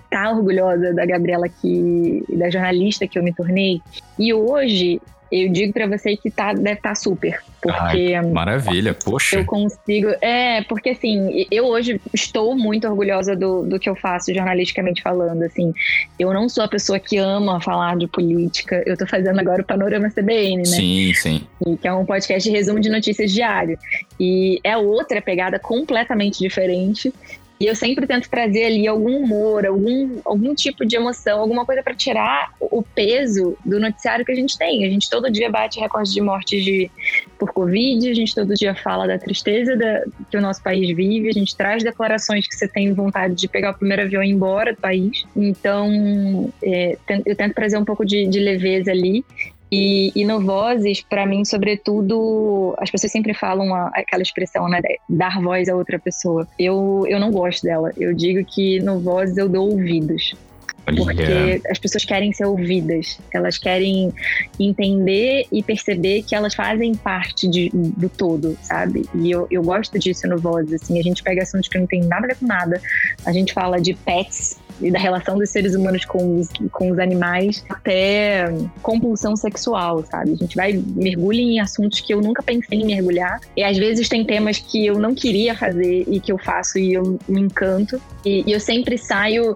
tá 0.10 0.32
orgulhosa 0.32 0.94
da 0.94 1.06
Gabriela 1.06 1.48
que. 1.48 2.24
da 2.30 2.50
jornalista 2.50 3.08
que 3.08 3.18
eu 3.18 3.24
me 3.24 3.34
tornei? 3.34 3.82
E 4.18 4.34
hoje 4.34 5.02
eu 5.32 5.50
digo 5.52 5.74
para 5.74 5.88
você 5.88 6.16
que 6.16 6.32
tá, 6.32 6.54
deve 6.54 6.74
estar 6.74 6.90
tá 6.90 6.96
super. 6.96 7.40
Porque. 7.62 8.14
Ai, 8.16 8.22
maravilha, 8.22 8.94
poxa. 8.94 9.38
Eu 9.38 9.46
consigo. 9.46 10.10
É, 10.22 10.64
porque 10.64 10.90
assim, 10.90 11.46
eu 11.52 11.66
hoje 11.66 12.00
estou 12.14 12.56
muito 12.56 12.88
orgulhosa 12.88 13.36
do, 13.36 13.64
do 13.64 13.80
que 13.80 13.90
eu 13.90 13.96
faço 13.96 14.34
jornalisticamente 14.34 15.02
falando. 15.02 15.44
Assim, 15.44 15.74
eu 16.18 16.34
não 16.34 16.48
sou 16.48 16.64
a 16.64 16.68
pessoa 16.68 17.00
que 17.00 17.18
ama 17.18 17.60
falar 17.62 17.98
de 17.98 18.08
política. 18.08 18.82
Eu 18.86 18.98
tô 18.98 19.06
fazendo 19.06 19.40
agora 19.40 19.62
o 19.62 19.66
Panorama 19.66 20.10
CBN, 20.10 20.58
né? 20.58 20.64
Sim, 20.66 21.14
sim. 21.14 21.42
E, 21.66 21.78
que 21.78 21.88
é 21.88 21.94
um 21.94 22.06
podcast 22.06 22.50
de 22.50 22.56
resumo 22.56 22.80
de 22.80 22.90
notícias 22.90 23.32
diário. 23.32 23.78
E 24.20 24.60
é 24.64 24.78
outra 24.78 25.22
pegada 25.22 25.60
completamente 25.60 26.40
diferente. 26.40 27.14
E 27.60 27.66
eu 27.66 27.76
sempre 27.76 28.08
tento 28.08 28.30
trazer 28.30 28.66
ali 28.66 28.88
algum 28.88 29.18
humor, 29.18 29.66
algum, 29.66 30.22
algum 30.24 30.56
tipo 30.56 30.86
de 30.86 30.96
emoção, 30.96 31.42
alguma 31.42 31.66
coisa 31.66 31.84
para 31.84 31.94
tirar 31.94 32.54
o 32.60 32.82
peso 32.82 33.58
do 33.66 33.80
noticiário 33.82 34.26
que 34.26 34.32
a 34.32 34.36
gente 34.36 34.58
tem. 34.58 34.86
A 34.86 34.90
gente 34.90 35.10
todo 35.10 35.30
dia 35.30 35.50
bate 35.50 35.78
recordes 35.78 36.14
de 36.14 36.22
mortes 36.22 36.64
de, 36.64 36.90
por 37.38 37.52
Covid, 37.52 38.10
a 38.10 38.14
gente 38.14 38.34
todo 38.34 38.54
dia 38.54 38.74
fala 38.74 39.06
da 39.06 39.20
tristeza 39.20 39.76
da, 39.76 40.06
que 40.32 40.38
o 40.38 40.42
nosso 40.42 40.64
país 40.64 40.96
vive, 40.96 41.28
a 41.28 41.34
gente 41.34 41.54
traz 41.54 41.84
declarações 41.84 42.48
que 42.48 42.56
você 42.56 42.66
tem 42.66 42.94
vontade 42.94 43.36
de 43.36 43.48
pegar 43.50 43.72
o 43.72 43.74
primeiro 43.74 44.04
avião 44.04 44.24
e 44.24 44.30
ir 44.30 44.32
embora 44.32 44.72
do 44.72 44.80
país. 44.80 45.26
Então, 45.36 46.54
é, 46.64 46.98
eu 47.26 47.36
tento 47.36 47.54
trazer 47.54 47.78
um 47.78 47.84
pouco 47.84 48.06
de, 48.06 48.26
de 48.26 48.40
leveza 48.40 48.92
ali. 48.92 49.26
E, 49.72 50.12
e 50.16 50.26
no 50.26 50.40
Vozes, 50.42 51.02
para 51.02 51.26
mim, 51.26 51.46
sobretudo, 51.46 52.76
as 52.80 52.90
pessoas 52.90 53.12
sempre 53.12 53.34
falam 53.34 53.74
a, 53.74 53.88
aquela 53.94 54.24
expressão, 54.24 54.68
né, 54.68 54.82
dar 55.08 55.40
voz 55.42 55.70
a 55.70 55.76
outra 55.76 56.00
pessoa. 56.00 56.48
Eu, 56.58 57.06
eu 57.08 57.20
não 57.20 57.32
gosto 57.32 57.64
dela. 57.64 57.92
Eu 57.98 58.14
digo 58.14 58.44
que 58.46 58.80
no 58.80 59.00
Vozes 59.00 59.38
eu 59.38 59.48
dou 59.48 59.70
ouvidos. 59.70 60.34
Porque 60.96 61.62
as 61.70 61.78
pessoas 61.78 62.04
querem 62.04 62.34
ser 62.34 62.46
ouvidas, 62.46 63.20
elas 63.32 63.58
querem 63.58 64.12
entender 64.60 65.46
e 65.52 65.62
perceber 65.62 66.24
que 66.24 66.34
elas 66.34 66.56
fazem 66.56 66.96
parte 66.96 67.48
de, 67.48 67.70
do 67.72 68.10
todo, 68.10 68.58
sabe? 68.62 69.08
E 69.14 69.30
eu, 69.30 69.48
eu 69.52 69.62
gosto 69.62 70.00
disso 70.00 70.28
no 70.28 70.38
Voz, 70.40 70.72
assim, 70.74 71.00
a 71.00 71.04
gente 71.04 71.22
pega 71.22 71.44
assuntos 71.44 71.68
que 71.68 71.78
não 71.78 71.86
tem 71.86 72.02
nada 72.02 72.26
a 72.26 72.28
ver 72.30 72.38
com 72.38 72.48
nada, 72.48 72.82
a 73.26 73.32
gente 73.32 73.54
fala 73.54 73.80
de 73.80 73.94
pets, 73.94 74.58
e 74.82 74.92
da 74.92 75.00
relação 75.00 75.38
dos 75.38 75.50
seres 75.50 75.76
humanos 75.76 76.06
com 76.06 76.40
os, 76.40 76.50
com 76.72 76.92
os 76.92 77.00
animais 77.00 77.64
até 77.70 78.52
compulsão 78.82 79.36
sexual, 79.36 80.06
sabe? 80.06 80.34
A 80.34 80.36
gente 80.36 80.56
vai 80.56 80.74
mergulha 80.74 81.42
em 81.42 81.60
assuntos 81.60 82.00
que 82.00 82.14
eu 82.14 82.22
nunca 82.22 82.42
pensei 82.42 82.80
em 82.80 82.86
mergulhar 82.86 83.40
e 83.56 83.64
às 83.64 83.78
vezes 83.78 84.08
tem 84.08 84.24
temas 84.26 84.60
que 84.60 84.86
eu 84.86 85.00
não 85.00 85.14
queria 85.14 85.56
fazer 85.56 86.06
e 86.08 86.20
que 86.20 86.32
eu 86.32 86.38
faço 86.38 86.78
e 86.78 86.94
eu 86.94 87.20
me 87.28 87.42
encanto 87.42 88.02
e, 88.26 88.44
e 88.46 88.52
eu 88.52 88.60
sempre 88.60 88.98
saio 88.98 89.56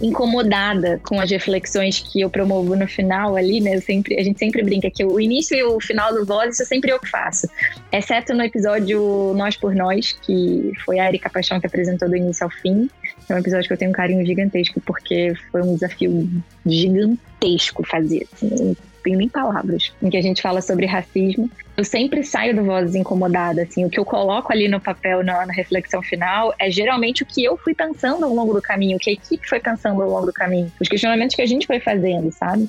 incomodada 0.00 1.00
com 1.02 1.20
as 1.20 1.30
reflexões 1.30 2.00
que 2.00 2.20
eu 2.20 2.30
promovo 2.30 2.76
no 2.76 2.86
final 2.86 3.36
ali, 3.36 3.60
né? 3.60 3.76
Eu 3.76 3.82
sempre, 3.82 4.18
a 4.18 4.22
gente 4.22 4.38
sempre 4.38 4.62
brinca 4.62 4.90
que 4.90 5.04
o 5.04 5.18
início 5.20 5.56
e 5.56 5.62
o 5.62 5.80
final 5.80 6.12
do 6.14 6.24
Voz, 6.24 6.54
isso 6.54 6.62
é 6.62 6.66
sempre 6.66 6.92
eu 6.92 6.98
que 6.98 7.08
faço. 7.08 7.48
Exceto 7.90 8.34
no 8.34 8.42
episódio 8.42 9.32
Nós 9.34 9.56
por 9.56 9.74
Nós, 9.74 10.12
que 10.12 10.72
foi 10.84 10.98
a 10.98 11.08
Erika 11.08 11.30
Paixão 11.30 11.60
que 11.60 11.66
apresentou 11.66 12.08
do 12.08 12.16
início 12.16 12.44
ao 12.44 12.50
fim. 12.50 12.88
É 13.28 13.34
um 13.34 13.38
episódio 13.38 13.66
que 13.66 13.72
eu 13.72 13.78
tenho 13.78 13.90
um 13.90 13.94
carinho 13.94 14.24
gigantesco, 14.26 14.61
porque 14.84 15.34
foi 15.50 15.62
um 15.62 15.74
desafio 15.74 16.28
gigantesco 16.64 17.84
fazer. 17.86 18.26
Assim, 18.32 18.48
não 18.50 18.76
tenho 19.02 19.18
nem 19.18 19.28
palavras. 19.28 19.92
Em 20.02 20.10
que 20.10 20.16
a 20.16 20.22
gente 20.22 20.40
fala 20.42 20.60
sobre 20.60 20.86
racismo. 20.86 21.50
Eu 21.76 21.84
sempre 21.84 22.22
saio 22.22 22.54
do 22.54 22.64
Vozes 22.64 22.94
incomodada, 22.94 23.62
assim. 23.62 23.84
O 23.84 23.90
que 23.90 23.98
eu 23.98 24.04
coloco 24.04 24.52
ali 24.52 24.68
no 24.68 24.80
papel, 24.80 25.24
na, 25.24 25.46
na, 25.46 25.52
reflexão 25.52 26.02
final, 26.02 26.54
é 26.58 26.70
geralmente 26.70 27.22
o 27.22 27.26
que 27.26 27.42
eu 27.42 27.56
fui 27.56 27.74
pensando 27.74 28.24
ao 28.24 28.34
longo 28.34 28.52
do 28.52 28.60
caminho, 28.60 28.96
o 28.96 29.00
que 29.00 29.10
a 29.10 29.12
equipe 29.14 29.48
foi 29.48 29.58
pensando 29.58 30.02
ao 30.02 30.08
longo 30.08 30.26
do 30.26 30.32
caminho. 30.32 30.70
Os 30.80 30.88
questionamentos 30.88 31.34
que 31.34 31.42
a 31.42 31.46
gente 31.46 31.66
foi 31.66 31.80
fazendo, 31.80 32.30
sabe? 32.30 32.68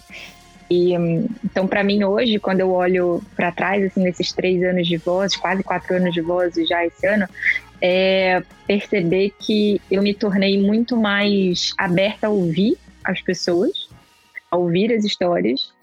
E, 0.69 0.93
então, 1.43 1.67
para 1.67 1.83
mim, 1.83 2.03
hoje, 2.03 2.39
quando 2.39 2.61
eu 2.61 2.71
olho 2.71 3.21
para 3.35 3.51
trás, 3.51 3.83
assim, 3.83 4.01
nesses 4.01 4.31
três 4.31 4.63
anos 4.63 4.87
de 4.87 4.97
voz, 4.97 5.35
quase 5.35 5.63
quatro 5.63 5.95
anos 5.95 6.13
de 6.13 6.21
voz 6.21 6.55
já 6.67 6.85
esse 6.85 7.05
ano, 7.05 7.27
é 7.85 8.41
perceber 8.65 9.33
que 9.37 9.81
eu 9.91 10.01
me 10.01 10.13
tornei 10.13 10.57
muito 10.57 10.95
mais 10.95 11.73
aberta 11.77 12.27
a 12.27 12.29
ouvir 12.29 12.77
as 13.03 13.21
pessoas, 13.21 13.89
a 14.49 14.55
ouvir 14.55 14.93
as 14.93 15.03
histórias. 15.03 15.73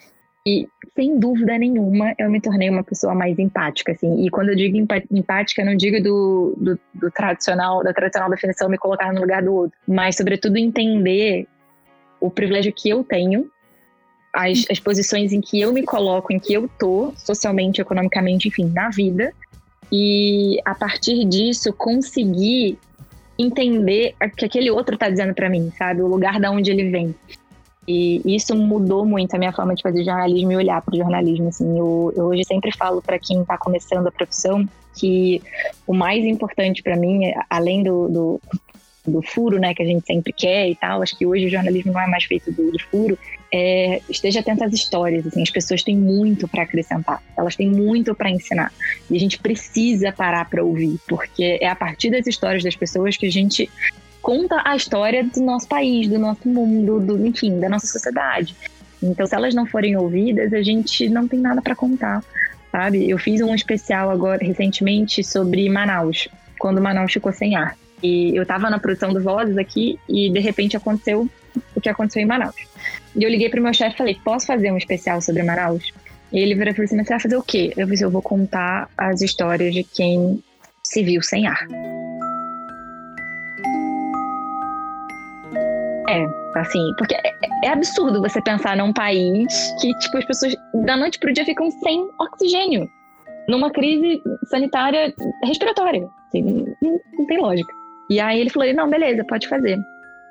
E 0.47 0.67
sem 0.97 1.19
dúvida 1.19 1.59
nenhuma 1.59 2.15
eu 2.19 2.31
me 2.31 2.41
tornei 2.41 2.71
uma 2.71 2.83
pessoa 2.83 3.15
mais 3.15 3.39
empática 3.39 3.93
assim. 3.93 4.25
E 4.25 4.31
quando 4.31 4.49
eu 4.49 4.57
digo 4.57 4.79
empática 5.11 5.61
eu 5.61 5.67
não 5.67 5.77
digo 5.77 6.03
do, 6.03 6.55
do, 6.57 6.81
do 6.95 7.11
tradicional 7.11 7.85
da 7.85 7.93
tradicional 7.93 8.31
definição 8.31 8.71
me 8.71 8.79
colocar 8.79 9.13
no 9.13 9.21
lugar 9.21 9.43
do 9.43 9.55
outro. 9.55 9.79
Mas 9.87 10.17
sobretudo 10.17 10.57
entender 10.57 11.47
o 12.19 12.31
privilégio 12.31 12.73
que 12.73 12.89
eu 12.89 13.05
tenho 13.05 13.51
as, 14.33 14.65
as 14.71 14.81
posições 14.81 15.35
em 15.35 15.43
que 15.43 15.61
eu 15.61 15.71
me 15.71 15.83
coloco 15.83 16.33
em 16.33 16.39
que 16.39 16.55
eu 16.55 16.67
tô 16.79 17.13
socialmente 17.17 17.83
economicamente 17.83 18.49
enfim 18.49 18.65
na 18.75 18.89
vida 18.89 19.35
e 19.93 20.61
a 20.65 20.75
partir 20.75 21.25
disso 21.25 21.73
conseguir 21.73 22.79
entender 23.39 24.15
o 24.23 24.31
que 24.31 24.45
aquele 24.45 24.71
outro 24.71 24.95
está 24.95 25.09
dizendo 25.09 25.35
para 25.35 25.49
mim, 25.49 25.73
sabe? 25.77 26.03
O 26.03 26.07
lugar 26.07 26.39
da 26.39 26.51
onde 26.51 26.71
ele 26.71 26.91
vem. 26.91 27.15
E 27.89 28.23
isso 28.25 28.55
mudou 28.55 29.05
muito 29.05 29.35
a 29.35 29.39
minha 29.39 29.53
forma 29.53 29.75
de 29.75 29.83
fazer 29.83 30.05
jornalismo 30.05 30.53
e 30.53 30.57
olhar 30.57 30.81
para 30.83 30.95
o 30.95 30.99
jornalismo. 30.99 31.49
Assim, 31.49 31.79
eu, 31.79 32.13
eu 32.15 32.27
hoje 32.27 32.45
sempre 32.45 32.71
falo 32.77 33.03
para 33.03 33.19
quem 33.19 33.41
está 33.41 33.57
começando 33.57 34.07
a 34.07 34.13
profissão 34.13 34.69
que 34.95 35.43
o 35.87 35.95
mais 35.95 36.25
importante 36.25 36.83
para 36.83 36.97
mim, 36.97 37.33
além 37.49 37.83
do, 37.83 38.09
do, 38.09 38.41
do, 39.07 39.23
furo, 39.23 39.59
né, 39.59 39.75
que 39.75 39.83
a 39.83 39.87
gente 39.87 40.07
sempre 40.07 40.33
quer 40.33 40.69
e 40.69 40.75
tal, 40.75 41.03
acho 41.03 41.17
que 41.17 41.27
hoje 41.27 41.47
o 41.47 41.51
jornalismo 41.51 41.93
não 41.93 42.01
é 42.01 42.07
mais 42.07 42.25
feito 42.25 42.53
do, 42.53 42.71
do 42.71 42.79
furo, 42.79 43.19
é, 43.53 44.01
esteja 44.09 44.41
atento 44.41 44.65
às 44.65 44.73
histórias. 44.73 45.27
Assim, 45.27 45.43
as 45.43 45.51
pessoas 45.51 45.83
têm 45.83 45.97
muito 45.97 46.47
para 46.47 46.63
acrescentar, 46.63 47.23
elas 47.37 47.57
têm 47.57 47.69
muito 47.69 48.15
para 48.15 48.31
ensinar. 48.31 48.73
E 49.11 49.17
a 49.17 49.21
gente 49.21 49.39
precisa 49.39 50.13
parar 50.13 50.49
para 50.49 50.63
ouvir, 50.63 50.99
porque 51.09 51.59
é 51.61 51.69
a 51.69 51.77
partir 51.77 52.11
das 52.11 52.27
histórias 52.27 52.63
das 52.63 52.77
pessoas 52.77 53.17
que 53.17 53.27
a 53.27 53.31
gente 53.31 53.71
conta 54.23 54.63
a 54.65 54.77
história 54.77 55.25
do 55.25 55.41
nosso 55.41 55.67
país, 55.67 56.09
do 56.09 56.19
nosso 56.19 56.49
mundo, 56.49 57.01
do, 57.01 57.27
enfim, 57.27 57.59
da 57.59 57.69
nossa 57.69 57.87
sociedade. 57.87 58.55
Então, 59.03 59.27
se 59.27 59.35
elas 59.35 59.55
não 59.55 59.67
forem 59.67 59.97
ouvidas, 59.97 60.53
a 60.53 60.63
gente 60.63 61.09
não 61.09 61.27
tem 61.27 61.41
nada 61.41 61.63
para 61.63 61.75
contar, 61.75 62.23
sabe? 62.71 63.09
Eu 63.09 63.19
fiz 63.19 63.41
um 63.41 63.55
especial 63.55 64.11
agora 64.11 64.45
recentemente 64.45 65.25
sobre 65.25 65.69
Manaus, 65.71 66.29
quando 66.59 66.83
Manaus 66.83 67.13
ficou 67.13 67.33
sem 67.33 67.57
ar. 67.57 67.77
E 68.03 68.37
eu 68.37 68.43
estava 68.43 68.71
na 68.71 68.79
produção 68.79 69.13
do 69.13 69.23
Vozes 69.23 69.57
aqui 69.59 69.99
e 70.09 70.31
de 70.31 70.41
repente 70.41 70.77
aconteceu 70.77 71.29
o 71.75 71.81
que 71.81 71.89
aconteceu 71.89 72.23
em 72.23 72.27
Manaus. 72.27 72.57
E 73.15 73.23
eu 73.23 73.31
liguei 73.31 73.49
pro 73.49 73.63
meu 73.63 73.75
chefe 73.75 73.95
e 73.95 73.99
falei: 73.99 74.19
posso 74.25 74.47
fazer 74.47 74.71
um 74.71 74.77
especial 74.77 75.21
sobre 75.21 75.43
Manaus? 75.43 75.93
E 76.33 76.39
ele 76.39 76.55
virou 76.55 76.73
e 76.73 76.75
falou 76.75 76.85
assim: 76.85 76.97
você 76.97 77.11
vai 77.11 77.21
fazer 77.21 77.37
o 77.37 77.43
quê? 77.43 77.73
Eu 77.77 77.87
falei: 77.87 78.05
eu 78.05 78.11
vou 78.11 78.23
contar 78.23 78.89
as 78.97 79.21
histórias 79.21 79.75
de 79.75 79.85
quem 79.85 80.43
se 80.83 81.03
viu 81.03 81.23
sem 81.23 81.47
ar. 81.47 81.67
É, 86.09 86.27
assim, 86.59 86.93
porque 86.99 87.15
é, 87.15 87.33
é, 87.65 87.69
absurdo 87.69 88.21
você 88.21 88.43
pensar 88.43 88.77
num 88.77 88.93
país 88.93 89.73
que, 89.81 89.97
tipo, 89.99 90.19
as 90.19 90.25
pessoas 90.25 90.57
da 90.85 90.97
noite 90.97 91.21
pro 91.21 91.33
dia 91.33 91.45
ficam 91.45 91.71
sem 91.71 92.09
oxigênio. 92.19 92.91
Numa 93.49 93.71
crise 93.71 94.21
sanitária 94.49 95.15
respiratória. 95.45 96.09
Assim, 96.27 96.43
não, 96.43 97.01
não 97.17 97.27
tem 97.27 97.39
lógica. 97.39 97.80
E 98.11 98.19
aí 98.19 98.41
ele 98.41 98.51
falou: 98.51 98.73
não, 98.75 98.91
beleza, 98.91 99.25
pode 99.25 99.49
fazer. 99.49 99.79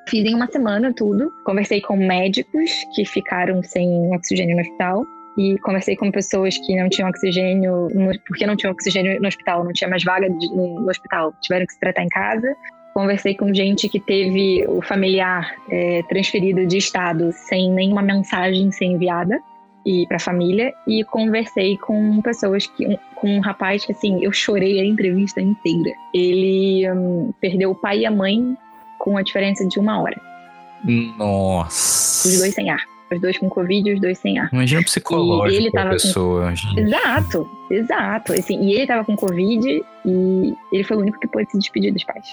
Fiz 0.08 0.26
em 0.26 0.36
uma 0.36 0.48
semana 0.48 0.94
tudo. 0.94 1.32
Conversei 1.46 1.82
com 1.82 1.96
médicos 1.96 2.72
que 2.94 3.06
ficaram 3.06 3.64
sem 3.64 4.14
oxigênio 4.14 4.56
no 4.56 4.62
hospital. 4.62 5.06
E 5.38 5.58
conversei 5.60 5.96
com 5.96 6.12
pessoas 6.12 6.58
que 6.58 6.76
não 6.76 6.90
tinham 6.90 7.08
oxigênio, 7.10 7.88
porque 8.28 8.46
não 8.46 8.58
tinham 8.58 8.74
oxigênio 8.74 9.22
no 9.22 9.28
hospital, 9.28 9.64
não 9.64 9.72
tinha 9.72 9.90
mais 9.90 10.04
vaga 10.04 10.28
no, 10.28 10.82
no 10.82 10.90
hospital, 10.90 11.34
tiveram 11.40 11.66
que 11.66 11.74
se 11.74 11.80
tratar 11.80 12.04
em 12.04 12.10
casa. 12.10 12.54
Conversei 12.94 13.36
com 13.36 13.54
gente 13.54 13.88
que 13.88 14.02
teve 14.02 14.66
o 14.68 14.82
familiar 14.82 15.56
é, 15.72 16.04
transferido 16.10 16.66
de 16.66 16.78
estado 16.78 17.32
sem 17.32 17.72
nenhuma 17.72 18.02
mensagem 18.02 18.70
ser 18.72 18.86
enviada 18.86 19.40
e 19.86 20.06
para 20.08 20.18
a 20.18 20.20
família 20.20 20.74
e 20.88 21.04
conversei 21.04 21.78
com 21.78 22.22
pessoas 22.22 22.68
que 22.68 23.00
com 23.16 23.38
um 23.38 23.40
rapaz 23.40 23.86
que 23.86 23.92
assim 23.92 24.24
eu 24.24 24.32
chorei 24.32 24.80
a 24.80 24.86
entrevista 24.86 25.42
inteira. 25.42 25.92
Ele 26.14 26.90
hum, 26.92 27.34
perdeu 27.40 27.72
o 27.72 27.76
pai 27.76 28.00
e 28.00 28.06
a 28.06 28.12
mãe 28.12 28.58
com 28.98 29.18
a 29.18 29.22
diferença 29.22 29.68
de 29.68 29.80
uma 29.80 30.02
hora. 30.02 30.20
Nossa. 31.18 32.28
Os 32.28 32.40
dois 32.40 32.54
sem 32.54 32.70
ar. 32.70 32.84
Os 33.12 33.20
dois 33.20 33.38
com 33.38 33.50
Covid 33.50 33.90
e 33.90 33.94
os 33.94 34.02
dois 34.02 34.20
sem 34.20 34.38
ar. 34.38 34.50
Imagina 34.54 34.82
o 34.82 34.84
psicológico 34.84 35.62
e 35.62 35.66
ele 35.66 35.72
tava 35.72 35.86
da 35.86 35.92
pessoa. 35.94 36.54
Com... 36.54 36.80
Exato, 36.80 37.50
exato. 37.72 38.34
Assim, 38.34 38.62
e 38.62 38.74
ele 38.74 38.86
tava 38.86 39.04
com 39.04 39.16
Covid 39.16 39.84
e 40.06 40.56
ele 40.72 40.84
foi 40.84 40.98
o 40.98 41.00
único 41.00 41.20
que 41.20 41.28
pôde 41.28 41.50
se 41.50 41.58
despedir 41.58 41.92
dos 41.92 42.04
pais. 42.04 42.28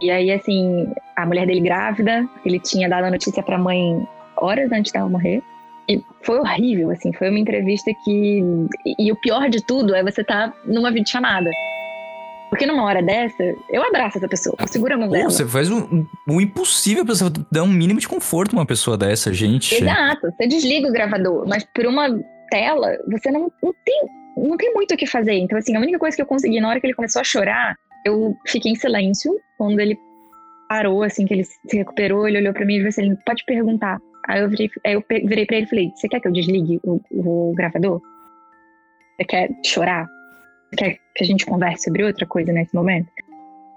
E 0.00 0.10
aí, 0.10 0.32
assim, 0.32 0.90
a 1.14 1.26
mulher 1.26 1.46
dele 1.46 1.60
grávida, 1.60 2.26
ele 2.44 2.58
tinha 2.58 2.88
dado 2.88 3.04
a 3.04 3.10
notícia 3.10 3.42
pra 3.42 3.58
mãe 3.58 4.08
horas 4.36 4.72
antes 4.72 4.90
dela 4.90 5.08
morrer. 5.08 5.42
E 5.88 6.00
foi 6.22 6.38
horrível, 6.38 6.90
assim, 6.90 7.12
foi 7.12 7.28
uma 7.28 7.38
entrevista 7.38 7.90
que. 8.04 8.42
E, 8.86 9.06
e 9.06 9.12
o 9.12 9.16
pior 9.16 9.48
de 9.48 9.64
tudo 9.64 9.94
é 9.94 10.02
você 10.02 10.20
estar 10.20 10.50
tá 10.50 10.56
numa 10.64 10.90
videochamada. 10.90 11.50
Porque 12.50 12.66
numa 12.66 12.84
hora 12.84 13.02
dessa, 13.02 13.42
eu 13.70 13.82
abraço 13.82 14.18
essa 14.18 14.28
pessoa, 14.28 14.54
eu 14.60 14.68
seguro 14.68 14.94
a 14.94 14.98
mão 14.98 15.08
Pô, 15.08 15.14
dela. 15.14 15.30
você 15.30 15.46
faz 15.46 15.70
o, 15.70 16.06
o 16.28 16.38
impossível 16.38 17.02
pra 17.02 17.14
você 17.14 17.24
dar 17.50 17.62
um 17.62 17.68
mínimo 17.68 17.98
de 17.98 18.06
conforto 18.06 18.54
a 18.54 18.58
uma 18.58 18.66
pessoa 18.66 18.96
dessa, 18.96 19.32
gente. 19.32 19.74
Exato, 19.74 20.30
você 20.30 20.46
desliga 20.46 20.86
o 20.86 20.92
gravador, 20.92 21.48
mas 21.48 21.64
por 21.74 21.86
uma 21.86 22.10
tela, 22.50 22.90
você 23.10 23.30
não, 23.30 23.50
não, 23.62 23.74
tem, 23.82 24.02
não 24.36 24.56
tem 24.58 24.74
muito 24.74 24.92
o 24.92 24.96
que 24.98 25.06
fazer. 25.06 25.32
Então, 25.32 25.56
assim, 25.56 25.74
a 25.74 25.80
única 25.80 25.98
coisa 25.98 26.14
que 26.14 26.20
eu 26.20 26.26
consegui, 26.26 26.60
na 26.60 26.68
hora 26.68 26.78
que 26.78 26.86
ele 26.86 26.94
começou 26.94 27.20
a 27.20 27.24
chorar, 27.24 27.74
eu 28.04 28.36
fiquei 28.46 28.70
em 28.70 28.76
silêncio. 28.76 29.32
Quando 29.56 29.80
ele 29.80 29.96
parou, 30.68 31.02
assim, 31.02 31.24
que 31.24 31.32
ele 31.32 31.44
se 31.44 31.76
recuperou, 31.76 32.28
ele 32.28 32.36
olhou 32.36 32.52
pra 32.52 32.66
mim 32.66 32.76
e 32.76 32.84
disse 32.84 33.00
assim, 33.00 33.16
pode 33.24 33.44
perguntar. 33.46 33.98
Aí 34.28 34.40
eu 34.40 34.48
virei, 34.48 34.70
aí 34.86 34.92
eu 34.94 35.04
virei 35.08 35.46
pra 35.46 35.56
ele 35.56 35.66
e 35.66 35.68
falei, 35.68 35.92
você 35.94 36.08
quer 36.08 36.20
que 36.20 36.28
eu 36.28 36.32
desligue 36.32 36.80
o, 36.84 37.00
o 37.10 37.52
gravador? 37.54 38.00
Você 39.16 39.24
quer 39.24 39.50
chorar? 39.64 40.06
Você 40.70 40.76
quer 40.76 40.98
que 41.14 41.24
a 41.24 41.26
gente 41.26 41.44
converse 41.44 41.84
sobre 41.84 42.04
outra 42.04 42.26
coisa 42.26 42.52
nesse 42.52 42.74
momento? 42.74 43.08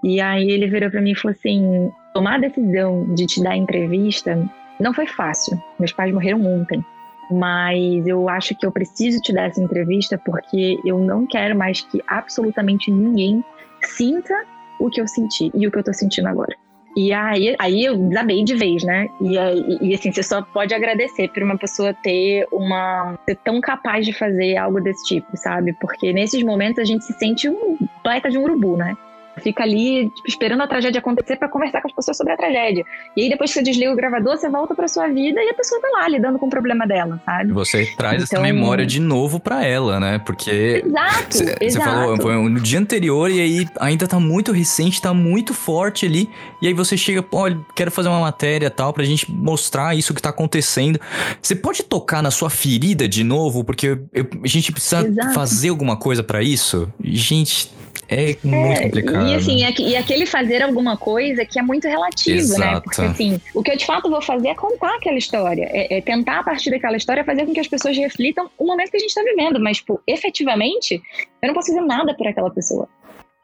E 0.04 0.20
aí 0.20 0.50
ele 0.50 0.68
virou 0.68 0.90
pra 0.90 1.00
mim 1.00 1.12
e 1.12 1.16
falou 1.16 1.36
assim, 1.36 1.90
tomar 2.14 2.36
a 2.36 2.38
decisão 2.38 3.12
de 3.14 3.26
te 3.26 3.42
dar 3.42 3.56
entrevista 3.56 4.38
não 4.78 4.94
foi 4.94 5.06
fácil. 5.06 5.60
Meus 5.78 5.92
pais 5.92 6.12
morreram 6.12 6.44
ontem. 6.46 6.84
Mas 7.30 8.06
eu 8.06 8.28
acho 8.28 8.54
que 8.56 8.64
eu 8.64 8.70
preciso 8.70 9.20
te 9.20 9.32
dar 9.32 9.48
essa 9.48 9.60
entrevista 9.60 10.16
porque 10.24 10.78
eu 10.84 10.98
não 10.98 11.26
quero 11.26 11.56
mais 11.56 11.80
que 11.80 12.00
absolutamente 12.06 12.90
ninguém 12.90 13.44
sinta 13.82 14.34
o 14.78 14.88
que 14.88 15.00
eu 15.00 15.08
senti 15.08 15.50
e 15.54 15.66
o 15.66 15.70
que 15.70 15.78
eu 15.78 15.84
tô 15.84 15.92
sentindo 15.92 16.28
agora. 16.28 16.54
E 16.96 17.12
aí, 17.12 17.54
aí 17.58 17.84
eu 17.84 17.94
desabei 17.94 18.42
de 18.42 18.54
vez, 18.54 18.82
né? 18.82 19.08
E, 19.20 19.36
e, 19.82 19.94
assim, 19.94 20.10
você 20.10 20.22
só 20.22 20.40
pode 20.40 20.74
agradecer 20.74 21.28
por 21.28 21.42
uma 21.42 21.58
pessoa 21.58 21.92
ter 21.92 22.48
uma. 22.50 23.18
ser 23.26 23.36
tão 23.36 23.60
capaz 23.60 24.06
de 24.06 24.14
fazer 24.14 24.56
algo 24.56 24.80
desse 24.80 25.04
tipo, 25.04 25.36
sabe? 25.36 25.74
Porque 25.74 26.10
nesses 26.14 26.42
momentos 26.42 26.78
a 26.78 26.84
gente 26.84 27.04
se 27.04 27.12
sente 27.12 27.50
um 27.50 27.76
baita 28.02 28.30
de 28.30 28.38
um 28.38 28.44
urubu, 28.44 28.78
né? 28.78 28.96
Fica 29.42 29.62
ali 29.62 30.10
tipo, 30.10 30.26
esperando 30.28 30.62
a 30.62 30.66
tragédia 30.66 30.98
acontecer 30.98 31.36
pra 31.36 31.48
conversar 31.48 31.80
com 31.82 31.88
as 31.88 31.94
pessoas 31.94 32.16
sobre 32.16 32.32
a 32.32 32.36
tragédia. 32.36 32.84
E 33.16 33.22
aí 33.22 33.28
depois 33.28 33.50
que 33.50 33.58
você 33.58 33.62
desliga 33.62 33.92
o 33.92 33.96
gravador, 33.96 34.36
você 34.36 34.48
volta 34.48 34.74
pra 34.74 34.88
sua 34.88 35.08
vida 35.08 35.40
e 35.42 35.48
a 35.50 35.54
pessoa 35.54 35.80
tá 35.80 35.88
lá 35.92 36.08
lidando 36.08 36.38
com 36.38 36.46
o 36.46 36.50
problema 36.50 36.86
dela, 36.86 37.20
sabe? 37.24 37.52
Você 37.52 37.86
traz 37.96 38.22
essa 38.22 38.34
Então- 38.34 38.42
memória 38.42 38.86
de 38.86 39.00
novo 39.00 39.38
pra 39.38 39.64
ela, 39.64 40.00
né? 40.00 40.18
Porque 40.18 40.82
Exato, 40.86 41.36
Você 41.36 41.56
exato. 41.60 41.84
falou, 41.90 42.16
foi 42.20 42.34
no 42.48 42.60
dia 42.60 42.78
anterior 42.78 43.30
e 43.30 43.40
aí 43.40 43.66
ainda 43.80 44.06
tá 44.06 44.18
muito 44.18 44.52
recente, 44.52 45.00
tá 45.02 45.12
muito 45.12 45.52
forte 45.54 46.06
ali. 46.06 46.28
E 46.62 46.66
aí 46.66 46.72
você 46.74 46.96
chega, 46.96 47.24
olha, 47.32 47.58
quero 47.74 47.90
fazer 47.90 48.08
uma 48.08 48.20
matéria 48.20 48.70
tal 48.70 48.92
pra 48.92 49.04
gente 49.04 49.30
mostrar 49.30 49.96
isso 49.96 50.14
que 50.14 50.22
tá 50.22 50.30
acontecendo. 50.30 50.98
Você 51.42 51.54
pode 51.54 51.82
tocar 51.82 52.22
na 52.22 52.30
sua 52.30 52.48
ferida 52.50 53.08
de 53.08 53.22
novo, 53.22 53.62
porque 53.64 53.98
eu- 54.12 54.26
a 54.42 54.46
gente 54.46 54.72
precisa 54.72 55.06
Exato. 55.06 55.34
fazer 55.34 55.68
alguma 55.68 55.96
coisa 55.96 56.22
pra 56.22 56.42
isso? 56.42 56.90
Gente, 57.02 57.70
é 58.08 58.36
muito 58.42 58.54
É, 58.54 58.82
complicado. 58.84 59.28
E 59.28 59.34
assim, 59.34 59.64
e 59.80 59.96
aquele 59.96 60.26
fazer 60.26 60.62
alguma 60.62 60.96
coisa 60.96 61.44
que 61.44 61.58
é 61.58 61.62
muito 61.62 61.88
relativo, 61.88 62.36
né? 62.36 62.66
Exato. 62.66 62.82
Porque 62.82 63.02
assim, 63.02 63.40
o 63.54 63.62
que 63.62 63.72
eu 63.72 63.76
de 63.76 63.84
fato 63.84 64.08
vou 64.08 64.22
fazer 64.22 64.48
é 64.48 64.54
contar 64.54 64.94
aquela 64.94 65.18
história. 65.18 65.68
É, 65.72 65.98
é 65.98 66.00
tentar, 66.00 66.40
a 66.40 66.44
partir 66.44 66.70
daquela 66.70 66.96
história, 66.96 67.24
fazer 67.24 67.44
com 67.46 67.52
que 67.52 67.60
as 67.60 67.68
pessoas 67.68 67.96
reflitam 67.96 68.48
o 68.58 68.66
momento 68.66 68.90
que 68.90 68.96
a 68.96 69.00
gente 69.00 69.14
tá 69.14 69.22
vivendo. 69.22 69.58
Mas, 69.60 69.78
tipo, 69.78 70.00
efetivamente, 70.06 71.00
eu 71.42 71.46
não 71.48 71.54
posso 71.54 71.68
fazer 71.68 71.84
nada 71.84 72.14
por 72.14 72.26
aquela 72.26 72.50
pessoa. 72.50 72.88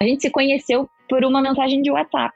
A 0.01 0.05
gente 0.05 0.23
se 0.23 0.31
conheceu 0.31 0.89
por 1.09 1.25
uma 1.25 1.43
mensagem 1.43 1.83
de 1.83 1.91
WhatsApp. 1.91 2.35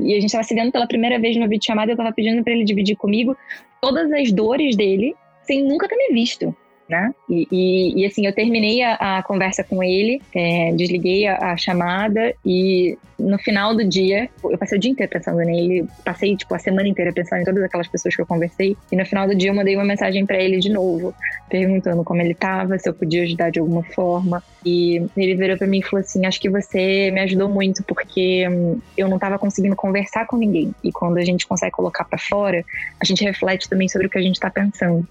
E 0.00 0.16
a 0.16 0.20
gente 0.20 0.32
tava 0.32 0.44
se 0.44 0.54
vendo 0.54 0.72
pela 0.72 0.86
primeira 0.86 1.18
vez 1.18 1.36
no 1.36 1.48
vídeo 1.48 1.64
chamado, 1.64 1.90
eu 1.90 1.96
tava 1.96 2.12
pedindo 2.12 2.42
pra 2.42 2.52
ele 2.52 2.64
dividir 2.64 2.96
comigo 2.96 3.36
todas 3.80 4.10
as 4.12 4.32
dores 4.32 4.76
dele, 4.76 5.14
sem 5.44 5.64
nunca 5.64 5.88
ter 5.88 5.96
me 5.96 6.12
visto. 6.12 6.54
Né? 6.88 7.10
E, 7.28 7.46
e- 7.50 8.02
e, 8.02 8.06
assim, 8.06 8.26
eu 8.26 8.34
terminei 8.34 8.82
a, 8.82 9.18
a 9.18 9.22
conversa 9.22 9.64
com 9.64 9.82
ele, 9.82 10.20
é, 10.34 10.72
desliguei 10.72 11.26
a, 11.26 11.52
a 11.52 11.56
chamada 11.56 12.34
e 12.44 12.98
no 13.18 13.38
final 13.38 13.74
do 13.74 13.88
dia, 13.88 14.28
eu 14.42 14.58
passei 14.58 14.76
o 14.76 14.80
dia 14.80 14.90
inteiro 14.90 15.10
pensando 15.12 15.38
nele, 15.38 15.86
passei 16.04 16.36
tipo 16.36 16.54
a 16.54 16.58
semana 16.58 16.88
inteira 16.88 17.12
pensando 17.12 17.40
em 17.40 17.44
todas 17.44 17.62
aquelas 17.62 17.88
pessoas 17.88 18.14
que 18.14 18.20
eu 18.20 18.26
conversei 18.26 18.76
e 18.90 18.96
no 18.96 19.06
final 19.06 19.26
do 19.26 19.34
dia 19.34 19.50
eu 19.50 19.54
mandei 19.54 19.76
uma 19.76 19.84
mensagem 19.84 20.26
pra 20.26 20.36
ele 20.42 20.58
de 20.58 20.70
novo, 20.70 21.14
perguntando 21.48 22.02
como 22.02 22.20
ele 22.20 22.34
tava, 22.34 22.78
se 22.78 22.88
eu 22.88 22.94
podia 22.94 23.22
ajudar 23.22 23.50
de 23.50 23.60
alguma 23.60 23.84
forma. 23.84 24.42
E 24.64 24.96
ele 25.16 25.34
virou 25.36 25.56
pra 25.56 25.66
mim 25.66 25.78
e 25.78 25.82
falou 25.82 26.00
assim: 26.00 26.24
Acho 26.26 26.40
que 26.40 26.50
você 26.50 27.10
me 27.10 27.20
ajudou 27.20 27.48
muito 27.48 27.82
porque 27.84 28.46
hum, 28.48 28.80
eu 28.96 29.08
não 29.08 29.18
tava 29.18 29.38
conseguindo 29.38 29.76
conversar 29.76 30.26
com 30.26 30.36
ninguém. 30.36 30.72
E 30.82 30.90
quando 30.92 31.18
a 31.18 31.24
gente 31.24 31.46
consegue 31.46 31.72
colocar 31.72 32.04
pra 32.04 32.18
fora, 32.18 32.64
a 33.00 33.04
gente 33.04 33.24
reflete 33.24 33.68
também 33.68 33.88
sobre 33.88 34.06
o 34.06 34.10
que 34.10 34.18
a 34.18 34.22
gente 34.22 34.40
tá 34.40 34.50
pensando. 34.50 35.06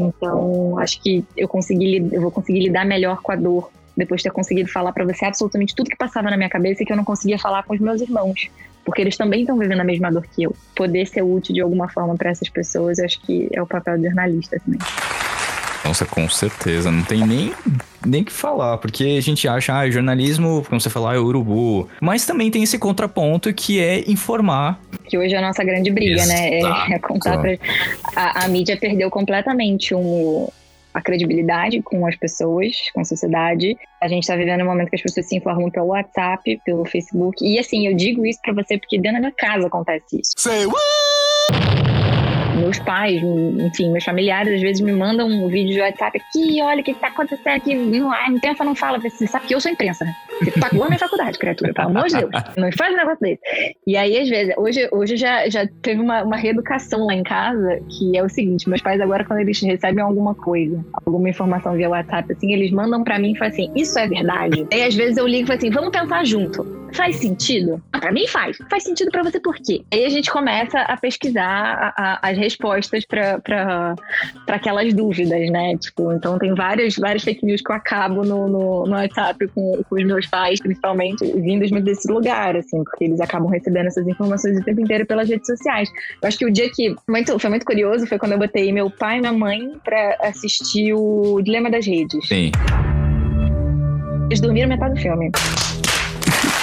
Então, 0.00 0.78
acho 0.78 1.00
que 1.00 1.24
eu 1.36 1.48
consegui, 1.48 2.08
eu 2.12 2.20
vou 2.20 2.30
conseguir 2.30 2.60
lidar 2.60 2.84
melhor 2.84 3.20
com 3.22 3.32
a 3.32 3.36
dor 3.36 3.70
depois 3.96 4.20
de 4.20 4.24
ter 4.24 4.30
conseguido 4.30 4.70
falar 4.70 4.92
pra 4.92 5.04
você 5.04 5.24
absolutamente 5.24 5.74
tudo 5.74 5.88
que 5.88 5.96
passava 5.96 6.30
na 6.30 6.36
minha 6.36 6.50
cabeça 6.50 6.82
e 6.82 6.86
que 6.86 6.92
eu 6.92 6.96
não 6.96 7.04
conseguia 7.04 7.38
falar 7.38 7.62
com 7.62 7.74
os 7.74 7.80
meus 7.80 8.00
irmãos, 8.00 8.50
porque 8.84 9.00
eles 9.00 9.16
também 9.16 9.40
estão 9.40 9.58
vivendo 9.58 9.80
a 9.80 9.84
mesma 9.84 10.12
dor 10.12 10.26
que 10.26 10.42
eu. 10.42 10.54
Poder 10.74 11.06
ser 11.06 11.22
útil 11.22 11.54
de 11.54 11.60
alguma 11.62 11.88
forma 11.88 12.14
pra 12.14 12.30
essas 12.30 12.48
pessoas, 12.48 12.98
eu 12.98 13.06
acho 13.06 13.20
que 13.22 13.48
é 13.52 13.62
o 13.62 13.66
papel 13.66 13.96
do 13.96 14.04
jornalista 14.04 14.60
também. 14.60 14.80
Nossa, 15.84 16.04
com 16.04 16.28
certeza. 16.28 16.90
Não 16.90 17.02
tem 17.04 17.24
nem 17.26 17.54
nem 18.06 18.24
que 18.24 18.32
falar, 18.32 18.78
porque 18.78 19.16
a 19.18 19.20
gente 19.20 19.46
acha, 19.48 19.76
ah, 19.76 19.90
jornalismo, 19.90 20.64
como 20.68 20.80
você 20.80 20.88
falar, 20.88 21.16
é 21.16 21.18
urubu. 21.18 21.88
Mas 22.00 22.24
também 22.24 22.50
tem 22.50 22.62
esse 22.62 22.78
contraponto 22.78 23.52
que 23.52 23.80
é 23.80 24.08
informar. 24.10 24.80
Que 25.08 25.18
hoje 25.18 25.34
é 25.34 25.38
a 25.38 25.42
nossa 25.42 25.62
grande 25.64 25.90
briga, 25.90 26.24
né? 26.26 26.60
É, 26.60 26.94
é 26.94 26.98
contar 26.98 27.38
pra. 27.38 27.56
A, 28.14 28.44
a 28.44 28.48
mídia 28.48 28.76
perdeu 28.76 29.10
completamente 29.10 29.94
um, 29.94 30.48
a 30.96 31.02
credibilidade 31.02 31.82
com 31.82 32.06
as 32.06 32.16
pessoas, 32.16 32.74
com 32.94 33.00
a 33.00 33.04
sociedade. 33.04 33.76
A 34.00 34.08
gente 34.08 34.26
tá 34.26 34.34
vivendo 34.34 34.62
um 34.62 34.66
momento 34.66 34.88
que 34.88 34.96
as 34.96 35.02
pessoas 35.02 35.26
se 35.26 35.36
informam 35.36 35.70
pelo 35.70 35.88
WhatsApp, 35.88 36.58
pelo 36.64 36.86
Facebook. 36.86 37.44
E 37.44 37.58
assim, 37.58 37.86
eu 37.86 37.94
digo 37.94 38.24
isso 38.24 38.40
pra 38.42 38.54
você 38.54 38.78
porque 38.78 38.96
dentro 38.98 39.20
da 39.20 39.20
minha 39.20 39.32
casa 39.32 39.66
acontece 39.66 40.20
isso. 40.20 40.32
Meus 42.56 42.78
pais, 42.78 43.22
enfim, 43.22 43.90
meus 43.90 44.04
familiares 44.04 44.54
às 44.54 44.60
vezes 44.60 44.80
me 44.80 44.92
mandam 44.92 45.28
um 45.28 45.48
vídeo 45.48 45.74
de 45.74 45.80
WhatsApp 45.80 46.18
aqui, 46.18 46.60
olha 46.62 46.80
o 46.80 46.84
que 46.84 46.94
tá 46.94 47.08
acontecendo 47.08 47.56
aqui. 47.56 47.74
Não, 47.74 48.10
a 48.10 48.28
imprensa 48.28 48.64
não 48.64 48.74
fala, 48.74 48.98
você 48.98 49.26
sabe 49.26 49.46
que 49.46 49.54
eu 49.54 49.60
sou 49.60 49.70
imprensa, 49.70 50.04
né? 50.04 50.14
Você 50.42 50.60
pagou 50.60 50.84
a 50.84 50.86
minha 50.86 50.98
faculdade, 50.98 51.38
criatura, 51.38 51.72
pelo 51.72 51.88
amor 51.88 52.08
de 52.08 52.16
Deus. 52.16 52.30
Não 52.56 52.70
faz 52.72 52.92
um 52.92 52.96
negócio 52.96 53.20
desse. 53.20 53.40
E 53.86 53.96
aí, 53.96 54.18
às 54.18 54.28
vezes, 54.28 54.54
hoje, 54.56 54.88
hoje 54.92 55.16
já, 55.16 55.48
já 55.48 55.66
teve 55.80 56.00
uma, 56.00 56.22
uma 56.22 56.36
reeducação 56.36 57.06
lá 57.06 57.14
em 57.14 57.22
casa, 57.22 57.80
que 57.88 58.16
é 58.16 58.22
o 58.22 58.28
seguinte: 58.28 58.68
meus 58.68 58.82
pais, 58.82 59.00
agora, 59.00 59.24
quando 59.24 59.40
eles 59.40 59.60
recebem 59.60 60.02
alguma 60.02 60.34
coisa, 60.34 60.84
alguma 61.06 61.28
informação 61.28 61.74
via 61.74 61.88
WhatsApp, 61.88 62.32
assim, 62.32 62.52
eles 62.52 62.70
mandam 62.70 63.02
pra 63.02 63.18
mim 63.18 63.32
e 63.32 63.38
falam 63.38 63.52
assim: 63.52 63.70
Isso 63.74 63.98
é 63.98 64.06
verdade? 64.06 64.66
Aí, 64.72 64.82
às 64.82 64.94
vezes, 64.94 65.16
eu 65.16 65.26
ligo 65.26 65.44
e 65.44 65.46
falo 65.46 65.58
assim: 65.58 65.70
Vamos 65.70 65.90
pensar 65.90 66.24
junto. 66.24 66.85
Faz 66.96 67.16
sentido? 67.16 67.82
Ah, 67.92 67.98
pra 68.00 68.10
mim 68.12 68.26
faz. 68.26 68.56
Faz 68.70 68.82
sentido 68.84 69.10
pra 69.10 69.22
você 69.22 69.38
por 69.38 69.54
quê? 69.56 69.82
Aí 69.92 70.04
a 70.04 70.08
gente 70.08 70.30
começa 70.30 70.80
a 70.80 70.96
pesquisar 70.96 71.44
a- 71.46 71.94
a- 72.22 72.30
as 72.30 72.38
respostas 72.38 73.04
pra 73.04 73.94
aquelas 74.48 74.92
dúvidas, 74.94 75.50
né? 75.50 75.76
Tipo, 75.76 76.12
então 76.12 76.38
tem 76.38 76.54
várias, 76.54 76.96
várias 76.96 77.22
fake 77.22 77.44
news 77.44 77.60
que 77.60 77.70
eu 77.70 77.76
acabo 77.76 78.24
no, 78.24 78.48
no, 78.48 78.86
no 78.86 78.92
WhatsApp 78.92 79.46
com, 79.48 79.82
com 79.88 79.94
os 79.96 80.04
meus 80.04 80.26
pais, 80.26 80.58
principalmente, 80.60 81.24
vindos 81.40 81.70
desse 81.82 82.10
lugar, 82.10 82.56
assim, 82.56 82.82
porque 82.84 83.04
eles 83.04 83.20
acabam 83.20 83.48
recebendo 83.50 83.86
essas 83.86 84.06
informações 84.08 84.58
o 84.58 84.64
tempo 84.64 84.80
inteiro 84.80 85.04
pelas 85.06 85.28
redes 85.28 85.46
sociais. 85.46 85.90
Eu 86.22 86.28
acho 86.28 86.38
que 86.38 86.46
o 86.46 86.52
dia 86.52 86.70
que 86.72 86.94
muito, 87.08 87.38
foi 87.38 87.50
muito 87.50 87.66
curioso 87.66 88.06
foi 88.06 88.18
quando 88.18 88.32
eu 88.32 88.38
botei 88.38 88.72
meu 88.72 88.90
pai 88.90 89.18
e 89.18 89.20
minha 89.20 89.32
mãe 89.32 89.72
pra 89.84 90.16
assistir 90.22 90.94
o 90.94 91.40
Dilema 91.42 91.70
das 91.70 91.86
Redes. 91.86 92.26
Sim. 92.26 92.50
Eles 94.28 94.40
dormiram 94.40 94.68
metade 94.68 94.94
do 94.94 95.00
filme. 95.00 95.30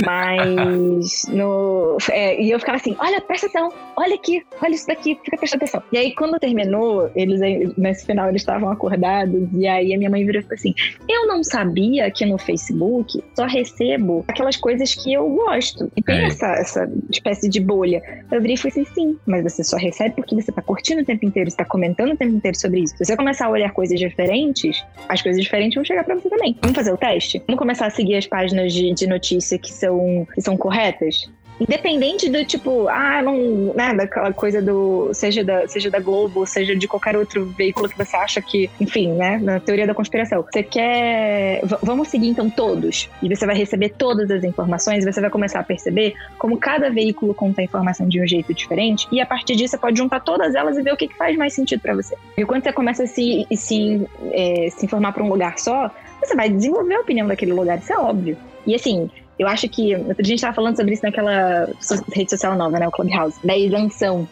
Mas 0.06 1.26
no. 1.30 1.98
é, 2.12 2.42
e 2.42 2.52
eu 2.52 2.60
ficava 2.60 2.78
assim, 2.78 2.96
olha, 3.00 3.22
presta 3.22 3.48
atenção, 3.48 3.72
olha 3.98 4.16
aqui, 4.16 4.44
olha 4.62 4.74
isso 4.74 4.88
daqui, 4.88 5.18
fica 5.24 5.38
prestando 5.38 5.64
atenção. 5.64 5.84
E 5.92 5.98
aí, 5.98 6.14
quando 6.16 6.40
terminou, 6.40 7.10
eles 7.16 7.40
nesse 7.78 8.06
final 8.06 8.30
eles 8.30 8.42
estavam 8.42 8.70
acordados, 8.70 9.48
e 9.54 9.68
aí 9.68 9.94
a 9.94 9.98
minha 9.98 10.10
mãe 10.10 10.26
virou 10.26 10.40
e 10.40 10.44
falou 10.44 10.56
assim: 10.56 10.74
Eu 11.10 11.28
não 11.28 11.44
sabia 11.44 12.10
que 12.12 12.26
no 12.26 12.38
Facebook 12.38 13.24
só 13.36 13.46
recebo 13.46 14.24
aquelas 14.28 14.56
coisas 14.58 14.94
que 14.94 15.14
eu 15.14 15.28
gosto. 15.30 15.92
E 15.96 16.02
tem 16.02 16.20
É. 16.20 16.26
essa, 16.28 16.48
essa 16.54 16.92
espécie 17.12 17.50
de 17.50 17.60
bolha. 17.60 18.02
Eu 18.32 18.42
virei 18.42 18.56
e 18.56 18.58
falei 18.58 18.72
assim: 18.72 18.86
sim, 18.94 19.18
mas 19.26 19.44
você 19.44 19.64
só 19.64 19.78
recebe 19.78 20.16
porque 20.16 20.36
você 20.36 20.52
tá 20.52 20.62
curtindo 20.62 21.02
o 21.02 21.06
tempo 21.06 21.26
inteiro, 21.26 21.50
você 21.50 21.58
tá 21.58 21.66
comentando 21.66 22.12
o 22.14 22.18
tempo 22.18 22.36
inteiro 22.36 22.58
sobre 22.58 22.82
isso. 22.82 22.96
Se 22.98 23.06
você 23.06 23.16
começar 23.18 23.48
a 23.48 23.50
olhar 23.50 23.72
coisas 23.72 24.00
diferentes, 24.00 24.84
as 25.10 25.22
coisas 25.22 25.42
diferentes 25.42 25.76
vão 25.76 25.84
chegar 25.84 26.04
pra 26.04 26.16
você 26.16 26.30
também. 26.30 26.58
Vamos 26.62 26.76
fazer 26.76 26.92
o 26.94 26.98
teste? 26.98 27.42
Vamos 27.48 27.60
começar 27.60 27.88
a 27.88 27.90
seguir 27.90 28.16
as 28.16 28.28
páginas 28.28 28.74
de, 28.74 28.94
de 28.94 29.08
notícia 29.08 29.58
que 29.58 29.72
são, 29.72 29.93
que 30.34 30.42
são 30.42 30.58
corretas? 30.58 31.30
Independente 31.60 32.30
do 32.30 32.44
tipo, 32.44 32.88
ah, 32.88 33.22
não, 33.22 33.74
né, 33.74 33.94
daquela 33.94 34.34
coisa 34.34 34.62
do, 34.62 35.14
seja 35.14 35.44
da, 35.44 35.68
seja 35.68 35.90
da 35.90 36.00
Globo, 36.00 36.46
seja 36.46 36.76
de 36.76 36.88
qualquer 36.88 37.16
outro 37.16 37.46
veículo 37.46 37.88
que 37.88 37.98
você 37.98 38.16
acha 38.16 38.42
que, 38.42 38.70
enfim, 38.82 39.14
né, 39.14 39.38
na 39.38 39.60
teoria 39.60 39.86
da 39.86 39.94
conspiração. 39.94 40.44
Você 40.44 40.64
quer, 40.64 41.62
vamos 41.82 42.08
seguir 42.08 42.28
então 42.28 42.50
todos, 42.50 43.10
e 43.22 43.30
você 43.30 43.46
vai 43.46 43.56
receber 43.56 43.90
todas 43.90 44.32
as 44.32 44.44
informações, 44.44 45.06
e 45.06 45.12
você 45.12 45.22
vai 45.22 45.30
começar 45.30 45.60
a 45.60 45.64
perceber 45.64 46.16
como 46.40 46.58
cada 46.58 46.90
veículo 46.90 47.34
conta 47.34 47.62
a 47.62 47.64
informação 47.64 48.08
de 48.08 48.20
um 48.20 48.28
jeito 48.28 48.54
diferente, 48.54 49.08
e 49.12 49.22
a 49.22 49.26
partir 49.26 49.56
disso 49.56 49.72
você 49.72 49.78
pode 49.78 49.98
juntar 49.98 50.22
todas 50.22 50.56
elas 50.56 50.78
e 50.78 50.82
ver 50.82 50.94
o 50.94 50.98
que, 50.98 51.08
que 51.08 51.16
faz 51.16 51.38
mais 51.38 51.54
sentido 51.54 51.82
pra 51.82 51.94
você. 51.94 52.16
E 52.36 52.44
quando 52.46 52.64
você 52.64 52.74
começa 52.74 53.04
a 53.04 53.08
se, 53.08 53.46
se, 53.56 54.02
é, 54.32 54.70
se 54.72 54.86
informar 54.86 55.14
pra 55.14 55.24
um 55.24 55.30
lugar 55.30 55.60
só, 55.60 55.92
você 56.20 56.36
vai 56.36 56.50
desenvolver 56.50 56.96
a 56.96 57.02
opinião 57.02 57.28
daquele 57.28 57.54
lugar, 57.54 57.78
isso 57.78 57.94
é 57.94 57.98
óbvio. 57.98 58.36
E 58.66 58.74
assim, 58.74 59.10
Eu 59.38 59.48
acho 59.48 59.68
que. 59.68 59.94
A 59.94 60.24
gente 60.24 60.42
tava 60.42 60.54
falando 60.54 60.76
sobre 60.76 60.94
isso 60.94 61.04
naquela 61.04 61.68
rede 62.14 62.30
social 62.30 62.56
nova, 62.56 62.80
né? 62.80 62.88
O 62.88 62.92
Clubhouse, 62.92 63.38
da 63.44 63.58
isenção. 63.58 64.28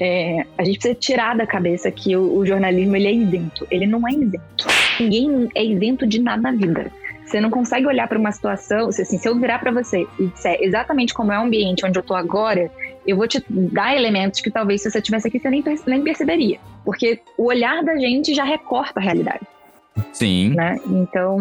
É, 0.00 0.44
a 0.56 0.64
gente 0.64 0.78
precisa 0.78 0.94
tirar 0.94 1.36
da 1.36 1.46
cabeça 1.46 1.90
que 1.90 2.16
o, 2.16 2.36
o 2.38 2.46
jornalismo 2.46 2.96
ele 2.96 3.06
é 3.06 3.12
isento. 3.12 3.66
Ele 3.70 3.86
não 3.86 4.06
é 4.06 4.12
isento. 4.12 4.66
Ninguém 5.00 5.48
é 5.54 5.64
isento 5.64 6.06
de 6.06 6.20
nada 6.20 6.42
na 6.42 6.52
vida. 6.52 6.90
Você 7.24 7.40
não 7.40 7.50
consegue 7.50 7.86
olhar 7.86 8.06
para 8.06 8.18
uma 8.18 8.30
situação, 8.30 8.88
assim, 8.88 9.18
se 9.18 9.26
eu 9.26 9.34
virar 9.36 9.58
para 9.58 9.72
você 9.72 10.06
e 10.18 10.26
disser 10.26 10.58
exatamente 10.60 11.14
como 11.14 11.32
é 11.32 11.38
o 11.38 11.42
ambiente 11.42 11.84
onde 11.84 11.98
eu 11.98 12.02
tô 12.02 12.14
agora, 12.14 12.70
eu 13.06 13.16
vou 13.16 13.26
te 13.26 13.42
dar 13.48 13.96
elementos 13.96 14.40
que 14.40 14.50
talvez 14.50 14.82
se 14.82 14.90
você 14.90 15.00
tivesse 15.00 15.28
aqui 15.28 15.40
você 15.40 15.90
nem 15.90 16.02
perceberia. 16.02 16.60
Porque 16.84 17.20
o 17.38 17.46
olhar 17.46 17.82
da 17.82 17.96
gente 17.96 18.34
já 18.34 18.44
recorta 18.44 19.00
a 19.00 19.02
realidade 19.02 19.40
Sim. 20.12 20.50
né? 20.50 20.76
Então, 20.86 21.36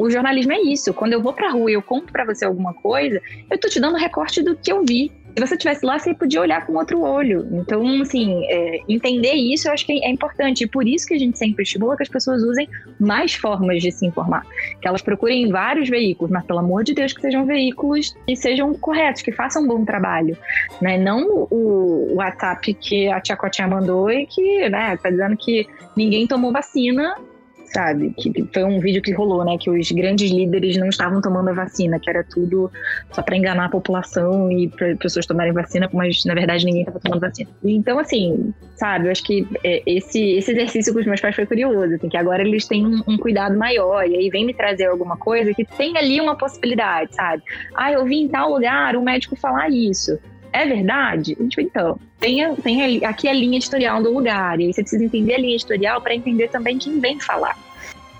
o 0.00 0.10
jornalismo 0.10 0.52
é 0.52 0.60
isso. 0.60 0.92
Quando 0.92 1.12
eu 1.12 1.22
vou 1.22 1.32
pra 1.32 1.50
rua 1.50 1.70
e 1.70 1.74
eu 1.74 1.82
conto 1.82 2.12
pra 2.12 2.24
você 2.24 2.44
alguma 2.44 2.74
coisa, 2.74 3.20
eu 3.50 3.58
tô 3.58 3.68
te 3.68 3.80
dando 3.80 3.96
recorte 3.96 4.42
do 4.42 4.56
que 4.56 4.72
eu 4.72 4.84
vi. 4.84 5.10
Se 5.34 5.40
você 5.40 5.54
estivesse 5.54 5.86
lá, 5.86 5.98
você 5.98 6.12
podia 6.12 6.42
olhar 6.42 6.66
com 6.66 6.74
outro 6.74 7.00
olho. 7.00 7.48
Então, 7.52 8.02
assim, 8.02 8.44
é, 8.48 8.80
entender 8.86 9.32
isso 9.32 9.66
eu 9.66 9.72
acho 9.72 9.86
que 9.86 9.92
é 9.92 10.10
importante. 10.10 10.64
E 10.64 10.66
por 10.66 10.86
isso 10.86 11.06
que 11.06 11.14
a 11.14 11.18
gente 11.18 11.38
sempre 11.38 11.62
estimula 11.62 11.96
que 11.96 12.02
as 12.02 12.08
pessoas 12.08 12.42
usem 12.42 12.68
mais 13.00 13.34
formas 13.34 13.80
de 13.82 13.90
se 13.90 14.04
informar. 14.04 14.44
Que 14.80 14.86
elas 14.86 15.00
procurem 15.00 15.50
vários 15.50 15.88
veículos, 15.88 16.30
mas 16.30 16.44
pelo 16.44 16.58
amor 16.58 16.84
de 16.84 16.92
Deus, 16.92 17.14
que 17.14 17.20
sejam 17.22 17.46
veículos 17.46 18.14
que 18.26 18.36
sejam 18.36 18.74
corretos, 18.74 19.22
que 19.22 19.32
façam 19.32 19.62
um 19.62 19.66
bom 19.66 19.84
trabalho. 19.84 20.36
Né? 20.82 20.98
Não 20.98 21.46
o 21.50 22.14
WhatsApp 22.16 22.74
que 22.74 23.08
a 23.08 23.18
Tia 23.20 23.36
Cotinha 23.36 23.66
mandou 23.66 24.10
e 24.10 24.26
que, 24.26 24.68
né, 24.68 24.98
tá 24.98 25.08
dizendo 25.08 25.36
que 25.36 25.66
ninguém 25.96 26.26
tomou 26.26 26.52
vacina 26.52 27.16
sabe? 27.72 28.14
Que 28.16 28.32
foi 28.52 28.64
um 28.64 28.78
vídeo 28.80 29.02
que 29.02 29.12
rolou, 29.12 29.44
né? 29.44 29.56
Que 29.58 29.70
os 29.70 29.90
grandes 29.90 30.30
líderes 30.30 30.76
não 30.76 30.88
estavam 30.88 31.20
tomando 31.20 31.48
a 31.50 31.52
vacina, 31.52 31.98
que 31.98 32.08
era 32.08 32.22
tudo 32.22 32.70
só 33.12 33.22
para 33.22 33.36
enganar 33.36 33.66
a 33.66 33.68
população 33.68 34.50
e 34.50 34.68
para 34.68 34.94
pessoas 34.96 35.26
tomarem 35.26 35.52
vacina, 35.52 35.88
mas 35.92 36.24
na 36.24 36.34
verdade 36.34 36.64
ninguém 36.64 36.82
estava 36.82 37.00
tomando 37.00 37.20
vacina. 37.20 37.50
Então, 37.64 37.98
assim, 37.98 38.52
sabe? 38.76 39.06
Eu 39.06 39.12
acho 39.12 39.24
que 39.24 39.46
é, 39.64 39.82
esse, 39.86 40.36
esse 40.36 40.52
exercício 40.52 40.92
com 40.92 41.00
os 41.00 41.06
meus 41.06 41.20
pais 41.20 41.34
foi 41.34 41.46
curioso, 41.46 41.94
assim, 41.94 42.08
que 42.08 42.16
agora 42.16 42.42
eles 42.42 42.66
têm 42.66 42.86
um, 42.86 43.02
um 43.06 43.16
cuidado 43.16 43.56
maior 43.56 44.06
e 44.06 44.16
aí 44.16 44.30
vem 44.30 44.44
me 44.44 44.54
trazer 44.54 44.86
alguma 44.86 45.16
coisa 45.16 45.54
que 45.54 45.64
tem 45.64 45.96
ali 45.96 46.20
uma 46.20 46.36
possibilidade, 46.36 47.14
sabe? 47.14 47.42
Ah, 47.74 47.92
eu 47.92 48.04
vi 48.04 48.22
em 48.22 48.28
tal 48.28 48.50
lugar 48.50 48.96
um 48.96 49.02
médico 49.02 49.36
falar 49.36 49.70
isso. 49.70 50.18
É 50.52 50.66
verdade? 50.66 51.34
Tipo, 51.34 51.60
então, 51.60 51.98
tem, 52.20 52.54
tem 52.56 53.04
aqui 53.04 53.28
a 53.28 53.32
linha 53.32 53.56
editorial 53.56 54.02
do 54.02 54.12
lugar. 54.12 54.60
E 54.60 54.66
aí 54.66 54.72
você 54.72 54.82
precisa 54.82 55.04
entender 55.04 55.34
a 55.34 55.38
linha 55.38 55.54
editorial 55.54 56.00
para 56.00 56.14
entender 56.14 56.48
também 56.48 56.78
quem 56.78 57.00
vem 57.00 57.18
falar. 57.18 57.56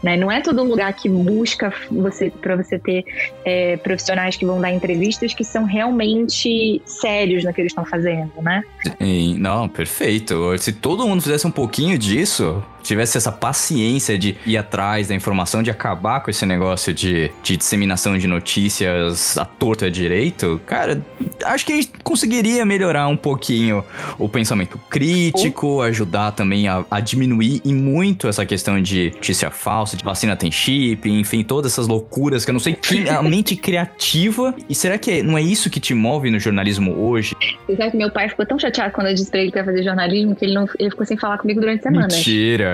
Né? 0.02 0.16
Não 0.16 0.32
é 0.32 0.40
todo 0.40 0.64
lugar 0.64 0.92
que 0.94 1.08
busca 1.08 1.72
você 1.88 2.28
para 2.28 2.56
você 2.56 2.76
ter 2.76 3.04
é, 3.44 3.76
profissionais 3.76 4.36
que 4.36 4.44
vão 4.44 4.60
dar 4.60 4.72
entrevistas 4.72 5.32
que 5.32 5.44
são 5.44 5.64
realmente 5.64 6.82
sérios 6.84 7.44
no 7.44 7.54
que 7.54 7.60
eles 7.60 7.70
estão 7.70 7.84
fazendo, 7.84 8.32
né? 8.42 8.64
Sim, 9.00 9.36
não, 9.38 9.68
perfeito. 9.68 10.58
Se 10.58 10.72
todo 10.72 11.06
mundo 11.06 11.22
fizesse 11.22 11.46
um 11.46 11.52
pouquinho 11.52 11.96
disso, 11.96 12.64
tivesse 12.82 13.16
essa 13.16 13.32
paciência 13.32 14.18
de 14.18 14.36
ir 14.46 14.56
atrás 14.56 15.08
da 15.08 15.14
informação, 15.14 15.62
de 15.62 15.70
acabar 15.70 16.20
com 16.20 16.30
esse 16.30 16.44
negócio 16.44 16.92
de, 16.92 17.30
de 17.42 17.56
disseminação 17.56 18.18
de 18.18 18.26
notícias 18.26 19.36
à 19.38 19.44
torta 19.44 19.86
e 19.86 19.90
direito, 19.90 20.60
cara, 20.66 21.00
acho 21.44 21.64
que 21.64 21.72
a 21.72 21.76
gente 21.76 21.92
conseguiria 22.02 22.64
melhorar 22.64 23.08
um 23.08 23.16
pouquinho 23.16 23.84
o 24.18 24.28
pensamento 24.28 24.78
crítico, 24.90 25.80
ajudar 25.82 26.32
também 26.32 26.68
a, 26.68 26.84
a 26.90 27.00
diminuir 27.00 27.60
e 27.64 27.72
muito 27.72 28.28
essa 28.28 28.44
questão 28.44 28.80
de 28.80 29.12
notícia 29.14 29.50
falsa, 29.50 29.96
de 29.96 30.04
vacina 30.04 30.36
tem 30.36 30.50
chip, 30.50 31.08
enfim, 31.08 31.42
todas 31.42 31.72
essas 31.72 31.86
loucuras 31.86 32.44
que 32.44 32.50
eu 32.50 32.54
não 32.54 32.60
sei 32.60 32.74
quem 32.74 33.08
a 33.08 33.22
mente 33.22 33.56
criativa. 33.56 34.54
E 34.68 34.74
será 34.74 34.98
que 34.98 35.22
não 35.22 35.36
é 35.36 35.42
isso 35.42 35.70
que 35.70 35.80
te 35.80 35.94
move 35.94 36.30
no 36.30 36.38
jornalismo 36.38 36.94
hoje? 36.98 37.34
Você 37.66 37.76
sabe 37.76 37.90
que 37.92 37.96
meu 37.96 38.10
pai 38.10 38.28
ficou 38.28 38.46
tão 38.46 38.58
chateado 38.58 38.92
quando 38.92 39.08
eu 39.08 39.14
disse 39.14 39.30
pra 39.30 39.40
ele 39.40 39.50
que 39.50 39.58
ia 39.58 39.64
fazer 39.64 39.82
jornalismo 39.82 40.34
que 40.34 40.44
ele, 40.44 40.54
não, 40.54 40.68
ele 40.78 40.90
ficou 40.90 41.06
sem 41.06 41.16
falar 41.16 41.38
comigo 41.38 41.60
durante 41.60 41.82
semanas. 41.82 42.16
Mentira. 42.16 42.71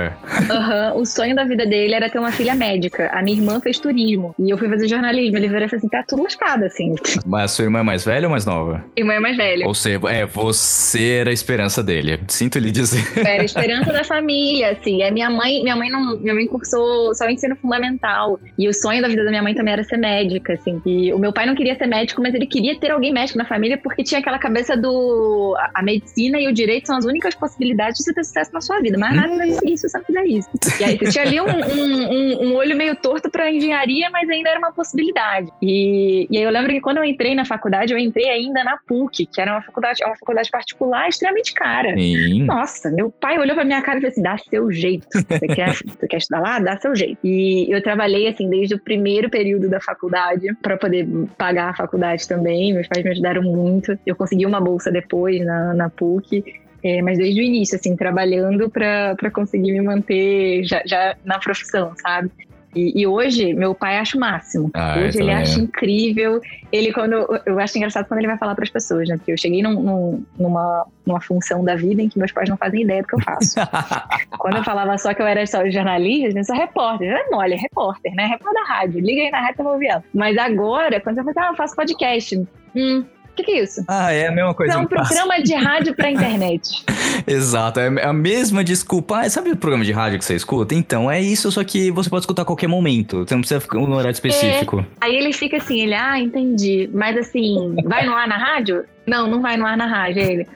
Aham, 0.51 0.95
O 0.95 1.05
sonho 1.05 1.35
da 1.35 1.45
vida 1.45 1.67
dele 1.67 1.95
era 1.95 2.09
ter 2.09 2.19
uma 2.19 2.33
filha 2.33 2.55
médica. 2.55 3.11
A 3.13 3.23
minha 3.23 3.37
irmã 3.37 3.61
fez 3.61 3.79
turismo. 3.79 4.35
E 4.39 4.51
eu 4.51 4.59
fui 4.59 4.69
fazer 4.69 4.89
jornalismo. 4.89 5.37
Ele 5.37 5.49
virou 5.49 5.65
assim: 5.65 5.89
tá 5.89 6.05
tudo 6.07 6.23
lascado, 6.23 6.65
assim. 6.65 6.95
Mas 7.27 7.45
a 7.45 7.49
sua 7.49 7.65
irmã 7.65 7.81
é 7.81 7.83
mais 7.83 8.05
velha 8.05 8.27
ou 8.27 8.31
mais 8.31 8.45
nova? 8.45 8.85
Irmã 8.97 9.15
é 9.15 9.21
mais 9.21 9.37
velha. 9.37 9.67
Ou 9.67 9.75
seja, 9.75 10.01
é, 10.09 10.27
você 10.27 11.19
era 11.21 11.31
a 11.31 11.33
esperança 11.33 11.83
dele. 11.83 12.21
Sinto 12.29 12.59
lhe 12.59 12.71
dizer. 12.71 13.05
Era 13.19 13.43
a 13.43 13.45
esperança 13.47 13.93
da 13.93 14.05
família, 14.05 14.73
assim. 14.73 15.03
A 15.03 15.11
minha 15.11 15.31
mãe, 15.31 15.63
minha 15.63 15.77
mãe 15.77 15.91
não, 15.91 16.19
minha 16.19 16.35
mãe 16.35 16.47
cursou 16.47 17.15
só 17.15 17.27
o 17.27 17.31
ensino 17.31 17.57
fundamental. 17.57 18.39
E 18.59 18.69
o 18.69 18.75
sonho 18.75 19.03
da 19.03 19.09
vida 19.09 19.25
da 19.25 19.31
minha 19.31 19.43
mãe 19.43 19.55
também 19.55 19.73
era 19.73 19.85
ser 19.85 19.97
médica, 19.97 20.55
assim. 20.55 20.81
E 20.85 21.13
o 21.13 21.19
meu 21.19 21.33
pai 21.33 21.47
não 21.47 21.55
queria 21.55 21.77
ser 21.77 21.87
médico, 21.87 22.23
mas 22.23 22.35
ele 22.35 22.47
queria 22.47 22.79
ter 22.79 22.91
alguém 22.91 23.13
médico 23.13 23.39
na 23.39 23.45
família 23.45 23.79
porque 23.79 24.03
tinha 24.03 24.21
aquela 24.21 24.39
cabeça 24.39 24.77
do 24.77 25.55
a, 25.59 25.81
a 25.81 25.83
medicina 25.83 26.39
e 26.39 26.49
o 26.49 26.53
direito 26.53 26.87
são 26.87 26.97
as 26.97 27.05
únicas 27.05 27.35
possibilidades 27.35 27.99
de 27.99 28.05
você 28.05 28.15
ter 28.15 28.25
sucesso 28.25 28.53
na 28.53 28.61
sua 28.61 28.81
vida. 28.81 28.99
Mas 28.99 29.15
nada 29.15 29.37
vai 29.37 29.51
ser 29.51 29.69
isso 29.69 29.88
você 29.89 29.99
não 29.99 30.05
fizer 30.05 30.25
isso. 30.27 30.49
E 30.81 30.85
aí 30.85 30.97
você 30.99 31.11
tinha 31.11 31.25
ali 31.25 31.41
um, 31.41 31.47
um, 31.47 32.13
um- 32.13 32.49
um 32.49 32.55
olho 32.57 32.77
meio 32.77 32.95
torto 32.97 33.31
pra 33.31 33.51
engenharia, 33.51 34.09
mas 34.11 34.29
ainda 34.29 34.51
era 34.51 34.59
uma 34.59 34.73
possibilidade. 34.73 35.51
E, 35.63 36.27
e 36.31 36.39
aí 36.39 36.43
eu 36.45 36.51
lembro 36.51 36.71
que 36.73 36.81
quando 36.81 36.99
eu 36.99 37.05
entrei 37.05 37.35
na 37.35 37.45
faculdade, 37.45 37.93
eu 37.93 37.99
entrei 37.99 38.29
ainda 38.29 38.63
na 38.65 38.79
PUC, 38.87 39.27
que 39.27 39.41
era 39.41 39.53
uma 39.53 39.63
faculdade, 39.63 40.03
é 40.03 40.07
uma 40.07 40.17
faculdade 40.17 40.51
particular 40.51 41.09
extremamente 41.09 41.53
cara. 41.55 41.95
Sim. 41.97 42.45
Nossa, 42.45 42.91
meu 42.91 43.11
pai 43.11 43.39
olhou 43.39 43.55
pra 43.55 43.65
minha 43.65 43.83
cara 43.83 43.99
e 43.99 44.01
falou 44.01 44.13
assim: 44.13 44.23
dá 44.23 44.37
seu 44.39 44.71
jeito. 44.71 45.07
Você 45.13 45.47
quer, 45.47 45.75
você 45.75 46.07
quer 46.09 46.17
estudar 46.19 46.41
lá? 46.41 46.59
Dá 46.59 46.77
seu 46.79 46.95
jeito. 46.95 47.19
E 47.25 47.67
eu 47.71 47.83
trabalhei, 47.83 48.29
assim, 48.29 48.49
desde 48.49 48.75
o 48.75 48.79
primeiro 48.81 49.29
período 49.31 49.69
da 49.69 49.81
faculdade, 49.81 50.55
pra 50.63 50.77
poder 50.77 51.07
pagar 51.37 51.71
a 51.71 51.75
faculdade 51.75 52.27
também. 52.27 52.73
Meus 52.73 52.87
pais 52.89 53.05
me 53.05 53.11
ajudaram 53.11 53.43
muito. 53.43 53.99
Eu 54.07 54.17
consegui 54.17 54.47
uma 54.47 54.61
bolsa 54.61 54.91
depois 54.91 55.45
na, 55.45 55.75
na 55.75 55.91
PUC. 55.91 56.43
É, 56.83 57.03
mas 57.03 57.19
desde 57.19 57.41
o 57.41 57.45
início, 57.45 57.77
assim, 57.77 57.97
trabalhando 57.97 58.69
pra 58.71 59.15
pra 59.17 59.31
conseguir 59.31 59.73
me 59.73 59.81
manter 59.81 60.63
já, 60.65 60.83
já 60.85 61.17
na 61.25 61.39
profissão, 61.39 61.93
sabe? 62.01 62.31
E, 62.75 63.01
e 63.01 63.07
hoje, 63.07 63.55
meu 63.55 63.75
pai 63.75 63.97
acha 63.97 64.17
o 64.17 64.21
máximo. 64.21 64.71
Ah, 64.75 64.93
hoje 64.99 65.19
eu 65.19 65.23
ele 65.23 65.31
também. 65.31 65.35
acha 65.35 65.59
incrível. 65.59 66.41
Ele, 66.71 66.93
quando. 66.93 67.15
Eu 67.47 67.59
acho 67.59 67.79
engraçado 67.79 68.07
quando 68.07 68.19
ele 68.19 68.27
vai 68.27 68.37
falar 68.37 68.55
pras 68.55 68.69
pessoas, 68.69 69.09
né? 69.09 69.17
Porque 69.17 69.33
eu 69.33 69.39
cheguei 69.39 69.63
num- 69.63 69.83
num- 69.83 70.25
numa, 70.39 70.87
numa 71.07 71.21
função 71.21 71.65
da 71.65 71.75
vida 71.75 72.03
em 72.03 72.09
que 72.11 72.19
meus 72.19 72.31
pais 72.31 72.49
não 72.49 72.59
fazem 72.59 72.83
ideia 72.83 73.01
do 73.01 73.09
que 73.09 73.15
eu 73.15 73.21
faço. 73.23 73.55
quando 74.39 74.59
eu 74.59 74.65
falava 74.65 74.97
só 74.99 75.15
que 75.15 75.23
eu 75.23 75.27
era 75.27 75.45
só 75.47 75.69
jornalista, 75.71 76.39
eu 76.39 76.45
sou 76.45 76.55
repórter. 76.55 77.11
É 77.11 77.31
mole, 77.31 77.55
é 77.55 77.57
repórter, 77.57 78.15
né? 78.15 78.27
Repórter 78.27 78.63
da 78.63 78.69
rádio. 78.69 79.01
Liga 79.01 79.23
aí 79.23 79.31
na 79.31 79.41
rádio 79.41 79.57
eu 79.61 79.65
vou 79.65 79.73
ouvir 79.73 79.87
ela. 79.89 80.05
Mas 80.15 80.37
agora, 80.37 81.01
quando 81.01 81.17
você 81.17 81.33
fala, 81.33 81.49
ah, 81.49 81.53
eu 81.53 81.57
faço 81.57 81.75
podcast. 81.75 82.47
Hum. 82.77 83.03
Que, 83.39 83.45
que 83.45 83.53
é 83.53 83.63
isso? 83.63 83.85
Ah, 83.87 84.13
é 84.13 84.27
a 84.27 84.33
mesma 84.33 84.53
coisa. 84.53 84.75
É 84.75 84.77
um 84.77 84.85
programa 84.85 85.41
de 85.41 85.55
rádio 85.55 85.95
pra 85.95 86.11
internet. 86.11 86.85
Exato, 87.25 87.79
é 87.79 87.87
a 88.03 88.13
mesma 88.13 88.65
desculpa. 88.65 89.21
Ah, 89.21 89.31
sabe 89.31 89.51
o 89.51 89.57
programa 89.57 89.85
de 89.85 89.93
rádio 89.93 90.19
que 90.19 90.25
você 90.25 90.35
escuta? 90.35 90.75
Então, 90.75 91.09
é 91.09 91.21
isso, 91.21 91.51
só 91.53 91.63
que 91.63 91.91
você 91.93 92.11
pode 92.11 92.23
escutar 92.23 92.43
a 92.43 92.45
qualquer 92.45 92.67
momento. 92.67 93.25
Você 93.25 93.35
não 93.35 93.41
precisa 93.43 93.61
ficar 93.61 93.79
um 93.79 93.93
horário 93.93 94.11
específico. 94.11 94.85
Aí 95.01 95.15
ele 95.15 95.33
fica 95.33 95.59
assim, 95.59 95.81
ele, 95.81 95.95
ah, 95.95 96.19
entendi. 96.19 96.91
Mas 96.93 97.17
assim, 97.17 97.77
vai 97.85 98.05
no 98.05 98.13
ar 98.13 98.27
na 98.27 98.37
rádio? 98.37 98.85
Não, 99.07 99.29
não 99.29 99.41
vai 99.41 99.57
no 99.57 99.65
ar 99.65 99.77
na 99.77 99.87
rádio. 99.87 100.21
Ele, 100.21 100.47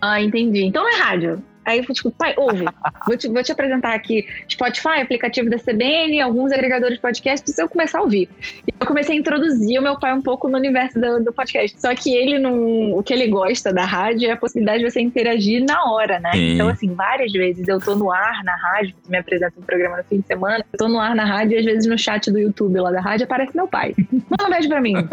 ah, 0.00 0.20
entendi. 0.20 0.64
Então 0.64 0.82
não 0.82 0.90
é 0.96 0.98
rádio. 0.98 1.42
Aí 1.70 1.78
eu 1.78 1.84
fui 1.84 1.94
tipo, 1.94 2.10
pai, 2.10 2.34
ouve. 2.36 2.64
Vou 3.06 3.16
te, 3.16 3.28
vou 3.28 3.42
te 3.42 3.50
apresentar 3.50 3.94
aqui 3.94 4.26
Spotify, 4.48 5.00
aplicativo 5.00 5.48
da 5.48 5.58
CBN, 5.58 6.20
alguns 6.20 6.52
agregadores 6.52 6.96
de 6.96 7.00
podcast, 7.00 7.50
você 7.50 7.66
começar 7.66 7.98
a 7.98 8.02
ouvir. 8.02 8.28
E 8.66 8.74
eu 8.78 8.86
comecei 8.86 9.16
a 9.16 9.18
introduzir 9.18 9.78
o 9.78 9.82
meu 9.82 9.98
pai 9.98 10.12
um 10.12 10.20
pouco 10.20 10.48
no 10.48 10.58
universo 10.58 11.00
do, 11.00 11.24
do 11.24 11.32
podcast. 11.32 11.80
Só 11.80 11.94
que 11.94 12.14
ele 12.14 12.38
não. 12.38 12.92
O 12.92 13.02
que 13.02 13.12
ele 13.12 13.26
gosta 13.28 13.72
da 13.72 13.84
rádio 13.84 14.28
é 14.28 14.32
a 14.32 14.36
possibilidade 14.36 14.84
de 14.84 14.90
você 14.90 15.00
interagir 15.00 15.64
na 15.64 15.90
hora, 15.90 16.20
né? 16.20 16.32
Sim. 16.32 16.54
Então, 16.54 16.68
assim, 16.68 16.92
várias 16.94 17.32
vezes 17.32 17.66
eu 17.66 17.80
tô 17.80 17.94
no 17.94 18.12
ar 18.12 18.44
na 18.44 18.54
rádio, 18.56 18.94
me 19.08 19.18
apresenta 19.18 19.54
um 19.58 19.62
programa 19.62 19.96
no 19.96 20.04
fim 20.04 20.20
de 20.20 20.26
semana, 20.26 20.64
eu 20.72 20.78
tô 20.78 20.88
no 20.88 20.98
ar 21.00 21.14
na 21.14 21.24
rádio 21.24 21.56
e 21.56 21.58
às 21.58 21.64
vezes 21.64 21.86
no 21.86 21.98
chat 21.98 22.30
do 22.30 22.38
YouTube 22.38 22.78
lá 22.78 22.90
da 22.90 23.00
rádio 23.00 23.24
aparece 23.24 23.56
meu 23.56 23.66
pai. 23.66 23.94
Manda 24.12 24.46
um 24.46 24.50
beijo 24.50 24.68
pra 24.68 24.80
mim. 24.80 24.94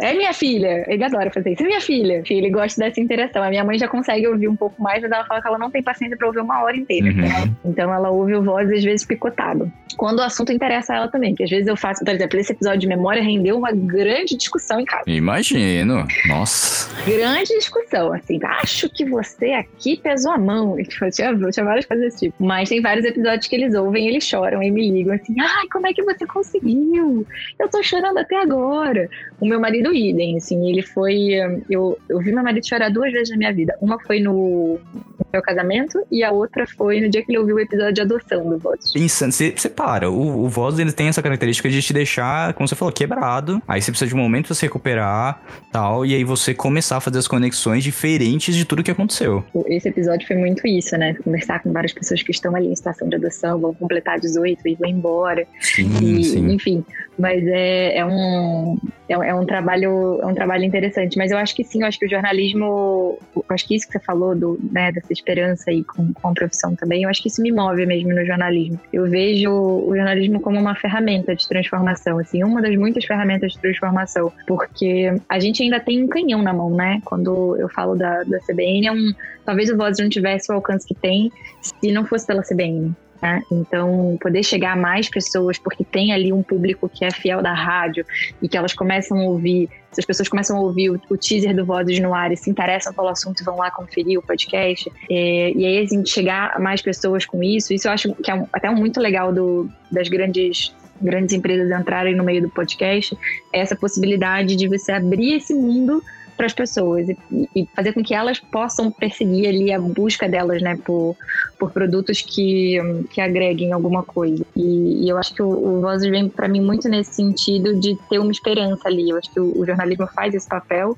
É 0.00 0.12
minha 0.14 0.32
filha. 0.32 0.84
Ele 0.88 1.04
adora 1.04 1.30
fazer 1.30 1.52
isso. 1.52 1.62
É 1.62 1.66
minha 1.66 1.80
filha. 1.80 2.22
Ele 2.28 2.50
gosta 2.50 2.80
dessa 2.80 3.00
interação. 3.00 3.42
A 3.42 3.48
minha 3.48 3.64
mãe 3.64 3.78
já 3.78 3.88
consegue 3.88 4.26
ouvir 4.26 4.48
um 4.48 4.56
pouco 4.56 4.82
mais, 4.82 5.02
mas 5.02 5.10
ela 5.10 5.24
fala 5.24 5.40
que 5.40 5.48
ela 5.48 5.58
não 5.58 5.70
tem 5.74 5.82
paciência 5.82 6.16
pra 6.16 6.28
ouvir 6.28 6.40
uma 6.40 6.62
hora 6.62 6.76
inteira. 6.76 7.06
Uhum. 7.06 7.54
Então 7.64 7.92
ela 7.92 8.08
ouve 8.08 8.34
o 8.34 8.42
voz 8.42 8.70
às 8.70 8.82
vezes 8.82 9.04
picotado. 9.04 9.70
Quando 9.96 10.20
o 10.20 10.22
assunto 10.22 10.52
interessa 10.52 10.92
a 10.92 10.96
ela 10.96 11.08
também, 11.08 11.34
que 11.34 11.42
às 11.42 11.50
vezes 11.50 11.66
eu 11.66 11.76
faço, 11.76 12.04
por 12.04 12.14
exemplo, 12.14 12.38
esse 12.38 12.52
episódio 12.52 12.80
de 12.80 12.86
memória 12.86 13.22
rendeu 13.22 13.58
uma 13.58 13.72
grande 13.72 14.36
discussão 14.36 14.80
em 14.80 14.84
casa. 14.84 15.04
Imagino. 15.06 16.06
Nossa. 16.26 16.90
Grande 17.04 17.48
discussão, 17.56 18.12
assim, 18.12 18.38
acho 18.62 18.88
que 18.88 19.04
você 19.04 19.52
aqui 19.52 19.96
pesou 19.96 20.32
a 20.32 20.38
mão. 20.38 20.78
E, 20.78 20.84
tipo, 20.86 21.04
eu 21.04 21.10
tinha, 21.10 21.30
eu 21.30 21.50
tinha 21.50 21.64
várias 21.64 21.86
coisas 21.86 22.06
desse 22.06 22.26
tipo. 22.26 22.44
Mas 22.44 22.68
tem 22.68 22.80
vários 22.80 23.04
episódios 23.04 23.46
que 23.46 23.56
eles 23.56 23.74
ouvem, 23.74 24.08
eles 24.08 24.24
choram 24.24 24.62
e 24.62 24.70
me 24.70 24.90
ligam 24.90 25.14
assim, 25.14 25.34
ai, 25.40 25.66
como 25.72 25.86
é 25.86 25.92
que 25.92 26.02
você 26.02 26.24
conseguiu? 26.26 27.26
Eu 27.58 27.68
tô 27.68 27.82
chorando 27.82 28.18
até 28.18 28.40
agora. 28.40 29.08
O 29.44 29.48
meu 29.48 29.60
marido 29.60 29.92
idem, 29.94 30.38
assim, 30.38 30.70
ele 30.70 30.80
foi. 30.80 31.32
Eu, 31.68 31.98
eu 32.08 32.18
vi 32.20 32.32
meu 32.32 32.42
marido 32.42 32.66
chorar 32.66 32.88
duas 32.88 33.12
vezes 33.12 33.28
na 33.30 33.36
minha 33.36 33.52
vida. 33.52 33.76
Uma 33.80 33.98
foi 34.00 34.18
no, 34.20 34.78
no 34.94 35.26
meu 35.32 35.42
casamento 35.42 36.00
e 36.10 36.24
a 36.24 36.32
outra 36.32 36.66
foi 36.66 36.98
no 37.00 37.10
dia 37.10 37.22
que 37.22 37.30
ele 37.30 37.38
ouviu 37.38 37.56
o 37.56 37.60
episódio 37.60 37.92
de 37.92 38.00
adoção 38.00 38.48
do 38.48 38.58
Voz. 38.58 38.94
Insano. 38.96 39.30
Você, 39.32 39.52
para. 39.68 40.10
O, 40.10 40.44
o 40.44 40.48
voz 40.48 40.78
ele 40.78 40.92
tem 40.92 41.08
essa 41.08 41.22
característica 41.22 41.68
de 41.68 41.82
te 41.82 41.92
deixar, 41.92 42.54
como 42.54 42.66
você 42.66 42.74
falou, 42.74 42.92
quebrado. 42.92 43.60
Aí 43.68 43.82
você 43.82 43.90
precisa 43.90 44.08
de 44.08 44.14
um 44.14 44.18
momento 44.18 44.46
pra 44.46 44.54
se 44.54 44.62
recuperar 44.62 45.42
tal. 45.70 46.06
E 46.06 46.14
aí 46.14 46.24
você 46.24 46.54
começar 46.54 46.96
a 46.96 47.00
fazer 47.00 47.18
as 47.18 47.28
conexões 47.28 47.84
diferentes 47.84 48.54
de 48.54 48.64
tudo 48.64 48.82
que 48.82 48.90
aconteceu. 48.90 49.44
Esse 49.66 49.88
episódio 49.90 50.26
foi 50.26 50.36
muito 50.36 50.66
isso, 50.66 50.96
né? 50.96 51.14
Conversar 51.22 51.62
com 51.62 51.70
várias 51.70 51.92
pessoas 51.92 52.22
que 52.22 52.30
estão 52.30 52.56
ali 52.56 52.68
em 52.68 52.74
situação 52.76 53.08
de 53.10 53.16
adoção, 53.16 53.58
vão 53.60 53.74
completar 53.74 54.18
18 54.18 54.66
e 54.68 54.74
vão 54.74 54.88
embora. 54.88 55.46
Sim, 55.60 55.90
E, 56.02 56.24
sim. 56.24 56.50
enfim, 56.52 56.84
mas 57.18 57.44
é, 57.46 57.98
é 57.98 58.06
um 58.06 58.78
é, 59.08 59.18
um- 59.18 59.22
é 59.34 59.40
um 59.40 59.46
trabalho 59.46 60.20
é 60.20 60.26
um 60.26 60.34
trabalho 60.34 60.64
interessante. 60.64 61.16
Mas 61.16 61.30
eu 61.30 61.38
acho 61.38 61.54
que 61.54 61.64
sim, 61.64 61.82
eu 61.82 61.86
acho 61.86 61.98
que 61.98 62.06
o 62.06 62.08
jornalismo, 62.08 63.18
acho 63.48 63.66
que 63.66 63.74
isso 63.74 63.86
que 63.86 63.92
você 63.92 64.00
falou 64.00 64.34
do 64.34 64.58
né, 64.70 64.92
dessa 64.92 65.12
esperança 65.12 65.70
aí 65.70 65.84
com, 65.84 66.12
com 66.12 66.28
a 66.28 66.32
profissão 66.32 66.74
também, 66.74 67.02
eu 67.02 67.08
acho 67.08 67.22
que 67.22 67.28
isso 67.28 67.42
me 67.42 67.52
move 67.52 67.84
mesmo 67.86 68.12
no 68.14 68.24
jornalismo. 68.24 68.80
Eu 68.92 69.08
vejo 69.08 69.50
o 69.50 69.94
jornalismo 69.94 70.40
como 70.40 70.58
uma 70.58 70.74
ferramenta 70.74 71.34
de 71.34 71.48
transformação, 71.48 72.18
assim, 72.18 72.42
uma 72.42 72.62
das 72.62 72.76
muitas 72.76 73.04
ferramentas 73.04 73.52
de 73.52 73.58
transformação, 73.58 74.32
porque 74.46 75.12
a 75.28 75.38
gente 75.38 75.62
ainda 75.62 75.80
tem 75.80 76.02
um 76.02 76.08
canhão 76.08 76.42
na 76.42 76.52
mão, 76.52 76.70
né? 76.70 77.00
Quando 77.04 77.56
eu 77.56 77.68
falo 77.68 77.94
da, 77.94 78.22
da 78.24 78.38
CBN, 78.40 78.86
é 78.86 78.92
um, 78.92 79.12
talvez 79.44 79.70
o 79.70 79.76
Voz 79.76 79.98
não 79.98 80.08
tivesse 80.08 80.50
o 80.50 80.54
alcance 80.54 80.86
que 80.86 80.94
tem 80.94 81.30
se 81.60 81.92
não 81.92 82.04
fosse 82.04 82.26
pela 82.26 82.42
CBN. 82.42 82.94
Né? 83.24 83.42
Então, 83.50 84.18
poder 84.20 84.42
chegar 84.42 84.72
a 84.72 84.76
mais 84.76 85.08
pessoas, 85.08 85.58
porque 85.58 85.82
tem 85.82 86.12
ali 86.12 86.30
um 86.30 86.42
público 86.42 86.90
que 86.90 87.06
é 87.06 87.10
fiel 87.10 87.40
da 87.40 87.54
rádio 87.54 88.04
e 88.42 88.46
que 88.46 88.54
elas 88.54 88.74
começam 88.74 89.18
a 89.18 89.22
ouvir, 89.22 89.70
se 89.90 90.00
as 90.00 90.04
pessoas 90.04 90.28
começam 90.28 90.58
a 90.58 90.60
ouvir 90.60 90.90
o, 90.90 91.00
o 91.08 91.16
teaser 91.16 91.56
do 91.56 91.64
Vozes 91.64 91.98
no 92.00 92.12
Ar 92.12 92.30
e 92.30 92.36
se 92.36 92.50
interessam 92.50 92.92
pelo 92.92 93.08
assunto 93.08 93.42
vão 93.42 93.56
lá 93.56 93.70
conferir 93.70 94.18
o 94.18 94.22
podcast, 94.22 94.92
é, 95.10 95.52
e 95.52 95.64
aí, 95.64 95.78
assim, 95.82 96.04
chegar 96.04 96.52
a 96.54 96.58
mais 96.58 96.82
pessoas 96.82 97.24
com 97.24 97.42
isso, 97.42 97.72
isso 97.72 97.88
eu 97.88 97.92
acho 97.92 98.14
que 98.16 98.30
é 98.30 98.34
um- 98.34 98.46
até 98.52 98.68
muito 98.68 99.00
legal 99.00 99.32
do, 99.32 99.70
das 99.90 100.08
grandes 100.10 100.74
grandes 101.00 101.34
empresas 101.34 101.70
entrarem 101.70 102.14
no 102.14 102.22
meio 102.22 102.42
do 102.42 102.48
podcast, 102.48 103.16
é 103.52 103.60
essa 103.60 103.74
possibilidade 103.74 104.54
de 104.54 104.68
você 104.68 104.92
abrir 104.92 105.34
esse 105.34 105.52
mundo 105.52 106.02
para 106.36 106.46
as 106.46 106.52
pessoas 106.52 107.08
e, 107.08 107.16
e 107.54 107.68
fazer 107.74 107.92
com 107.92 108.02
que 108.02 108.14
elas 108.14 108.38
possam 108.38 108.90
perseguir 108.90 109.48
ali 109.48 109.72
a 109.72 109.78
busca 109.78 110.28
delas, 110.28 110.60
né, 110.62 110.76
por, 110.84 111.16
por 111.58 111.70
produtos 111.70 112.20
que, 112.20 112.78
que 113.10 113.20
agreguem 113.20 113.72
alguma 113.72 114.02
coisa. 114.02 114.44
E, 114.56 115.04
e 115.04 115.08
eu 115.08 115.16
acho 115.16 115.34
que 115.34 115.42
o, 115.42 115.48
o 115.48 115.98
vem 115.98 116.28
para 116.28 116.48
mim 116.48 116.60
muito 116.60 116.88
nesse 116.88 117.14
sentido 117.14 117.78
de 117.78 117.96
ter 118.08 118.18
uma 118.18 118.32
esperança 118.32 118.88
ali. 118.88 119.10
Eu 119.10 119.18
acho 119.18 119.30
que 119.32 119.40
o, 119.40 119.58
o 119.58 119.66
jornalismo 119.66 120.06
faz 120.08 120.34
esse 120.34 120.48
papel 120.48 120.96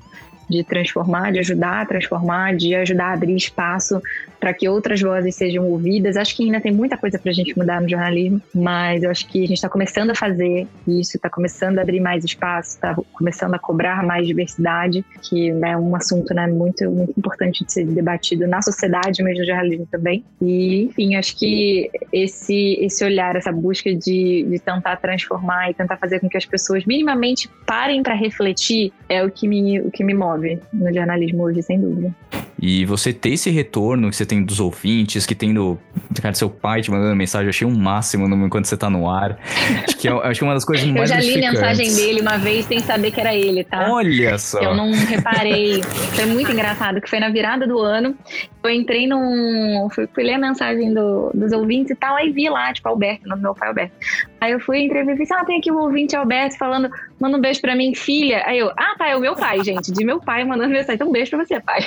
de 0.49 0.63
transformar, 0.63 1.31
de 1.31 1.39
ajudar 1.39 1.81
a 1.81 1.85
transformar, 1.85 2.55
de 2.55 2.73
ajudar 2.75 3.07
a 3.07 3.13
abrir 3.13 3.35
espaço 3.35 4.01
para 4.39 4.53
que 4.53 4.69
outras 4.69 5.01
vozes 5.01 5.35
sejam 5.35 5.67
ouvidas. 5.67 6.15
Acho 6.15 6.35
que 6.35 6.43
ainda 6.43 6.61
tem 6.61 6.71
muita 6.71 6.95
coisa 6.97 7.17
para 7.17 7.31
a 7.31 7.33
gente 7.33 7.57
mudar 7.57 7.81
no 7.81 7.89
jornalismo, 7.89 8.41
mas 8.53 9.03
eu 9.03 9.09
acho 9.09 9.27
que 9.27 9.39
a 9.39 9.47
gente 9.47 9.57
está 9.57 9.69
começando 9.69 10.11
a 10.11 10.15
fazer 10.15 10.67
isso, 10.87 11.17
está 11.17 11.29
começando 11.29 11.79
a 11.79 11.81
abrir 11.81 11.99
mais 11.99 12.23
espaço, 12.23 12.75
está 12.75 12.95
começando 13.13 13.55
a 13.55 13.59
cobrar 13.59 14.03
mais 14.03 14.27
diversidade, 14.27 15.03
que 15.23 15.49
é 15.49 15.77
um 15.77 15.95
assunto 15.95 16.33
né, 16.33 16.47
muito, 16.47 16.89
muito 16.89 17.13
importante 17.17 17.65
de 17.65 17.73
ser 17.73 17.85
debatido 17.87 18.47
na 18.47 18.61
sociedade, 18.61 19.23
mas 19.23 19.37
no 19.37 19.45
jornalismo 19.45 19.87
também. 19.89 20.23
E, 20.41 20.83
enfim, 20.83 21.15
acho 21.15 21.35
que 21.35 21.89
esse, 22.13 22.77
esse 22.79 23.03
olhar, 23.03 23.35
essa 23.35 23.51
busca 23.51 23.93
de, 23.93 24.45
de 24.49 24.59
tentar 24.59 24.97
transformar 24.97 25.71
e 25.71 25.73
tentar 25.73 25.97
fazer 25.97 26.19
com 26.19 26.29
que 26.29 26.37
as 26.37 26.45
pessoas 26.45 26.85
minimamente 26.85 27.49
parem 27.65 28.03
para 28.03 28.13
refletir 28.13 28.93
é 29.09 29.23
o 29.23 29.31
que, 29.31 29.47
me, 29.47 29.81
o 29.81 29.89
que 29.89 30.03
me 30.03 30.13
move 30.13 30.36
no 30.73 30.93
jornalismo 30.93 31.43
hoje, 31.43 31.61
sem 31.61 31.81
dúvida. 31.81 32.13
E 32.59 32.85
você 32.85 33.13
ter 33.13 33.29
esse 33.33 33.49
retorno 33.51 34.09
que 34.09 34.15
você 34.15 34.25
tem 34.25 34.43
dos 34.43 34.59
ouvintes, 34.59 35.25
que 35.25 35.35
tem 35.35 35.53
do. 35.53 35.77
Cara, 36.21 36.33
seu 36.33 36.49
pai 36.49 36.81
te 36.81 36.89
mandando 36.89 37.15
mensagem, 37.15 37.45
eu 37.45 37.49
achei 37.51 37.67
um 37.67 37.77
máximo 37.77 38.27
no- 38.27 38.45
enquanto 38.47 38.65
você 38.65 38.75
tá 38.75 38.89
no 38.89 39.07
ar. 39.09 39.37
Acho 39.83 39.95
que 39.97 40.07
é, 40.07 40.11
acho 40.11 40.39
que 40.39 40.43
é 40.43 40.47
uma 40.47 40.53
das 40.55 40.65
coisas 40.65 40.85
Eu 40.87 40.93
mais 40.93 41.09
já 41.09 41.19
li 41.19 41.37
mensagem 41.37 41.93
dele 41.95 42.21
uma 42.21 42.37
vez 42.37 42.65
sem 42.65 42.79
saber 42.79 43.11
que 43.11 43.21
era 43.21 43.35
ele, 43.35 43.63
tá? 43.63 43.91
Olha 43.91 44.37
só. 44.39 44.59
Eu 44.59 44.73
não 44.75 44.91
reparei. 44.91 45.83
Foi 45.83 46.25
muito 46.25 46.51
engraçado, 46.51 46.99
que 46.99 47.07
foi 47.09 47.19
na 47.19 47.29
virada 47.29 47.67
do 47.67 47.79
ano. 47.79 48.15
Eu 48.63 48.71
entrei 48.71 49.07
num. 49.07 49.87
Fui, 49.93 50.07
fui 50.13 50.23
ler 50.23 50.33
a 50.33 50.39
mensagem 50.39 50.93
do- 50.93 51.29
dos 51.33 51.51
ouvintes 51.53 51.91
e 51.91 51.95
tal, 51.95 52.15
aí 52.15 52.31
vi 52.31 52.49
lá, 52.49 52.73
tipo, 52.73 52.89
Alberto, 52.89 53.29
meu 53.37 53.53
pai 53.53 53.67
é 53.67 53.69
Alberto. 53.69 53.95
Aí 54.41 54.51
eu 54.51 54.59
fui, 54.59 54.79
entrei 54.79 55.03
e 55.03 55.05
falei 55.05 55.21
assim: 55.23 55.33
ah, 55.35 55.45
tem 55.45 55.59
aqui 55.59 55.71
um 55.71 55.77
ouvinte 55.79 56.15
Alberto 56.15 56.57
falando, 56.57 56.89
manda 57.19 57.37
um 57.37 57.41
beijo 57.41 57.61
pra 57.61 57.75
mim, 57.75 57.93
filha. 57.95 58.41
Aí 58.45 58.57
eu, 58.59 58.69
ah, 58.75 58.95
tá, 58.97 59.07
é 59.07 59.15
o 59.15 59.19
meu 59.21 59.35
pai, 59.35 59.63
gente, 59.63 59.91
de 59.91 60.03
meu 60.03 60.19
pai 60.19 60.43
mandando 60.43 60.69
mensagem. 60.71 60.95
Então, 60.95 61.07
um 61.07 61.11
beijo 61.11 61.29
pra 61.31 61.45
você, 61.45 61.59
pai. 61.61 61.85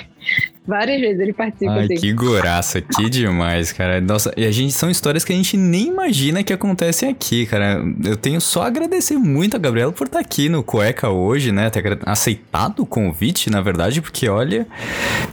Várias 0.66 1.00
vezes 1.00 1.20
ele 1.20 1.32
participa 1.32 1.72
Ai, 1.72 1.84
assim. 1.84 1.94
que 1.96 2.12
goraça, 2.12 2.80
que 2.80 3.08
demais, 3.08 3.72
cara. 3.72 4.00
Nossa, 4.00 4.32
e 4.36 4.44
a 4.44 4.50
gente 4.50 4.72
são 4.72 4.90
histórias 4.90 5.24
que 5.24 5.32
a 5.32 5.36
gente 5.36 5.56
nem 5.56 5.88
imagina 5.88 6.44
que 6.44 6.52
acontecem 6.52 7.08
aqui, 7.08 7.46
cara. 7.46 7.82
Eu 8.04 8.16
tenho 8.16 8.40
só 8.40 8.62
a 8.62 8.66
agradecer 8.66 9.16
muito 9.16 9.56
a 9.56 9.58
Gabriela 9.58 9.90
por 9.90 10.06
estar 10.06 10.20
aqui 10.20 10.48
no 10.48 10.62
Cueca 10.62 11.08
hoje, 11.08 11.50
né? 11.50 11.70
Ter 11.70 11.98
aceitado 12.04 12.80
o 12.80 12.86
convite, 12.86 13.50
na 13.50 13.60
verdade, 13.60 14.02
porque 14.02 14.28
olha, 14.28 14.66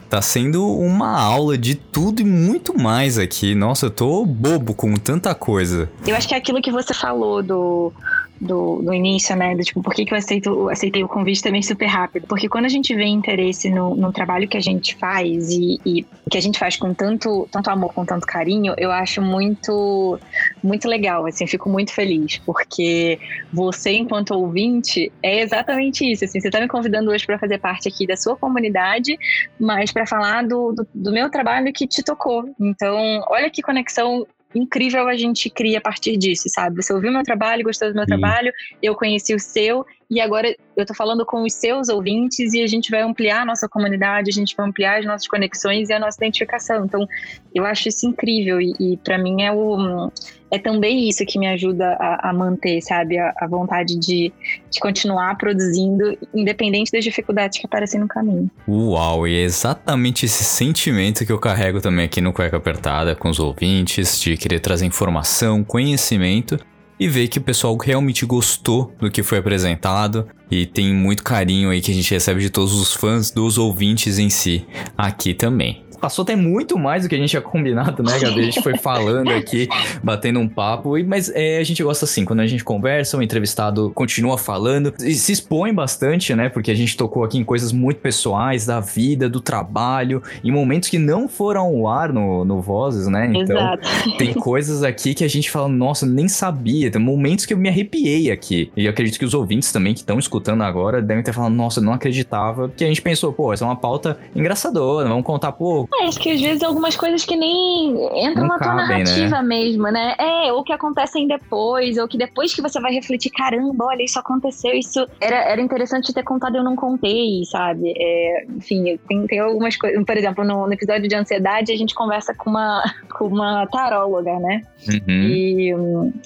tá 0.10 0.22
sendo 0.22 0.66
uma 0.66 1.20
aula 1.20 1.58
de 1.58 1.76
tudo 1.76 2.22
e 2.22 2.26
muito 2.26 2.78
mais 2.78 3.20
aqui. 3.20 3.54
Nossa, 3.54 3.88
eu 3.88 3.92
tô 3.92 4.26
bobo 4.26 4.74
com 4.74 4.94
tanta 4.96 5.36
coisa. 5.36 5.90
Eu 6.08 6.16
acho 6.16 6.28
que 6.28 6.34
é 6.34 6.38
aquilo 6.38 6.62
que 6.62 6.72
você 6.72 6.94
falou 6.94 7.44
do, 7.44 7.92
do, 8.40 8.82
do 8.82 8.94
início, 8.94 9.36
né? 9.36 9.56
Do 9.56 9.64
tipo, 9.64 9.82
por 9.82 9.94
que, 9.94 10.06
que 10.06 10.14
eu 10.14 10.18
aceito, 10.18 10.70
aceitei 10.70 11.04
o 11.04 11.08
convite 11.08 11.42
também 11.42 11.62
super 11.62 11.88
rápido? 11.88 12.28
Porque 12.28 12.48
quando 12.48 12.66
a 12.66 12.70
gente 12.70 12.94
vê 12.94 13.06
interesse 13.06 13.70
no, 13.70 13.96
no 13.96 14.12
trabalho 14.12 14.48
que 14.48 14.58
a 14.58 14.62
gente 14.62 14.96
faz 14.96 15.50
e, 15.50 15.80
e 15.86 16.06
que 16.30 16.38
a 16.38 16.42
gente 16.42 16.60
faz 16.60 16.76
com 16.76 16.94
tanto, 16.94 17.48
tanto 17.52 17.70
amor, 17.70 17.94
com 17.94 18.06
tanto 18.06 18.26
carinho, 18.26 18.74
eu 18.78 18.92
acho 18.92 19.22
muito, 19.22 20.20
muito 20.64 20.88
legal. 20.88 21.26
Assim, 21.26 21.44
eu 21.44 21.48
fico 21.48 21.70
muito 21.70 21.94
feliz, 21.94 22.38
porque 22.46 23.20
você, 23.52 23.92
enquanto 23.92 24.32
ouvinte, 24.32 25.12
é 25.24 25.42
exatamente 25.42 26.10
isso. 26.10 26.26
Assim, 26.26 26.40
você 26.40 26.50
tá 26.50 26.60
me 26.60 26.68
convidando 26.68 27.12
hoje 27.12 27.26
para 27.26 27.40
fazer 27.40 27.58
parte 27.60 27.88
aqui 27.88 28.06
da 28.06 28.16
sua 28.16 28.36
comunidade, 28.36 29.18
mas 29.60 29.92
para 29.92 30.06
falar 30.06 30.44
do, 30.44 30.72
do, 30.74 30.88
do 30.94 31.12
meu 31.12 31.30
trabalho 31.30 31.74
que 31.74 31.88
te 31.88 32.04
tocou. 32.04 32.44
Então, 32.60 33.24
olha 33.30 33.50
que 33.50 33.62
conexão 33.62 34.26
incrível 34.58 35.08
a 35.08 35.16
gente 35.16 35.50
cria 35.50 35.78
a 35.78 35.82
partir 35.82 36.18
disso, 36.18 36.50
sabe? 36.50 36.82
Você 36.82 36.94
ouviu 36.94 37.12
meu 37.12 37.24
trabalho, 37.24 37.64
gostou 37.64 37.90
do 37.90 37.96
meu 37.96 38.04
Sim. 38.04 38.10
trabalho, 38.10 38.52
eu 38.82 38.96
conheci 38.96 39.34
o 39.34 39.40
seu, 39.40 39.86
e 40.10 40.22
agora 40.22 40.56
eu 40.76 40.86
tô 40.86 40.94
falando 40.94 41.26
com 41.26 41.44
os 41.44 41.54
seus 41.54 41.90
ouvintes 41.90 42.54
e 42.54 42.62
a 42.62 42.68
gente 42.68 42.90
vai 42.90 43.02
ampliar 43.02 43.42
a 43.42 43.46
nossa 43.46 43.68
comunidade, 43.68 44.30
a 44.30 44.34
gente 44.34 44.56
vai 44.56 44.68
ampliar 44.68 45.00
as 45.00 45.06
nossas 45.06 45.28
conexões 45.28 45.90
e 45.90 45.94
a 45.94 46.00
nossa 46.00 46.18
identificação. 46.18 46.86
Então, 46.86 47.06
eu 47.54 47.66
acho 47.66 47.90
isso 47.90 48.08
incrível 48.08 48.62
e, 48.62 48.74
e 48.80 48.98
para 48.98 49.18
mim 49.18 49.42
é 49.42 49.52
o 49.52 50.10
é 50.50 50.58
também 50.58 51.10
isso 51.10 51.26
que 51.26 51.38
me 51.38 51.46
ajuda 51.46 51.98
a, 52.00 52.30
a 52.30 52.34
manter, 52.34 52.82
sabe, 52.82 53.18
a, 53.18 53.34
a 53.38 53.48
vontade 53.48 53.98
de, 53.98 54.32
de 54.72 54.80
continuar 54.80 55.38
produzindo, 55.38 56.18
independente 56.34 56.90
das 56.90 57.04
dificuldades 57.04 57.60
que 57.60 57.66
aparecem 57.66 58.00
no 58.00 58.08
caminho. 58.08 58.50
Uau, 58.66 59.28
e 59.28 59.36
é 59.38 59.42
exatamente 59.42 60.26
esse 60.26 60.46
sentimento 60.46 61.26
que 61.26 61.32
eu 61.34 61.40
carrego 61.40 61.82
também 61.82 62.06
aqui 62.06 62.22
no 62.22 62.32
Cueca 62.32 62.56
Apertada 62.56 63.14
com 63.14 63.30
os 63.30 63.40
ouvintes, 63.40 64.22
de 64.22 64.38
querer 64.38 64.62
trazer 64.62 64.86
informação, 64.86 65.66
conhecimento 65.66 66.58
e 67.00 67.08
ver 67.08 67.28
que 67.28 67.38
o 67.38 67.42
pessoal 67.42 67.76
realmente 67.78 68.26
gostou 68.26 68.94
do 69.00 69.10
que 69.10 69.24
foi 69.24 69.38
apresentado 69.38 70.28
e 70.50 70.66
tem 70.66 70.94
muito 70.94 71.24
carinho 71.24 71.70
aí 71.70 71.82
que 71.82 71.92
a 71.92 71.94
gente 71.94 72.12
recebe 72.12 72.42
de 72.42 72.50
todos 72.50 72.74
os 72.74 72.94
fãs, 72.94 73.32
dos 73.32 73.58
ouvintes 73.58 74.18
em 74.18 74.30
si, 74.30 74.66
aqui 74.98 75.34
também. 75.34 75.87
Passou 76.00 76.24
até 76.24 76.36
muito 76.36 76.78
mais 76.78 77.04
do 77.04 77.10
que 77.10 77.16
a 77.16 77.18
gente 77.18 77.30
tinha 77.30 77.42
combinado, 77.42 78.04
né, 78.04 78.18
Gabi? 78.20 78.40
A 78.40 78.44
gente 78.44 78.62
foi 78.62 78.78
falando 78.78 79.30
aqui, 79.30 79.68
batendo 80.04 80.40
um 80.40 80.48
papo. 80.48 80.94
Mas 81.06 81.30
é, 81.34 81.58
a 81.58 81.64
gente 81.64 81.84
gosta 81.84 82.06
assim, 82.06 82.26
quando 82.26 82.40
a 82.42 82.48
gente 82.48 82.64
conversa, 82.64 83.18
o 83.18 83.24
entrevistado 83.24 83.92
continua 83.94 84.38
falando 84.38 84.94
e 85.00 85.14
se 85.14 85.32
expõe 85.32 85.74
bastante, 85.74 86.34
né? 86.36 86.50
Porque 86.50 86.72
a 86.72 86.76
gente 86.76 86.96
tocou 86.96 87.24
aqui 87.24 87.38
em 87.38 87.44
coisas 87.44 87.72
muito 87.72 88.00
pessoais 88.00 88.66
da 88.66 88.80
vida, 88.80 89.30
do 89.30 89.42
trabalho, 89.42 90.22
em 90.44 90.52
momentos 90.52 90.90
que 90.90 91.00
não 91.00 91.28
foram 91.28 91.62
ao 91.62 91.88
ar 91.88 92.14
no, 92.14 92.46
no 92.46 92.62
Vozes, 92.62 93.08
né? 93.08 93.32
Então, 93.34 93.58
Exato. 93.58 94.18
tem 94.18 94.34
coisas 94.34 94.84
aqui 94.84 95.14
que 95.14 95.24
a 95.24 95.28
gente 95.28 95.50
fala, 95.50 95.68
nossa, 95.68 96.06
nem 96.06 96.28
sabia. 96.28 96.92
Tem 96.92 97.02
momentos 97.02 97.46
que 97.46 97.54
eu 97.54 97.58
me 97.58 97.70
arrepiei 97.70 98.32
aqui. 98.32 98.72
E 98.76 98.86
eu 98.86 98.92
acredito 98.92 99.18
que 99.18 99.26
os 99.26 99.34
ouvintes 99.34 99.72
também 99.72 99.94
que 99.94 100.00
estão 100.02 100.20
escutando 100.20 100.64
agora 100.64 101.02
devem 101.02 101.24
ter 101.24 101.34
falado, 101.34 101.54
nossa, 101.54 101.80
eu 101.80 101.84
não 101.84 101.94
acreditava. 101.94 102.68
Porque 102.68 102.84
a 102.84 102.88
gente 102.88 103.02
pensou, 103.02 103.34
pô, 103.34 103.54
essa 103.54 103.64
é 103.64 103.68
uma 103.68 103.76
pauta 103.76 104.18
engraçadora, 104.36 105.08
vamos 105.08 105.26
contar, 105.26 105.52
pô, 105.52 105.87
É, 105.94 106.06
acho 106.06 106.20
que 106.20 106.32
às 106.32 106.42
vezes 106.42 106.64
algumas 106.64 106.96
coisas 106.96 107.24
que 107.24 107.36
nem 107.36 107.90
entram 108.26 108.44
Não 108.44 108.50
na 108.50 108.58
tua 108.58 108.76
cabem, 108.76 108.88
narrativa 108.88 109.42
mesmo, 109.42 109.84
né? 109.84 110.16
É, 110.20 110.52
ou 110.52 110.64
que 110.64 110.74
acontecem 110.74 111.28
depois, 111.28 111.98
ou 111.98 112.08
que 112.08 112.18
depois 112.18 112.54
que 112.54 112.62
você 112.62 112.80
vai 112.80 112.94
refletir, 112.94 113.30
caramba, 113.30 113.86
olha, 113.86 114.04
isso 114.04 114.20
aconteceu, 114.20 114.74
isso 114.74 115.08
era, 115.20 115.38
era 115.38 115.62
interessante 115.62 116.14
ter 116.14 116.24
contado 116.24 116.56
e 116.56 116.58
eu 116.58 116.64
não 116.64 116.76
contei, 116.76 117.44
sabe? 117.46 117.94
É, 117.98 118.46
enfim, 118.50 119.00
tem, 119.08 119.26
tem 119.28 119.40
algumas 119.40 119.78
coisas. 119.78 120.04
Por 120.04 120.18
exemplo, 120.18 120.44
no, 120.44 120.68
no 120.68 120.74
episódio 120.74 121.08
de 121.08 121.16
ansiedade, 121.16 121.72
a 121.72 121.78
gente 121.78 121.96
conversa 121.96 122.34
com 122.34 122.50
uma, 122.50 122.84
com 123.18 123.28
uma 123.28 123.66
taróloga, 123.68 124.38
né? 124.40 124.62
uhum. 124.88 125.02
E, 125.08 125.74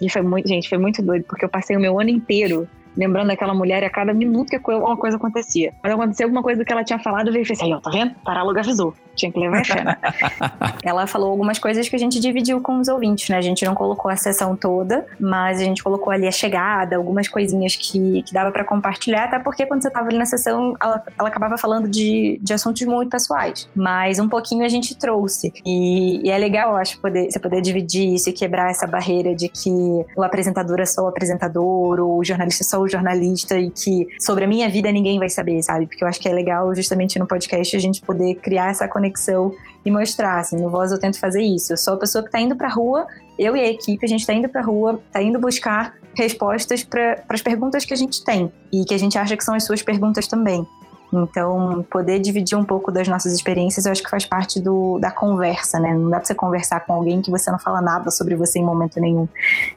e 0.01 0.09
foi 0.09 0.21
muito, 0.21 0.47
gente, 0.47 0.67
foi 0.67 0.77
muito 0.77 1.01
doido, 1.01 1.23
porque 1.27 1.45
eu 1.45 1.49
passei 1.49 1.75
o 1.75 1.79
meu 1.79 1.99
ano 1.99 2.09
inteiro 2.09 2.67
lembrando 2.95 3.27
daquela 3.27 3.53
mulher 3.53 3.83
e 3.83 3.85
a 3.85 3.89
cada 3.89 4.13
minuto 4.13 4.49
que 4.49 4.71
uma 4.71 4.97
coisa 4.97 5.17
acontecia. 5.17 5.73
Quando 5.81 5.93
aconteceu 5.93 6.25
alguma 6.25 6.43
coisa 6.43 6.59
do 6.59 6.65
que 6.65 6.71
ela 6.71 6.83
tinha 6.83 6.99
falado, 6.99 7.31
veio 7.31 7.43
e 7.43 7.45
falei 7.45 7.61
assim, 7.61 7.73
ó, 7.73 7.79
tá 7.79 7.89
vendo? 7.89 8.15
Tarálogo 8.25 8.59
avisou. 8.59 8.93
Tinha 9.15 9.31
que 9.31 9.39
levar 9.39 9.65
fé. 9.65 9.83
né? 9.83 9.97
Ela 10.83 11.05
falou 11.05 11.31
algumas 11.31 11.59
coisas 11.59 11.87
que 11.87 11.95
a 11.95 11.99
gente 11.99 12.19
dividiu 12.19 12.61
com 12.61 12.79
os 12.79 12.87
ouvintes, 12.87 13.29
né? 13.29 13.37
A 13.37 13.41
gente 13.41 13.65
não 13.65 13.75
colocou 13.75 14.09
a 14.09 14.15
sessão 14.15 14.55
toda, 14.55 15.05
mas 15.19 15.59
a 15.59 15.63
gente 15.63 15.83
colocou 15.83 16.11
ali 16.11 16.27
a 16.27 16.31
chegada, 16.31 16.95
algumas 16.95 17.27
coisinhas 17.27 17.75
que, 17.75 18.23
que 18.23 18.33
dava 18.33 18.51
para 18.51 18.63
compartilhar, 18.63 19.25
até 19.25 19.39
porque 19.39 19.65
quando 19.65 19.81
você 19.81 19.89
tava 19.89 20.07
ali 20.07 20.17
na 20.17 20.25
sessão, 20.25 20.75
ela, 20.81 21.03
ela 21.19 21.27
acabava 21.27 21.57
falando 21.57 21.89
de, 21.89 22.39
de 22.41 22.53
assuntos 22.53 22.81
muito 22.83 23.09
pessoais. 23.09 23.69
Mas 23.75 24.17
um 24.17 24.29
pouquinho 24.29 24.65
a 24.65 24.69
gente 24.69 24.95
trouxe. 24.95 25.53
E, 25.65 26.25
e 26.25 26.31
é 26.31 26.37
legal, 26.37 26.71
eu 26.71 26.77
acho, 26.77 26.99
poder, 26.99 27.29
você 27.29 27.39
poder 27.39 27.61
dividir 27.61 28.13
isso 28.13 28.29
e 28.29 28.33
quebrar 28.33 28.71
essa 28.71 28.87
barreira 28.87 29.35
de 29.35 29.49
que 29.49 29.69
o 30.15 30.23
apresentador 30.23 30.79
é 30.79 30.85
só 30.85 31.03
o 31.03 31.07
apresentador, 31.07 31.99
ou 31.99 32.19
o 32.19 32.23
jornalista 32.23 32.63
é 32.63 32.65
só 32.65 32.80
o 32.81 32.87
jornalista, 32.87 33.57
e 33.57 33.69
que 33.69 34.07
sobre 34.19 34.45
a 34.45 34.47
minha 34.47 34.69
vida 34.69 34.91
ninguém 34.91 35.19
vai 35.19 35.29
saber, 35.29 35.61
sabe? 35.63 35.87
Porque 35.87 36.03
eu 36.03 36.07
acho 36.07 36.19
que 36.19 36.27
é 36.27 36.33
legal, 36.33 36.73
justamente 36.75 37.17
no 37.19 37.27
podcast, 37.27 37.75
a 37.75 37.79
gente 37.79 38.01
poder 38.01 38.35
criar 38.35 38.71
essa 38.71 38.87
conexão 38.87 39.53
e 39.85 39.91
mostrar, 39.91 40.39
assim, 40.39 40.57
no 40.57 40.69
Voz 40.69 40.91
eu 40.91 40.99
tento 40.99 41.19
fazer 41.19 41.41
isso. 41.41 41.73
Eu 41.73 41.77
sou 41.77 41.95
a 41.95 41.97
pessoa 41.97 42.23
que 42.23 42.31
tá 42.31 42.39
indo 42.39 42.55
pra 42.55 42.69
rua, 42.69 43.07
eu 43.37 43.55
e 43.55 43.59
a 43.59 43.67
equipe, 43.67 44.05
a 44.05 44.09
gente 44.09 44.25
tá 44.25 44.33
indo 44.33 44.49
pra 44.49 44.61
rua, 44.61 45.01
tá 45.11 45.21
indo 45.21 45.39
buscar 45.39 45.95
respostas 46.13 46.83
para 46.83 47.23
as 47.29 47.41
perguntas 47.41 47.85
que 47.85 47.93
a 47.93 47.97
gente 47.97 48.23
tem 48.23 48.51
e 48.71 48.83
que 48.83 48.93
a 48.93 48.99
gente 48.99 49.17
acha 49.17 49.35
que 49.37 49.43
são 49.43 49.55
as 49.55 49.63
suas 49.63 49.81
perguntas 49.81 50.27
também. 50.27 50.65
Então, 51.13 51.85
poder 51.89 52.19
dividir 52.19 52.57
um 52.57 52.63
pouco 52.63 52.91
das 52.91 53.07
nossas 53.07 53.33
experiências, 53.33 53.85
eu 53.85 53.91
acho 53.91 54.03
que 54.03 54.09
faz 54.09 54.25
parte 54.25 54.59
do, 54.59 54.97
da 54.99 55.11
conversa, 55.11 55.79
né? 55.79 55.93
Não 55.93 56.09
dá 56.09 56.17
pra 56.17 56.25
você 56.25 56.35
conversar 56.35 56.79
com 56.81 56.93
alguém 56.93 57.21
que 57.21 57.29
você 57.29 57.51
não 57.51 57.59
fala 57.59 57.81
nada 57.81 58.09
sobre 58.11 58.35
você 58.35 58.59
em 58.59 58.63
momento 58.63 58.99
nenhum. 58.99 59.27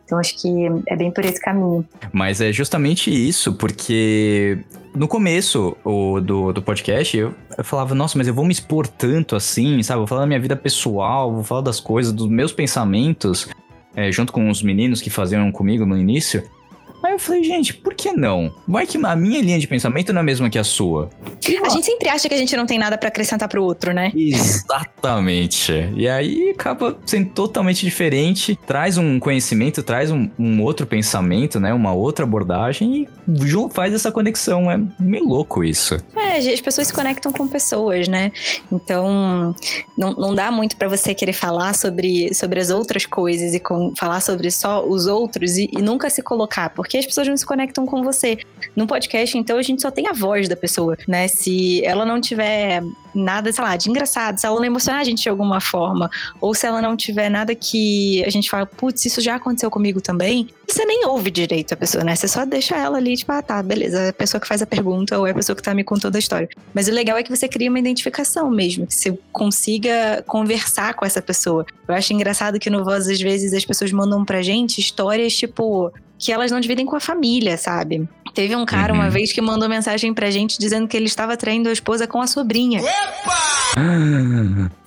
Então, 0.04 0.18
acho 0.18 0.36
que 0.40 0.48
é 0.86 0.96
bem 0.96 1.10
por 1.10 1.24
esse 1.24 1.40
caminho. 1.40 1.84
Mas 2.12 2.40
é 2.40 2.52
justamente 2.52 3.10
isso, 3.10 3.54
porque 3.54 4.58
no 4.94 5.08
começo 5.08 5.76
o, 5.84 6.20
do, 6.20 6.52
do 6.52 6.62
podcast, 6.62 7.16
eu, 7.16 7.34
eu 7.58 7.64
falava, 7.64 7.94
nossa, 7.94 8.16
mas 8.16 8.28
eu 8.28 8.34
vou 8.34 8.44
me 8.44 8.52
expor 8.52 8.86
tanto 8.86 9.34
assim, 9.34 9.82
sabe? 9.82 9.98
Vou 9.98 10.06
falar 10.06 10.20
da 10.20 10.26
minha 10.26 10.40
vida 10.40 10.54
pessoal, 10.54 11.32
vou 11.32 11.42
falar 11.42 11.62
das 11.62 11.80
coisas, 11.80 12.12
dos 12.12 12.28
meus 12.28 12.52
pensamentos, 12.52 13.48
é, 13.96 14.10
junto 14.12 14.32
com 14.32 14.48
os 14.48 14.62
meninos 14.62 15.00
que 15.00 15.10
faziam 15.10 15.50
comigo 15.50 15.84
no 15.84 15.96
início. 15.96 16.42
Aí 17.04 17.12
eu 17.12 17.18
falei, 17.18 17.44
gente, 17.44 17.74
por 17.74 17.92
que 17.92 18.12
não? 18.12 18.54
Vai 18.66 18.86
que 18.86 18.96
a 18.96 19.14
minha 19.14 19.42
linha 19.42 19.58
de 19.58 19.66
pensamento 19.66 20.10
não 20.10 20.20
é 20.20 20.22
a 20.22 20.24
mesma 20.24 20.48
que 20.48 20.58
a 20.58 20.64
sua. 20.64 21.10
A 21.62 21.68
gente 21.68 21.84
sempre 21.84 22.08
acha 22.08 22.26
que 22.28 22.34
a 22.34 22.38
gente 22.38 22.56
não 22.56 22.64
tem 22.64 22.78
nada 22.78 22.96
para 22.96 23.08
acrescentar 23.08 23.46
pro 23.46 23.62
outro, 23.62 23.92
né? 23.92 24.10
Exatamente. 24.14 25.72
E 25.94 26.08
aí 26.08 26.48
acaba 26.50 26.96
sendo 27.04 27.28
totalmente 27.28 27.84
diferente, 27.84 28.58
traz 28.66 28.96
um 28.96 29.18
conhecimento, 29.20 29.82
traz 29.82 30.10
um, 30.10 30.30
um 30.38 30.62
outro 30.62 30.86
pensamento, 30.86 31.60
né? 31.60 31.74
Uma 31.74 31.92
outra 31.92 32.24
abordagem 32.24 33.02
e 33.02 33.08
faz 33.70 33.92
essa 33.92 34.10
conexão. 34.10 34.70
É 34.70 34.80
meio 34.98 35.28
louco 35.28 35.62
isso. 35.62 35.96
É, 36.16 36.23
as 36.36 36.60
pessoas 36.60 36.86
se 36.88 36.92
conectam 36.92 37.32
com 37.32 37.46
pessoas, 37.48 38.08
né? 38.08 38.32
Então, 38.72 39.54
não, 39.96 40.12
não 40.12 40.34
dá 40.34 40.50
muito 40.50 40.76
pra 40.76 40.88
você 40.88 41.14
querer 41.14 41.32
falar 41.32 41.74
sobre, 41.74 42.32
sobre 42.34 42.60
as 42.60 42.70
outras 42.70 43.06
coisas 43.06 43.54
e 43.54 43.60
com- 43.60 43.92
falar 43.96 44.20
sobre 44.20 44.50
só 44.50 44.84
os 44.86 45.06
outros 45.06 45.56
e, 45.56 45.68
e 45.72 45.82
nunca 45.82 46.10
se 46.10 46.22
colocar, 46.22 46.70
porque 46.70 46.98
as 46.98 47.06
pessoas 47.06 47.28
não 47.28 47.36
se 47.36 47.46
conectam 47.46 47.86
com 47.86 48.02
você. 48.02 48.38
No 48.74 48.86
podcast, 48.86 49.36
então, 49.38 49.58
a 49.58 49.62
gente 49.62 49.82
só 49.82 49.90
tem 49.90 50.06
a 50.08 50.12
voz 50.12 50.48
da 50.48 50.56
pessoa, 50.56 50.96
né? 51.06 51.28
Se 51.28 51.84
ela 51.84 52.04
não 52.04 52.20
tiver 52.20 52.82
nada, 53.14 53.52
sei 53.52 53.64
lá, 53.64 53.76
de 53.76 53.88
engraçado, 53.88 54.38
se 54.38 54.46
ela 54.46 54.56
não 54.56 54.64
emocionar 54.64 55.00
a 55.00 55.04
gente 55.04 55.22
de 55.22 55.28
alguma 55.28 55.60
forma, 55.60 56.10
ou 56.40 56.54
se 56.54 56.66
ela 56.66 56.80
não 56.80 56.96
tiver 56.96 57.28
nada 57.28 57.54
que 57.54 58.24
a 58.24 58.30
gente 58.30 58.50
fala, 58.50 58.66
putz, 58.66 59.04
isso 59.04 59.20
já 59.20 59.36
aconteceu 59.36 59.70
comigo 59.70 60.00
também, 60.00 60.48
você 60.68 60.84
nem 60.84 61.06
ouve 61.06 61.30
direito 61.30 61.74
a 61.74 61.76
pessoa, 61.76 62.02
né? 62.02 62.16
Você 62.16 62.26
só 62.26 62.44
deixa 62.44 62.76
ela 62.76 62.98
ali, 62.98 63.16
tipo, 63.16 63.30
ah, 63.32 63.42
tá, 63.42 63.62
beleza, 63.62 64.00
é 64.00 64.08
a 64.08 64.12
pessoa 64.12 64.40
que 64.40 64.48
faz 64.48 64.62
a 64.62 64.66
pergunta 64.66 65.18
ou 65.18 65.26
é 65.26 65.30
a 65.30 65.34
pessoa 65.34 65.54
que 65.54 65.62
tá 65.62 65.74
me 65.74 65.84
contando 65.84 66.16
a 66.16 66.18
história. 66.18 66.48
Mas 66.72 66.88
o 66.88 66.92
legal 66.92 67.16
é 67.16 67.22
que 67.22 67.30
você 67.30 67.48
cria 67.48 67.70
uma 67.70 67.78
identificação 67.78 68.50
mesmo, 68.50 68.86
que 68.86 68.94
você 68.94 69.16
consiga 69.32 70.22
conversar 70.26 70.94
com 70.94 71.04
essa 71.04 71.22
pessoa. 71.22 71.64
Eu 71.86 71.94
acho 71.94 72.12
engraçado 72.12 72.58
que 72.58 72.70
no 72.70 72.84
Voz, 72.84 73.08
às 73.08 73.20
vezes, 73.20 73.52
as 73.52 73.64
pessoas 73.64 73.92
mandam 73.92 74.24
pra 74.24 74.42
gente 74.42 74.80
histórias, 74.80 75.34
tipo, 75.36 75.92
que 76.18 76.32
elas 76.32 76.50
não 76.50 76.60
dividem 76.60 76.86
com 76.86 76.96
a 76.96 77.00
família, 77.00 77.56
sabe? 77.56 78.08
Teve 78.34 78.56
um 78.56 78.64
cara 78.66 78.92
Uhum. 78.92 78.98
uma 79.00 79.08
vez 79.10 79.32
que 79.32 79.40
mandou 79.40 79.68
mensagem 79.68 80.12
pra 80.12 80.30
gente 80.30 80.58
dizendo 80.58 80.88
que 80.88 80.96
ele 80.96 81.06
estava 81.06 81.36
traindo 81.36 81.68
a 81.68 81.72
esposa 81.72 82.06
com 82.06 82.20
a 82.20 82.26
sobrinha. 82.26 82.80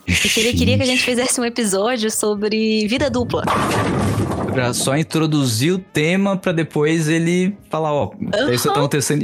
E 0.06 0.12
que 0.28 0.40
ele 0.40 0.52
queria 0.52 0.76
que 0.76 0.82
a 0.82 0.86
gente 0.86 1.02
fizesse 1.02 1.40
um 1.40 1.44
episódio 1.44 2.10
sobre 2.10 2.86
vida 2.86 3.10
dupla. 3.10 3.44
Pra 4.52 4.72
só 4.74 4.96
introduzir 4.96 5.72
o 5.72 5.78
tema 5.78 6.36
pra 6.36 6.52
depois 6.52 7.08
ele 7.08 7.56
falar, 7.70 7.92
ó, 7.92 8.10
isso 8.52 8.68
tá 8.72 8.78
acontecendo. 8.80 9.22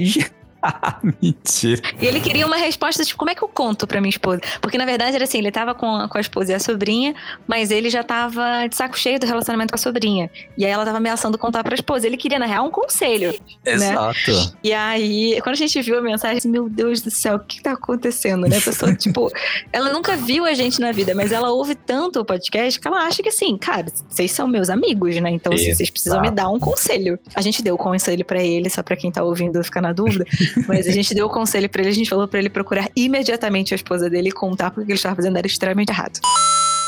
Mentira. 1.23 1.83
E 2.01 2.07
ele 2.07 2.21
queria 2.21 2.47
uma 2.47 2.57
resposta, 2.57 3.05
tipo, 3.05 3.19
como 3.19 3.31
é 3.31 3.35
que 3.35 3.43
eu 3.43 3.49
conto 3.49 3.87
pra 3.87 4.01
minha 4.01 4.11
esposa? 4.11 4.41
Porque 4.61 4.79
na 4.79 4.85
verdade 4.85 5.15
era 5.15 5.25
assim, 5.25 5.39
ele 5.39 5.51
tava 5.51 5.75
com 5.75 5.87
a, 5.87 6.09
com 6.09 6.19
a 6.19 6.21
esposa 6.21 6.53
e 6.53 6.55
a 6.55 6.61
sobrinha, 6.61 7.15
mas 7.47 7.71
ele 7.71 7.91
já 7.91 8.03
tava 8.03 8.67
de 8.69 8.77
saco 8.77 8.99
cheio 8.99 9.19
do 9.19 9.27
relacionamento 9.27 9.73
com 9.73 9.77
a 9.77 9.79
sobrinha. 9.79 10.31
E 10.57 10.65
aí 10.65 10.71
ela 10.71 10.85
tava 10.85 10.99
ameaçando 10.99 11.39
contar 11.39 11.63
pra 11.63 11.75
esposa. 11.75 12.07
Ele 12.07 12.17
queria, 12.17 12.39
na 12.39 12.47
real, 12.47 12.67
um 12.67 12.71
conselho. 12.71 13.35
Exato. 13.65 14.55
E 14.63 14.73
aí, 14.73 15.41
quando 15.43 15.55
a 15.55 15.59
gente 15.59 15.81
viu 15.83 15.99
a 15.99 16.03
mensagem, 16.03 16.39
assim, 16.39 16.49
meu 16.49 16.69
Deus 16.69 17.01
do 17.01 17.11
céu, 17.11 17.37
o 17.37 17.41
que 17.41 17.63
tá 17.63 17.73
acontecendo, 17.73 18.47
né? 18.49 18.59
A 18.59 18.61
pessoa, 18.61 18.95
tipo, 18.97 19.31
ela 19.73 19.93
nunca 19.93 20.17
viu 20.17 20.45
a 20.45 20.55
gente 20.55 20.81
na 20.81 20.93
vida, 20.93 21.15
mas 21.15 21.33
ela 21.33 21.51
ouve 21.51 21.75
tanto 21.75 22.21
o 22.21 22.25
podcast 22.25 22.81
que 22.81 22.89
ela 22.89 23.03
acha 23.07 23.23
que 23.23 23.29
assim, 23.29 23.57
cara, 23.57 23.87
vocês 24.09 24.33
são 24.33 24.47
meus 24.47 24.71
amigos, 24.71 25.15
né? 25.21 25.31
Então 25.31 25.53
assim, 25.53 25.75
vocês 25.75 25.91
precisam 25.91 26.21
me 26.21 26.31
dar 26.31 26.49
um 26.49 26.59
conselho. 26.59 27.19
A 27.35 27.41
gente 27.41 27.63
deu 27.63 27.75
o 27.75 27.79
conselho 27.79 28.25
pra 28.25 28.43
ele, 28.43 28.71
só 28.71 28.83
pra 28.83 28.97
quem 28.97 29.11
tá 29.11 29.23
ouvindo 29.23 29.63
ficar 29.63 29.81
na 29.81 29.93
dúvida, 29.93 30.25
mas 30.67 30.87
a 30.87 30.91
gente 30.91 31.15
deu 31.15 31.27
o 31.27 31.31
conselho 31.31 31.69
pra 31.69 31.83
ele, 31.83 31.91
a 31.91 31.95
gente 31.95 32.09
falou 32.09 32.27
pra 32.27 32.39
ele 32.39 32.49
procurar 32.49 32.89
imediatamente 32.97 33.75
a 33.75 33.77
esposa 33.77 34.09
dele 34.09 34.29
e 34.29 34.33
contar 34.33 34.71
porque 34.71 34.83
o 34.83 34.87
que 34.87 34.93
ele 34.93 34.99
estava 34.99 35.17
fazendo 35.17 35.37
era 35.37 35.47
extremamente 35.47 35.91
errado. 35.91 36.21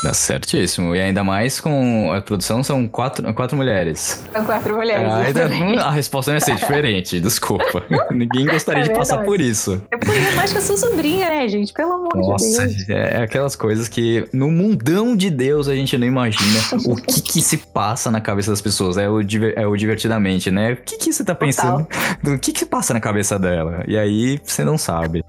Dá 0.07 0.13
certíssimo. 0.13 0.95
E 0.95 1.01
ainda 1.01 1.21
mais 1.21 1.59
com 1.59 2.13
a 2.13 2.21
produção 2.21 2.63
são 2.63 2.87
quatro, 2.87 3.33
quatro 3.33 3.57
mulheres. 3.57 4.23
São 4.31 4.45
quatro 4.45 4.75
mulheres. 4.77 5.05
Ah, 5.05 5.17
ainda- 5.17 5.83
a 5.83 5.91
resposta 5.91 6.31
não 6.31 6.37
ia 6.37 6.41
ser 6.41 6.55
diferente, 6.55 7.19
desculpa. 7.21 7.83
Ninguém 8.11 8.45
gostaria 8.45 8.83
É 8.83 8.87
de 8.87 8.93
passar 8.93 9.17
verdade. 9.17 9.25
por 9.37 9.41
isso. 9.41 9.81
É 9.91 9.97
porque 9.97 10.17
é 10.17 10.31
mais 10.31 10.51
que 10.53 10.59
a 10.59 10.61
sua 10.61 10.77
sobrinha, 10.77 11.29
né, 11.29 11.47
gente? 11.49 11.73
Pelo 11.73 11.91
amor 11.91 12.15
Nossa, 12.15 12.67
de 12.67 12.85
Deus. 12.85 12.89
é 12.89 13.21
aquelas 13.21 13.55
coisas 13.55 13.89
que 13.89 14.25
no 14.31 14.49
mundão 14.49 15.13
de 15.15 15.29
Deus 15.29 15.67
a 15.67 15.75
gente 15.75 15.97
não 15.97 16.07
imagina 16.07 16.59
o 16.85 16.95
que 16.95 17.21
que 17.21 17.41
se 17.41 17.57
passa 17.57 18.09
na 18.09 18.21
cabeça 18.21 18.49
das 18.51 18.61
pessoas. 18.61 18.95
É 18.97 19.09
o, 19.09 19.19
é 19.55 19.67
o 19.67 19.75
divertidamente, 19.75 20.49
né? 20.49 20.71
O 20.71 20.77
que 20.77 20.97
que 20.97 21.11
você 21.11 21.23
tá 21.25 21.35
pensando? 21.35 21.85
O 22.25 22.39
que 22.39 22.53
que 22.53 22.65
passa 22.65 22.93
na 22.93 23.01
cabeça 23.01 23.37
dela? 23.37 23.83
E 23.87 23.97
aí 23.97 24.39
você 24.41 24.63
não 24.63 24.77
sabe. 24.77 25.21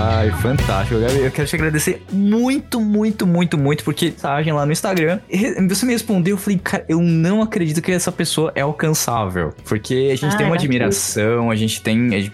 Ai, 0.00 0.30
fantástico. 0.30 1.00
Gabi. 1.00 1.18
Eu 1.24 1.30
quero 1.30 1.48
te 1.48 1.56
agradecer 1.56 2.02
muito, 2.12 2.80
muito, 2.80 3.26
muito, 3.26 3.58
muito, 3.58 3.82
porque 3.84 4.06
mensagem 4.06 4.52
lá 4.52 4.64
no 4.64 4.72
Instagram. 4.72 5.18
Você 5.68 5.84
me 5.84 5.92
respondeu, 5.92 6.34
eu 6.34 6.38
falei, 6.38 6.58
cara, 6.62 6.84
eu 6.88 7.00
não 7.00 7.42
acredito 7.42 7.82
que 7.82 7.90
essa 7.90 8.12
pessoa 8.12 8.52
é 8.54 8.60
alcançável. 8.60 9.52
Porque 9.64 10.10
a 10.12 10.16
gente 10.16 10.34
Ah, 10.34 10.36
tem 10.36 10.46
uma 10.46 10.54
é 10.54 10.58
admiração, 10.58 11.50
a 11.50 11.56
gente 11.56 11.82
tem. 11.82 12.14
a 12.14 12.20
gente- 12.20 12.32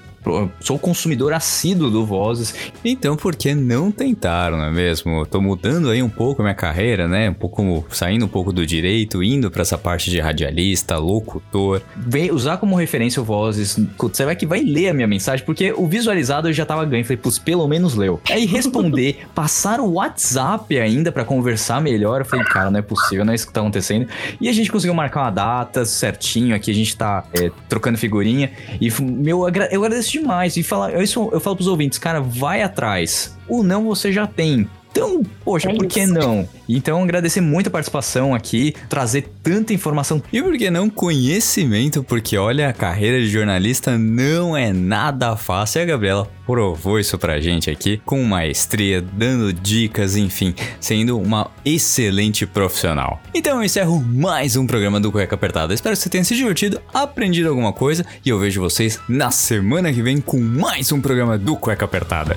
Sou 0.61 0.79
consumidor 0.79 1.33
assíduo 1.33 1.91
do 1.91 2.05
Vozes. 2.07 2.55
Então, 2.85 3.17
por 3.17 3.37
que 3.37 3.55
não 3.55 3.91
tentar, 3.91 4.51
não 4.51 4.63
é 4.63 4.71
mesmo? 4.71 5.27
Tô 5.27 5.41
mudando 5.41 5.91
aí 5.91 6.03
um 6.03 6.09
pouco 6.09 6.41
a 6.41 6.45
minha 6.45 6.55
carreira, 6.55 7.07
né? 7.07 7.31
Um 7.31 7.35
pouco, 7.35 7.85
saindo 7.91 8.25
um 8.25 8.29
pouco 8.29 8.53
do 8.53 8.65
direito, 8.65 9.23
indo 9.23 9.51
pra 9.51 9.63
essa 9.63 9.77
parte 9.77 10.11
de 10.11 10.21
radialista, 10.21 10.97
locutor. 10.97 11.83
Vem 11.97 12.31
usar 12.31 12.57
como 12.57 12.75
referência 12.75 13.21
o 13.21 13.25
Vozes. 13.25 13.79
Você 13.99 14.25
vai 14.25 14.35
que 14.35 14.47
vai 14.47 14.61
ler 14.61 14.89
a 14.89 14.95
minha 14.95 15.07
mensagem, 15.07 15.45
porque 15.45 15.73
o 15.73 15.87
visualizado 15.87 16.49
eu 16.49 16.53
já 16.53 16.65
tava 16.65 16.85
ganho. 16.85 17.05
Falei, 17.05 17.19
putz, 17.19 17.39
pelo 17.39 17.67
menos 17.69 17.95
leu. 17.95 18.21
Aí 18.31 18.47
responder, 18.47 19.27
passar 19.35 19.81
o 19.81 19.95
WhatsApp 19.95 20.79
ainda 20.79 21.13
pra 21.13 21.25
conversar 21.25 21.81
melhor. 21.81 22.23
Eu 22.23 22.25
falei, 22.25 22.45
cara, 22.47 22.71
não 22.71 22.79
é 22.79 22.83
possível, 22.83 23.25
não 23.25 23.33
é 23.33 23.37
isso 23.37 23.47
que 23.47 23.53
tá 23.53 23.61
acontecendo. 23.61 24.09
E 24.41 24.49
a 24.49 24.53
gente 24.53 24.73
conseguiu 24.73 24.95
marcar 24.95 25.23
uma 25.23 25.31
data 25.31 25.85
certinho 25.85 26.55
aqui, 26.55 26.71
a 26.71 26.75
gente 26.75 26.97
tá 26.97 27.25
é, 27.35 27.51
trocando 27.69 27.99
figurinha. 27.99 28.51
E 28.81 28.91
meu, 29.03 29.47
eu 29.71 29.85
agradeço 29.85 30.14
demais. 30.19 30.57
E 30.57 30.63
falar, 30.63 31.01
isso, 31.03 31.29
eu 31.33 31.41
falo 31.41 31.57
pros 31.57 31.69
ouvintes, 31.69 31.99
cara, 31.99 32.21
vai 32.21 32.63
atrás. 32.63 33.37
O 33.49 33.63
não 33.63 33.85
você 33.85 34.13
já 34.13 34.27
tem. 34.27 34.69
Então, 34.95 35.25
poxa, 35.45 35.71
É 35.71 35.75
por 35.75 35.87
que 35.87 36.07
não? 36.07 36.49
Então, 36.69 37.03
agradecer 37.03 37.41
muito 37.41 37.67
a 37.67 37.71
participação 37.71 38.33
aqui, 38.33 38.73
trazer 38.89 39.29
tanta 39.43 39.75
informação 39.75 40.23
E 40.33 40.41
por 40.41 40.57
que 40.57 40.71
não 40.71 40.89
conhecimento? 40.89 42.05
Porque 42.05 42.39
olha, 42.39 42.69
a 42.69 42.73
carreira 42.73 43.19
de 43.19 43.29
jornalista 43.29 43.99
não 43.99 44.57
é 44.57 44.73
nada 44.73 45.37
fácil. 45.37 45.81
E 45.81 45.83
a 45.83 45.85
Gabriela 45.85 46.31
provou 46.47 47.01
isso 47.01 47.19
pra 47.19 47.41
gente 47.41 47.69
aqui, 47.69 48.01
com 48.05 48.23
maestria, 48.23 49.03
dando 49.03 49.53
dicas, 49.53 50.15
enfim, 50.15 50.55
sendo 50.79 51.19
uma 51.19 51.51
excelente 51.65 52.47
profissional. 52.47 53.21
Então 53.35 53.57
eu 53.57 53.65
encerro 53.65 54.01
mais 54.01 54.55
um 54.55 54.65
programa 54.65 55.01
do 55.01 55.11
Cueca 55.11 55.35
Apertada. 55.35 55.75
Espero 55.75 55.97
que 55.97 56.03
você 56.03 56.09
tenha 56.09 56.23
se 56.23 56.37
divertido, 56.37 56.81
aprendido 56.93 57.49
alguma 57.49 57.73
coisa 57.73 58.07
e 58.25 58.29
eu 58.29 58.39
vejo 58.39 58.61
vocês 58.61 59.01
na 59.09 59.33
semana 59.33 59.93
que 59.93 60.03
vem 60.03 60.21
com 60.21 60.39
mais 60.41 60.93
um 60.93 61.01
programa 61.01 61.37
do 61.37 61.57
Cueca 61.57 61.85
Apertada. 61.85 62.37